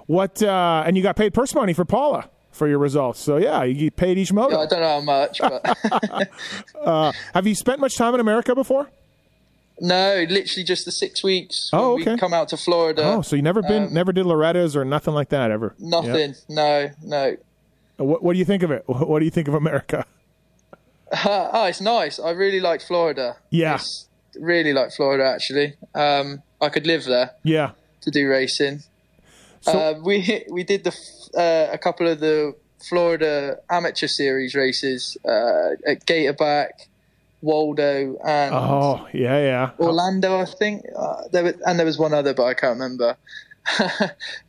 what 0.07 0.41
uh 0.43 0.83
and 0.85 0.97
you 0.97 1.03
got 1.03 1.15
paid 1.15 1.33
purse 1.33 1.53
money 1.55 1.73
for 1.73 1.85
Pala 1.85 2.29
for 2.51 2.67
your 2.67 2.79
results 2.79 3.19
so 3.19 3.37
yeah 3.37 3.63
you 3.63 3.75
get 3.75 3.95
paid 3.95 4.17
each 4.17 4.33
moto 4.33 4.59
I 4.59 4.65
don't 4.65 4.81
know 4.81 4.87
how 4.87 5.01
much, 5.01 5.39
but 5.39 7.13
have 7.33 7.45
you 7.45 7.53
spent 7.53 7.79
much 7.79 7.95
time 7.95 8.15
in 8.15 8.19
America 8.19 8.55
before 8.55 8.89
no, 9.81 10.25
literally 10.29 10.63
just 10.63 10.85
the 10.85 10.91
six 10.91 11.23
weeks. 11.23 11.69
Oh, 11.73 11.93
okay. 11.99 12.13
We 12.13 12.17
come 12.17 12.33
out 12.33 12.49
to 12.49 12.57
Florida. 12.57 13.03
oh 13.03 13.21
so 13.21 13.35
you 13.35 13.41
never 13.41 13.61
been 13.61 13.83
Um, 13.85 13.93
never 13.93 14.11
did 14.11 14.25
Loretta's 14.25 14.75
or 14.75 14.83
nothing 14.85 15.13
like 15.13 15.29
that 15.29 15.51
ever. 15.51 15.75
Nothing. 15.79 16.35
No, 16.49 16.89
no. 17.03 17.37
what, 17.97 18.23
what 18.23 18.33
do 18.33 18.39
you 18.39 18.45
think 18.45 18.63
of 18.63 18.71
it 18.71 18.83
what 18.87 19.19
do 19.19 19.25
you 19.25 19.31
think 19.31 19.47
of 19.47 19.53
America 19.53 20.05
oh, 21.25 21.65
it's 21.65 21.81
nice. 21.81 22.19
I 22.19 22.31
really 22.31 22.59
like 22.59 22.81
Florida. 22.81 23.37
Yeah. 23.49 23.75
It's- 23.75 24.05
really 24.39 24.73
like 24.73 24.91
Florida 24.91 25.25
actually. 25.25 25.73
Um, 25.95 26.43
I 26.61 26.69
could 26.69 26.85
live 26.85 27.05
there 27.05 27.31
yeah 27.43 27.71
to 28.01 28.11
do 28.11 28.27
racing. 28.29 28.83
So- 29.61 29.71
uh, 29.77 29.99
we 30.03 30.43
we 30.51 30.63
did 30.63 30.83
the 30.83 30.95
uh, 31.37 31.73
a 31.73 31.77
couple 31.77 32.07
of 32.07 32.19
the 32.19 32.53
Florida 32.87 33.57
Amateur 33.69 34.07
Series 34.07 34.55
races 34.55 35.17
uh, 35.25 35.71
at 35.85 36.05
Gatorback, 36.05 36.69
Waldo, 37.41 38.17
and 38.25 38.53
oh 38.53 39.07
yeah 39.13 39.37
yeah 39.37 39.69
Orlando. 39.79 40.39
I 40.39 40.45
think 40.45 40.83
uh, 40.97 41.27
there 41.31 41.43
was, 41.43 41.53
and 41.65 41.79
there 41.79 41.85
was 41.85 41.97
one 41.97 42.13
other, 42.13 42.33
but 42.33 42.45
I 42.45 42.53
can't 42.53 42.79
remember. 42.79 43.17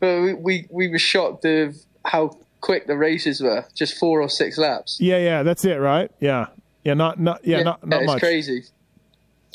but 0.01 0.21
we, 0.21 0.35
we 0.35 0.67
we 0.71 0.89
were 0.89 0.99
shocked 0.99 1.45
of 1.45 1.77
how 2.05 2.39
quick 2.61 2.87
the 2.87 2.97
races 2.97 3.41
were, 3.41 3.65
just 3.75 3.97
four 3.99 4.21
or 4.21 4.29
six 4.29 4.59
laps. 4.59 4.99
Yeah, 5.01 5.19
yeah, 5.19 5.43
that's 5.43 5.65
it, 5.65 5.77
right? 5.77 6.11
Yeah, 6.21 6.47
yeah, 6.85 6.95
not, 6.95 7.21
not, 7.21 7.45
yeah, 7.45 7.63
not, 7.63 7.87
not 7.87 8.03
it's 8.03 8.13
much. 8.13 8.21
crazy. 8.21 8.65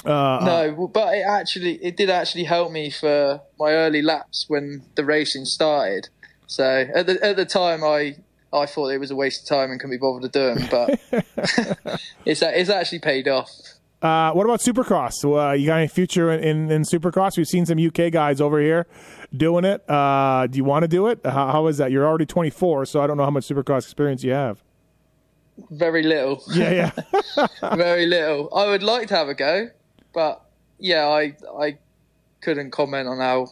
Uh, 0.06 0.10
uh, 0.12 0.46
No, 0.46 0.88
but 0.88 1.16
it 1.16 1.26
actually 1.28 1.74
it 1.84 1.98
did 1.98 2.10
actually 2.10 2.44
help 2.44 2.72
me 2.72 2.90
for 2.90 3.42
my 3.60 3.72
early 3.72 4.02
laps 4.02 4.46
when 4.48 4.84
the 4.96 5.06
racing 5.06 5.46
started. 5.46 6.10
So 6.48 6.86
at 6.94 7.08
the 7.08 7.24
at 7.24 7.36
the 7.36 7.46
time, 7.46 7.84
I 7.84 8.18
I 8.56 8.66
thought 8.66 8.88
it 8.90 9.00
was 9.00 9.12
a 9.12 9.16
waste 9.16 9.44
of 9.44 9.48
time 9.58 9.72
and 9.72 9.80
couldn't 9.80 9.96
be 9.96 10.00
bothered 10.00 10.32
to 10.32 10.40
do 10.40 10.56
them, 10.56 10.68
but 10.72 11.00
it's 12.26 12.42
it's 12.42 12.70
actually 12.70 13.00
paid 13.00 13.28
off. 13.28 13.50
uh, 14.02 14.32
what 14.32 14.46
about 14.46 14.60
Supercross? 14.62 15.14
Uh, 15.24 15.54
you 15.54 15.66
got 15.68 15.78
any 15.78 15.88
future 15.88 16.32
in, 16.32 16.40
in, 16.44 16.72
in 16.72 16.82
Supercross? 16.84 17.38
We've 17.38 17.48
seen 17.48 17.66
some 17.66 17.78
UK 17.80 18.12
guys 18.12 18.40
over 18.42 18.60
here 18.62 18.88
doing 19.36 19.66
it. 19.66 19.84
Uh, 19.90 20.48
do 20.48 20.58
you 20.58 20.64
want 20.64 20.84
to 20.84 20.88
do 20.88 21.08
it? 21.08 21.20
How, 21.24 21.52
how 21.52 21.68
is 21.68 21.78
that? 21.78 21.92
You're 21.92 22.06
already 22.06 22.26
24, 22.26 22.86
so 22.86 23.02
I 23.02 23.08
don't 23.08 23.18
know 23.18 23.24
how 23.24 23.32
much 23.32 23.48
Supercross 23.48 23.80
experience 23.84 24.24
you 24.24 24.32
have. 24.32 24.64
Very 25.72 26.04
little, 26.04 26.44
Yeah, 26.54 26.92
yeah, 27.38 27.48
very 27.76 28.06
little. 28.06 28.50
I 28.56 28.68
would 28.68 28.84
like 28.84 29.08
to 29.08 29.16
have 29.16 29.30
a 29.30 29.34
go, 29.34 29.70
but 30.14 30.42
yeah, 30.80 31.08
I 31.08 31.36
I 31.58 31.78
couldn't 32.42 32.72
comment 32.72 33.08
on 33.08 33.20
how 33.20 33.48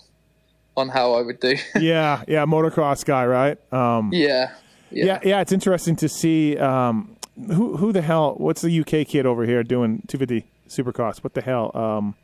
on 0.75 0.89
how 0.89 1.13
I 1.13 1.21
would 1.21 1.39
do. 1.39 1.55
yeah, 1.79 2.23
yeah. 2.27 2.45
Motocross 2.45 3.05
guy, 3.05 3.25
right? 3.25 3.57
Um, 3.73 4.09
yeah, 4.11 4.53
yeah, 4.93 5.05
yeah, 5.05 5.19
yeah. 5.23 5.41
It's 5.41 5.51
interesting 5.51 5.95
to 5.97 6.09
see 6.09 6.57
um, 6.57 7.15
who 7.47 7.77
who 7.77 7.91
the 7.91 8.01
hell. 8.01 8.35
What's 8.37 8.61
the 8.61 8.79
UK 8.79 9.07
kid 9.07 9.25
over 9.25 9.45
here 9.45 9.63
doing 9.63 10.03
250 10.07 10.45
Supercross? 10.67 11.23
What 11.23 11.33
the 11.33 11.41
hell? 11.41 11.71
Um, 11.75 12.15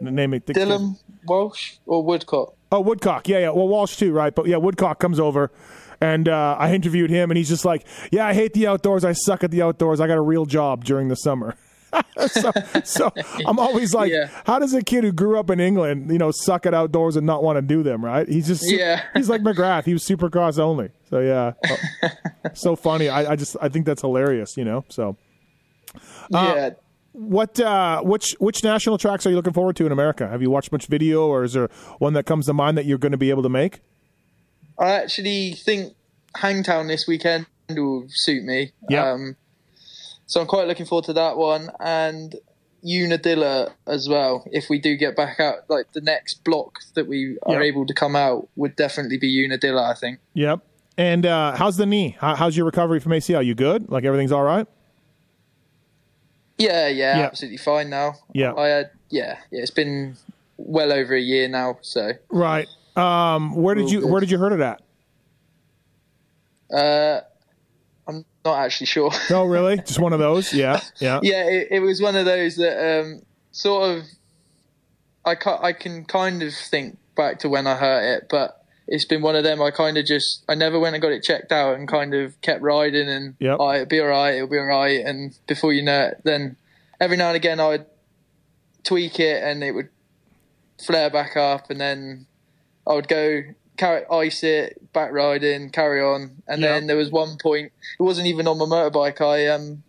name 0.00 0.34
it. 0.34 0.46
the 0.46 0.54
kid- 0.54 0.68
Dylan 0.68 0.98
Walsh 1.26 1.74
or 1.86 2.02
Woodcock. 2.04 2.54
Oh, 2.70 2.80
Woodcock. 2.80 3.28
Yeah, 3.28 3.38
yeah. 3.38 3.50
Well, 3.50 3.68
Walsh 3.68 3.96
too, 3.96 4.12
right? 4.12 4.34
But 4.34 4.46
yeah, 4.46 4.56
Woodcock 4.56 4.98
comes 4.98 5.20
over, 5.20 5.50
and 6.00 6.28
uh, 6.28 6.56
I 6.58 6.74
interviewed 6.74 7.10
him, 7.10 7.30
and 7.30 7.36
he's 7.38 7.48
just 7.48 7.64
like, 7.64 7.86
"Yeah, 8.10 8.26
I 8.26 8.34
hate 8.34 8.54
the 8.54 8.66
outdoors. 8.66 9.04
I 9.04 9.12
suck 9.12 9.44
at 9.44 9.50
the 9.50 9.62
outdoors. 9.62 10.00
I 10.00 10.06
got 10.06 10.16
a 10.18 10.22
real 10.22 10.46
job 10.46 10.84
during 10.84 11.08
the 11.08 11.16
summer." 11.16 11.56
so, 12.28 12.50
so 12.84 13.12
I'm 13.46 13.58
always 13.58 13.94
like, 13.94 14.10
Yeah. 14.12 14.28
how 14.46 14.58
does 14.58 14.72
a 14.74 14.82
kid 14.82 15.04
who 15.04 15.12
grew 15.12 15.38
up 15.38 15.50
in 15.50 15.60
England, 15.60 16.10
you 16.10 16.18
know, 16.18 16.30
suck 16.30 16.64
at 16.66 16.74
outdoors 16.74 17.16
and 17.16 17.26
not 17.26 17.42
want 17.42 17.56
to 17.56 17.62
do 17.62 17.82
them? 17.82 18.04
Right? 18.04 18.28
He's 18.28 18.46
just, 18.46 18.64
Yeah. 18.70 19.02
he's 19.14 19.28
like 19.28 19.42
McGrath. 19.42 19.84
He 19.84 19.92
was 19.92 20.02
Supercross 20.04 20.58
only. 20.58 20.90
So 21.10 21.20
yeah, 21.20 21.52
so 22.54 22.76
funny. 22.76 23.08
I, 23.08 23.32
I 23.32 23.36
just, 23.36 23.56
I 23.60 23.68
think 23.68 23.86
that's 23.86 24.00
hilarious. 24.00 24.56
You 24.56 24.64
know. 24.64 24.84
So 24.88 25.16
yeah, 26.30 26.70
what, 27.12 27.60
uh, 27.60 28.00
which, 28.02 28.34
which 28.38 28.64
national 28.64 28.96
tracks 28.96 29.26
are 29.26 29.30
you 29.30 29.36
looking 29.36 29.52
forward 29.52 29.76
to 29.76 29.86
in 29.86 29.92
America? 29.92 30.26
Have 30.28 30.40
you 30.40 30.50
watched 30.50 30.72
much 30.72 30.86
video, 30.86 31.26
or 31.26 31.44
is 31.44 31.52
there 31.52 31.68
one 31.98 32.14
that 32.14 32.24
comes 32.24 32.46
to 32.46 32.54
mind 32.54 32.78
that 32.78 32.86
you're 32.86 32.96
going 32.98 33.12
to 33.12 33.18
be 33.18 33.28
able 33.30 33.42
to 33.42 33.50
make? 33.50 33.80
I 34.78 34.92
actually 34.92 35.52
think 35.52 35.94
Hangtown 36.36 36.88
this 36.88 37.06
weekend 37.06 37.46
will 37.68 38.06
suit 38.08 38.44
me. 38.44 38.72
Yeah. 38.88 39.10
Um, 39.12 39.36
so 40.26 40.40
I'm 40.40 40.46
quite 40.46 40.66
looking 40.68 40.86
forward 40.86 41.04
to 41.06 41.12
that 41.14 41.36
one 41.36 41.70
and 41.80 42.34
Unadilla 42.84 43.72
as 43.86 44.08
well. 44.08 44.44
If 44.50 44.68
we 44.68 44.80
do 44.80 44.96
get 44.96 45.14
back 45.14 45.38
out, 45.38 45.58
like 45.68 45.92
the 45.92 46.00
next 46.00 46.42
block 46.44 46.80
that 46.94 47.06
we 47.06 47.38
are 47.44 47.62
Yeah. 47.62 47.68
able 47.68 47.86
to 47.86 47.94
come 47.94 48.16
out 48.16 48.48
would 48.56 48.74
definitely 48.76 49.18
be 49.18 49.28
Unadilla. 49.44 49.88
I 49.90 49.94
think. 49.94 50.18
Yep. 50.34 50.60
And 50.98 51.24
uh, 51.24 51.56
how's 51.56 51.76
the 51.76 51.86
knee? 51.86 52.16
How, 52.20 52.34
how's 52.34 52.56
your 52.56 52.66
recovery 52.66 52.98
from 53.00 53.12
ACL? 53.12 53.44
You 53.44 53.54
good? 53.54 53.88
Like 53.90 54.04
everything's 54.04 54.32
all 54.32 54.42
right? 54.42 54.66
Yeah, 56.58 56.88
yeah, 56.88 57.18
Yeah. 57.18 57.24
absolutely 57.24 57.56
fine 57.58 57.88
now. 57.90 58.14
Yeah. 58.32 58.52
I 58.54 58.66
had, 58.68 58.90
yeah, 59.10 59.38
yeah. 59.50 59.62
It's 59.62 59.70
been 59.70 60.16
well 60.58 60.92
over 60.92 61.14
a 61.14 61.20
year 61.20 61.48
now, 61.48 61.78
so 61.82 62.12
Right. 62.30 62.68
Um, 62.94 63.54
where 63.54 63.74
did 63.74 63.90
you 63.90 64.00
good. 64.00 64.10
Where 64.10 64.20
did 64.20 64.30
you 64.30 64.38
hurt 64.38 64.52
it 64.52 64.60
at? 64.60 64.82
uh, 66.76 67.20
I'm 68.12 68.24
not 68.44 68.58
actually 68.58 68.86
sure. 68.86 69.10
Oh, 69.30 69.44
really? 69.44 69.76
Just 69.86 69.98
one 69.98 70.12
of 70.12 70.18
those? 70.18 70.52
Yeah. 70.52 70.80
Yeah. 70.98 71.20
yeah, 71.22 71.44
it, 71.48 71.68
it 71.70 71.80
was 71.80 72.00
one 72.02 72.16
of 72.16 72.24
those 72.24 72.56
that 72.56 73.00
um, 73.00 73.22
sort 73.52 73.90
of 73.98 74.04
I 75.24 75.34
ca 75.34 75.58
I 75.62 75.72
can 75.72 76.04
kind 76.04 76.42
of 76.42 76.52
think 76.54 76.98
back 77.16 77.38
to 77.40 77.48
when 77.48 77.66
I 77.66 77.76
hurt 77.76 78.16
it, 78.16 78.26
but 78.28 78.64
it's 78.88 79.04
been 79.04 79.22
one 79.22 79.36
of 79.36 79.44
them. 79.44 79.62
I 79.62 79.70
kind 79.70 79.96
of 79.96 80.04
just 80.04 80.44
I 80.48 80.54
never 80.54 80.78
went 80.80 80.94
and 80.94 81.02
got 81.02 81.12
it 81.12 81.22
checked 81.22 81.52
out 81.52 81.76
and 81.76 81.86
kind 81.88 82.14
of 82.14 82.38
kept 82.40 82.62
riding 82.62 83.08
and 83.08 83.34
Yep. 83.38 83.56
oh, 83.60 83.70
it'll 83.72 83.86
be 83.86 84.00
all 84.00 84.06
right, 84.08 84.34
it'll 84.34 84.48
be 84.48 84.58
all 84.58 84.64
right, 84.64 85.04
and 85.04 85.36
before 85.46 85.72
you 85.72 85.82
know 85.82 86.08
it, 86.08 86.20
then 86.24 86.56
every 87.00 87.16
now 87.16 87.28
and 87.28 87.36
again 87.36 87.60
I'd 87.60 87.86
tweak 88.84 89.20
it 89.20 89.42
and 89.42 89.62
it 89.62 89.72
would 89.72 89.88
flare 90.84 91.10
back 91.10 91.36
up, 91.36 91.70
and 91.70 91.80
then 91.80 92.26
I 92.86 92.94
would 92.94 93.06
go 93.08 93.42
carry 93.82 94.02
ice 94.26 94.42
it, 94.44 94.92
back 94.92 95.10
riding, 95.12 95.70
carry 95.70 96.00
on, 96.02 96.20
and 96.46 96.60
Yeah. 96.62 96.72
then 96.72 96.86
there 96.88 96.96
was 96.96 97.10
one 97.10 97.36
point. 97.46 97.72
It 97.98 98.02
wasn't 98.02 98.26
even 98.32 98.46
on 98.46 98.58
my 98.58 98.64
motorbike. 98.74 99.20
I 99.20 99.48
um 99.48 99.82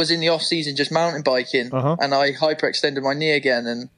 was 0.00 0.10
in 0.10 0.20
the 0.20 0.28
off 0.34 0.42
season 0.42 0.74
just 0.76 0.90
mountain 0.92 1.22
biking, 1.22 1.68
Uh-huh. 1.72 1.96
and 2.00 2.14
I 2.14 2.32
hyperextended 2.32 3.02
my 3.02 3.14
knee 3.14 3.32
again, 3.32 3.66
and 3.66 3.88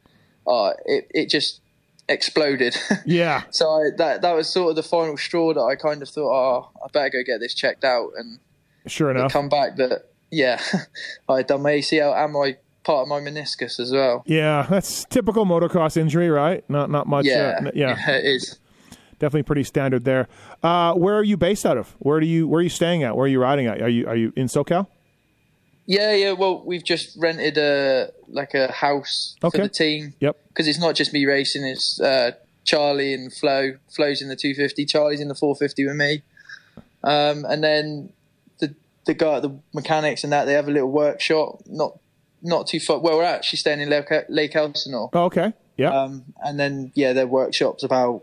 uh, 0.47 0.73
it 0.87 1.03
it 1.21 1.27
just 1.37 1.61
exploded. 2.09 2.77
Yeah. 3.07 3.43
so 3.51 3.65
I, 3.71 3.83
that 3.99 4.23
that 4.23 4.35
was 4.35 4.49
sort 4.49 4.71
of 4.71 4.77
the 4.77 4.83
final 4.97 5.17
straw 5.17 5.53
that 5.55 5.61
I 5.73 5.75
kind 5.77 6.03
of 6.03 6.09
thought, 6.09 6.33
oh, 6.33 6.71
I 6.85 6.87
better 6.93 7.11
go 7.11 7.23
get 7.25 7.41
this 7.41 7.55
checked 7.55 7.85
out, 7.85 8.11
and 8.17 8.39
Sure 8.87 9.11
enough. 9.11 9.33
come 9.33 9.49
back 9.49 9.77
that 9.77 10.05
yeah, 10.31 10.61
I 11.29 11.39
had 11.39 11.47
done 11.47 11.63
my 11.63 11.73
ACL 11.79 12.13
and 12.15 12.33
my 12.33 12.57
part 12.83 13.03
of 13.05 13.09
my 13.09 13.21
meniscus 13.21 13.81
as 13.81 13.91
well. 13.93 14.23
Yeah, 14.27 14.67
that's 14.69 15.05
typical 15.07 15.47
motocross 15.47 15.97
injury, 15.97 16.29
right? 16.29 16.63
Not 16.69 16.91
not 16.91 17.07
much. 17.07 17.25
Yeah, 17.27 17.61
uh, 17.67 17.71
yeah, 17.83 18.11
it 18.11 18.25
is. 18.27 18.59
Definitely 19.19 19.43
pretty 19.45 19.65
standard 19.65 20.05
there. 20.05 20.29
Uh, 20.63 20.95
where 20.95 21.15
are 21.17 21.23
you 21.25 21.37
based 21.37 21.65
out 21.67 21.77
of? 21.79 21.95
Where 21.99 22.21
do 22.21 22.27
you 22.27 22.47
Where 22.49 22.59
are 22.61 22.63
you 22.63 22.69
staying 22.69 23.03
at? 23.03 23.17
Where 23.17 23.25
are 23.25 23.29
you 23.29 23.41
riding 23.41 23.67
at? 23.67 23.81
Are 23.83 23.89
you 23.89 24.07
Are 24.07 24.17
you 24.17 24.33
in 24.37 24.47
SoCal? 24.47 24.87
Yeah, 25.87 26.15
yeah. 26.15 26.33
Well, 26.33 26.63
we've 26.65 26.85
just 26.85 27.17
rented 27.19 27.59
a 27.59 28.11
like 28.29 28.55
a 28.55 28.73
house 28.73 29.37
Okay. 29.45 29.59
for 29.59 29.63
the 29.65 29.69
team 29.69 30.15
Yep. 30.21 30.37
because 30.49 30.67
it's 30.67 30.79
not 30.79 30.95
just 30.95 31.13
me 31.13 31.27
racing. 31.27 31.65
It's 31.65 32.01
uh, 32.01 32.33
Charlie 32.65 33.13
and 33.13 33.33
Flo. 33.33 33.73
Flo's 33.95 34.23
in 34.23 34.29
the 34.29 34.37
250. 34.37 34.87
Charlie's 34.87 35.21
in 35.21 35.29
the 35.29 35.35
450 35.35 35.87
with 35.87 35.97
me. 35.97 36.23
Um, 37.03 37.45
and 37.45 37.63
then 37.63 38.13
the 38.61 38.75
the 39.05 39.13
guy, 39.15 39.41
the 39.41 39.59
mechanics 39.75 40.25
and 40.25 40.33
that, 40.33 40.47
they 40.47 40.55
have 40.55 40.69
a 40.69 40.71
little 40.71 40.91
workshop. 40.91 41.61
Not 41.67 41.99
not 42.43 42.67
too 42.67 42.81
far. 42.81 42.99
Well, 42.99 43.19
we're 43.19 43.25
actually 43.25 43.59
staying 43.59 43.81
in 43.81 43.91
Lake, 43.91 44.09
Lake 44.31 44.57
Elsinore. 44.57 45.11
Oh, 45.13 45.25
okay. 45.25 45.53
Yeah. 45.77 45.91
Um, 45.91 46.25
and 46.43 46.59
then 46.59 46.93
yeah, 46.95 47.13
their 47.13 47.27
workshop's 47.27 47.83
about 47.83 48.23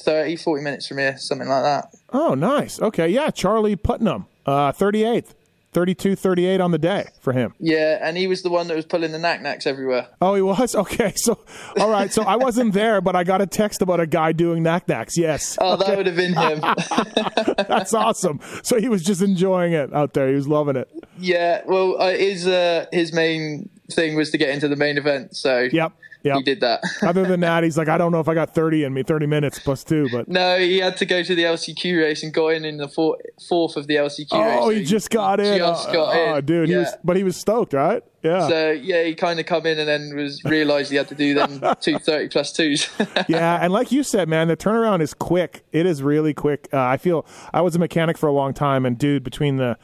30, 0.00 0.36
40 0.36 0.62
minutes 0.62 0.86
from 0.86 0.98
here, 0.98 1.16
something 1.18 1.48
like 1.48 1.62
that. 1.62 1.94
oh, 2.12 2.34
nice. 2.34 2.80
Okay. 2.80 3.08
Yeah, 3.08 3.30
Charlie 3.30 3.76
Putnam, 3.76 4.26
uh, 4.46 4.72
38th. 4.72 5.34
32, 5.72 6.16
38 6.16 6.60
on 6.60 6.72
the 6.72 6.78
day 6.78 7.06
for 7.20 7.32
him. 7.32 7.54
Yeah, 7.60 8.00
and 8.02 8.16
he 8.16 8.26
was 8.26 8.42
the 8.42 8.50
one 8.50 8.66
that 8.66 8.74
was 8.74 8.84
pulling 8.84 9.12
the 9.12 9.20
knack 9.20 9.40
knacks 9.40 9.68
everywhere. 9.68 10.08
Oh, 10.20 10.34
he 10.34 10.42
was? 10.42 10.74
Okay. 10.80 11.12
So, 11.14 11.38
all 11.78 11.88
right. 11.90 12.12
So 12.12 12.22
I 12.22 12.34
wasn't 12.34 12.72
there, 12.74 13.00
but 13.00 13.14
I 13.14 13.22
got 13.22 13.40
a 13.40 13.46
text 13.46 13.80
about 13.80 14.00
a 14.00 14.06
guy 14.06 14.32
doing 14.32 14.64
knack 14.64 14.88
knacks. 14.88 15.16
Yes. 15.16 15.56
Oh, 15.60 15.74
okay. 15.74 15.84
that 15.86 15.96
would 15.96 16.06
have 16.06 16.16
been 16.16 16.34
him. 16.34 16.60
That's 17.68 17.94
awesome. 17.94 18.40
So 18.64 18.80
he 18.80 18.88
was 18.88 19.04
just 19.04 19.22
enjoying 19.22 19.72
it 19.72 19.92
out 19.94 20.12
there. 20.14 20.28
He 20.28 20.34
was 20.34 20.48
loving 20.48 20.74
it. 20.74 20.88
Yeah. 21.18 21.62
Well, 21.66 22.00
uh, 22.02 22.10
his, 22.10 22.48
uh, 22.48 22.86
his 22.92 23.12
main 23.12 23.68
thing 23.92 24.16
was 24.16 24.30
to 24.30 24.38
get 24.38 24.48
into 24.50 24.66
the 24.66 24.74
main 24.76 24.98
event. 24.98 25.36
So 25.36 25.68
yep. 25.70 25.92
Yep. 26.22 26.36
he 26.36 26.42
did 26.42 26.60
that. 26.60 26.82
Other 27.02 27.24
than 27.24 27.40
that, 27.40 27.64
he's 27.64 27.78
like, 27.78 27.88
I 27.88 27.96
don't 27.96 28.12
know 28.12 28.20
if 28.20 28.28
I 28.28 28.34
got 28.34 28.54
30 28.54 28.84
in 28.84 28.92
me, 28.92 29.02
30 29.02 29.26
minutes 29.26 29.58
plus 29.58 29.84
two, 29.84 30.08
but. 30.10 30.28
No, 30.28 30.58
he 30.58 30.78
had 30.78 30.96
to 30.98 31.06
go 31.06 31.22
to 31.22 31.34
the 31.34 31.44
LCQ 31.44 31.98
race 31.98 32.22
and 32.22 32.34
got 32.34 32.48
in 32.48 32.64
in 32.64 32.76
the 32.76 32.88
four, 32.88 33.16
fourth 33.48 33.76
of 33.76 33.86
the 33.86 33.94
LCQ 33.94 34.28
oh, 34.32 34.44
race. 34.44 34.58
Oh, 34.60 34.68
he 34.70 34.84
just 34.84 35.08
got 35.08 35.40
in. 35.40 35.56
Just 35.56 35.88
oh, 35.88 35.92
got 35.92 36.16
in. 36.16 36.28
Oh, 36.28 36.40
dude. 36.40 36.68
Yeah. 36.68 36.74
He 36.74 36.78
was, 36.80 36.94
but 37.04 37.16
he 37.16 37.24
was 37.24 37.36
stoked, 37.36 37.72
right? 37.72 38.02
Yeah. 38.22 38.48
So, 38.48 38.70
yeah, 38.72 39.04
he 39.04 39.14
kind 39.14 39.40
of 39.40 39.46
come 39.46 39.64
in 39.64 39.78
and 39.78 39.88
then 39.88 40.14
was 40.14 40.44
realized 40.44 40.90
he 40.90 40.96
had 40.96 41.08
to 41.08 41.14
do 41.14 41.32
them 41.32 41.58
two 41.80 41.98
thirty 41.98 42.28
plus 42.28 42.40
plus 42.40 42.52
twos. 42.52 42.88
yeah. 43.28 43.58
And 43.62 43.72
like 43.72 43.92
you 43.92 44.02
said, 44.02 44.28
man, 44.28 44.48
the 44.48 44.56
turnaround 44.56 45.00
is 45.00 45.14
quick. 45.14 45.64
It 45.72 45.86
is 45.86 46.02
really 46.02 46.34
quick. 46.34 46.68
Uh, 46.72 46.80
I 46.80 46.96
feel 46.96 47.26
I 47.52 47.60
was 47.60 47.76
a 47.76 47.78
mechanic 47.78 48.18
for 48.18 48.28
a 48.28 48.32
long 48.32 48.54
time, 48.54 48.86
and 48.86 48.98
dude, 48.98 49.24
between 49.24 49.56
the, 49.56 49.76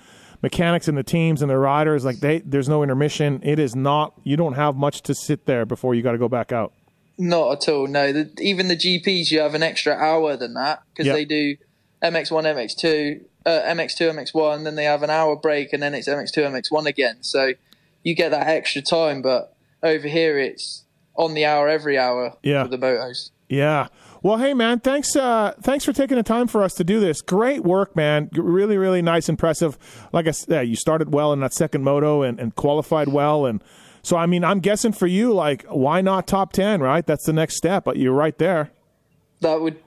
mechanics 0.42 0.88
and 0.88 0.96
the 0.98 1.02
teams 1.02 1.42
and 1.42 1.50
the 1.50 1.58
riders 1.58 2.04
like 2.04 2.20
they 2.20 2.38
there's 2.40 2.68
no 2.68 2.82
intermission 2.82 3.40
it 3.42 3.58
is 3.58 3.74
not 3.74 4.12
you 4.24 4.36
don't 4.36 4.54
have 4.54 4.76
much 4.76 5.00
to 5.02 5.14
sit 5.14 5.46
there 5.46 5.64
before 5.66 5.94
you 5.94 6.02
got 6.02 6.12
to 6.12 6.18
go 6.18 6.28
back 6.28 6.52
out 6.52 6.72
not 7.18 7.52
at 7.62 7.68
all. 7.72 7.86
No, 7.86 8.12
the, 8.12 8.30
even 8.42 8.68
the 8.68 8.76
GPs, 8.76 9.30
you 9.30 9.40
have 9.40 9.54
an 9.54 9.62
extra 9.62 9.94
hour 9.94 10.36
than 10.36 10.52
that 10.52 10.82
because 10.90 11.06
Yep. 11.06 11.14
they 11.16 11.24
do 11.24 11.56
MX1, 12.02 12.44
MX2, 12.44 13.22
uh, 13.46 13.50
MX2, 13.72 14.10
MX1, 14.12 14.64
then 14.64 14.74
they 14.74 14.84
have 14.84 15.02
an 15.02 15.08
hour 15.08 15.34
break, 15.34 15.72
and 15.72 15.82
then 15.82 15.94
it's 15.94 16.06
MX2, 16.08 16.44
MX1 16.50 16.84
again. 16.86 17.16
So 17.22 17.52
you 18.02 18.14
get 18.14 18.32
that 18.32 18.46
extra 18.48 18.82
time. 18.82 19.22
But 19.22 19.56
over 19.82 20.06
here, 20.06 20.38
it's 20.38 20.84
on 21.14 21.32
the 21.32 21.46
hour 21.46 21.70
every 21.70 21.96
hour 21.98 22.34
Yeah. 22.42 22.64
for 22.64 22.68
the 22.68 22.76
motos. 22.76 23.30
Yeah. 23.48 23.88
Well, 24.22 24.38
hey 24.38 24.54
man, 24.54 24.80
thanks 24.80 25.14
uh 25.14 25.54
thanks 25.62 25.84
for 25.84 25.92
taking 25.92 26.16
the 26.16 26.22
time 26.22 26.48
for 26.48 26.62
us 26.62 26.74
to 26.74 26.84
do 26.84 27.00
this. 27.00 27.20
Great 27.22 27.62
work, 27.64 27.94
man. 27.94 28.28
Really, 28.32 28.78
really 28.78 29.02
nice, 29.02 29.28
impressive. 29.28 29.78
Like 30.12 30.26
I 30.26 30.30
said, 30.30 30.68
you 30.68 30.76
started 30.76 31.12
well 31.12 31.32
in 31.32 31.40
that 31.40 31.52
second 31.52 31.84
moto 31.84 32.22
and, 32.22 32.40
and 32.40 32.54
qualified 32.54 33.08
well 33.08 33.46
and 33.46 33.62
so 34.02 34.16
I 34.16 34.26
mean, 34.26 34.44
I'm 34.44 34.60
guessing 34.60 34.92
for 34.92 35.08
you 35.08 35.32
like 35.32 35.64
why 35.68 36.00
not 36.00 36.28
top 36.28 36.52
10, 36.52 36.80
right? 36.80 37.04
That's 37.04 37.26
the 37.26 37.32
next 37.32 37.56
step. 37.56 37.84
But 37.84 37.96
you're 37.96 38.12
right 38.12 38.38
there. 38.38 38.70
That 39.40 39.60
would, 39.60 39.78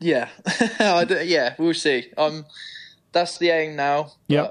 yeah, 0.00 0.28
yeah, 0.80 1.54
we'll 1.58 1.74
see. 1.74 2.10
Um, 2.16 2.46
that's 3.12 3.38
the 3.38 3.50
aim 3.50 3.76
now. 3.76 4.12
Yeah. 4.26 4.50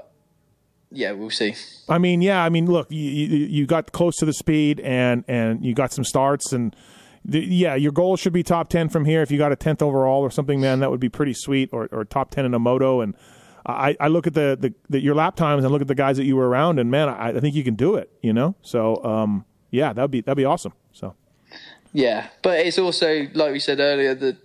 Yeah, 0.90 1.12
we'll 1.12 1.30
see. 1.30 1.54
I 1.88 1.98
mean, 1.98 2.22
yeah, 2.22 2.42
I 2.42 2.48
mean, 2.48 2.66
look, 2.66 2.90
you, 2.90 2.98
you, 2.98 3.46
you 3.46 3.66
got 3.66 3.92
close 3.92 4.16
to 4.18 4.24
the 4.24 4.32
speed 4.32 4.80
and 4.80 5.24
and 5.28 5.64
you 5.64 5.74
got 5.74 5.92
some 5.92 6.04
starts 6.04 6.52
and 6.52 6.74
the, 7.28 7.40
yeah, 7.40 7.74
your 7.74 7.92
goal 7.92 8.16
should 8.16 8.32
be 8.32 8.42
top 8.42 8.68
10 8.70 8.88
from 8.88 9.04
here. 9.04 9.22
If 9.22 9.30
you 9.30 9.38
got 9.38 9.52
a 9.52 9.56
10th 9.56 9.82
overall 9.82 10.22
or 10.22 10.30
something, 10.30 10.60
man, 10.60 10.80
that 10.80 10.90
would 10.90 10.98
be 11.00 11.08
pretty 11.10 11.34
sweet 11.34 11.68
or, 11.72 11.88
or 11.92 12.04
top 12.04 12.30
10 12.30 12.44
in 12.46 12.54
a 12.54 12.58
moto 12.58 13.00
and 13.02 13.14
I, 13.66 13.96
I 14.00 14.08
look 14.08 14.26
at 14.26 14.32
the, 14.32 14.56
the, 14.58 14.72
the 14.88 14.98
your 15.00 15.14
lap 15.14 15.36
times 15.36 15.62
and 15.62 15.70
look 15.70 15.82
at 15.82 15.88
the 15.88 15.94
guys 15.94 16.16
that 16.16 16.24
you 16.24 16.36
were 16.36 16.48
around 16.48 16.78
and 16.78 16.90
man, 16.90 17.08
I, 17.10 17.28
I 17.36 17.40
think 17.40 17.54
you 17.54 17.62
can 17.62 17.74
do 17.74 17.96
it, 17.96 18.10
you 18.22 18.32
know? 18.32 18.54
So, 18.62 19.04
um, 19.04 19.44
yeah, 19.70 19.92
that'd 19.92 20.10
be, 20.10 20.22
that'd 20.22 20.38
be 20.38 20.46
awesome. 20.46 20.72
So, 20.92 21.14
Yeah, 21.92 22.28
but 22.42 22.60
it's 22.60 22.78
also 22.78 23.26
like 23.34 23.52
we 23.52 23.58
said 23.60 23.78
earlier 23.80 24.14
the 24.14 24.38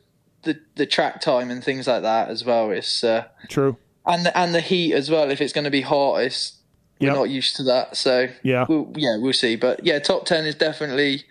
the 0.44 0.60
the 0.76 0.86
track 0.86 1.22
time 1.22 1.50
and 1.50 1.64
things 1.64 1.88
like 1.88 2.02
that 2.02 2.28
as 2.30 2.44
well. 2.44 2.70
It's 2.72 3.02
uh, 3.02 3.28
true. 3.48 3.78
and 4.06 4.26
the, 4.26 4.38
and 4.38 4.54
the 4.54 4.60
heat 4.60 4.94
as 4.94 5.10
well. 5.10 5.32
If 5.32 5.40
it's 5.40 5.54
going 5.54 5.64
to 5.64 5.72
be 5.72 5.82
hot, 5.82 6.16
it's 6.18 6.58
we're 7.00 7.08
Yep. 7.08 7.16
not 7.16 7.30
used 7.30 7.56
to 7.58 7.64
that. 7.64 7.96
So 7.96 8.28
Yeah. 8.44 8.66
we'll, 8.68 8.92
yeah, 8.96 9.16
we'll 9.18 9.32
see. 9.34 9.56
But 9.56 9.86
yeah, 9.86 10.00
top 10.00 10.26
ten 10.26 10.46
is 10.46 10.56
definitely 10.56 11.24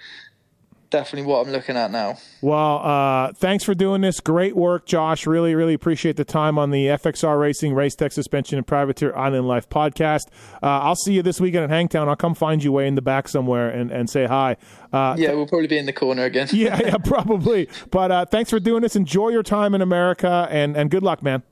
definitely 0.93 1.27
what 1.27 1.45
I'm 1.45 1.53
looking 1.53 1.77
at 1.77 1.91
now. 1.91 2.19
Well, 2.41 2.79
uh, 2.79 3.33
thanks 3.33 3.65
for 3.65 3.75
doing 3.75 4.03
this. 4.03 4.21
Great 4.21 4.55
work, 4.55 4.87
Josh. 4.87 5.27
Really, 5.27 5.57
really 5.57 5.75
appreciate 5.75 6.17
the 6.17 6.25
time 6.25 6.59
on 6.59 6.71
the 6.71 6.87
FXR 6.87 7.41
Racing 7.41 7.75
Race 7.75 7.97
Tech 7.97 8.13
Suspension 8.13 8.59
and 8.59 8.67
Privateer 8.67 9.17
Island 9.17 9.49
Life 9.49 9.69
podcast. 9.69 10.29
Uh, 10.63 10.67
I'll 10.67 10.95
see 10.95 11.15
you 11.15 11.23
this 11.23 11.41
weekend 11.41 11.65
at 11.65 11.71
Hangtown. 11.71 12.09
I'll 12.09 12.15
come 12.15 12.35
find 12.35 12.63
you 12.63 12.71
way 12.71 12.87
in 12.87 12.95
the 12.95 13.03
back 13.03 13.27
somewhere 13.27 13.71
and, 13.71 13.91
and 13.91 14.09
say 14.09 14.27
hi. 14.27 14.57
Uh, 14.93 15.17
Yeah, 15.19 15.33
we'll 15.33 15.49
probably 15.49 15.67
be 15.67 15.79
in 15.79 15.87
the 15.87 15.93
corner 15.93 16.25
again. 16.25 16.49
yeah, 16.53 16.79
yeah, 16.81 16.97
probably. 16.99 17.69
But 17.91 18.13
uh, 18.13 18.27
thanks 18.27 18.51
for 18.51 18.61
doing 18.61 18.83
this. 18.83 18.95
Enjoy 18.95 19.31
your 19.31 19.43
time 19.43 19.75
in 19.75 19.83
America 19.83 20.47
and, 20.51 20.77
and 20.77 20.91
good 20.91 21.03
luck, 21.03 21.23
man. 21.23 21.43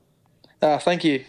Ah, 0.61 0.77
thank 0.77 1.03
you. 1.03 1.25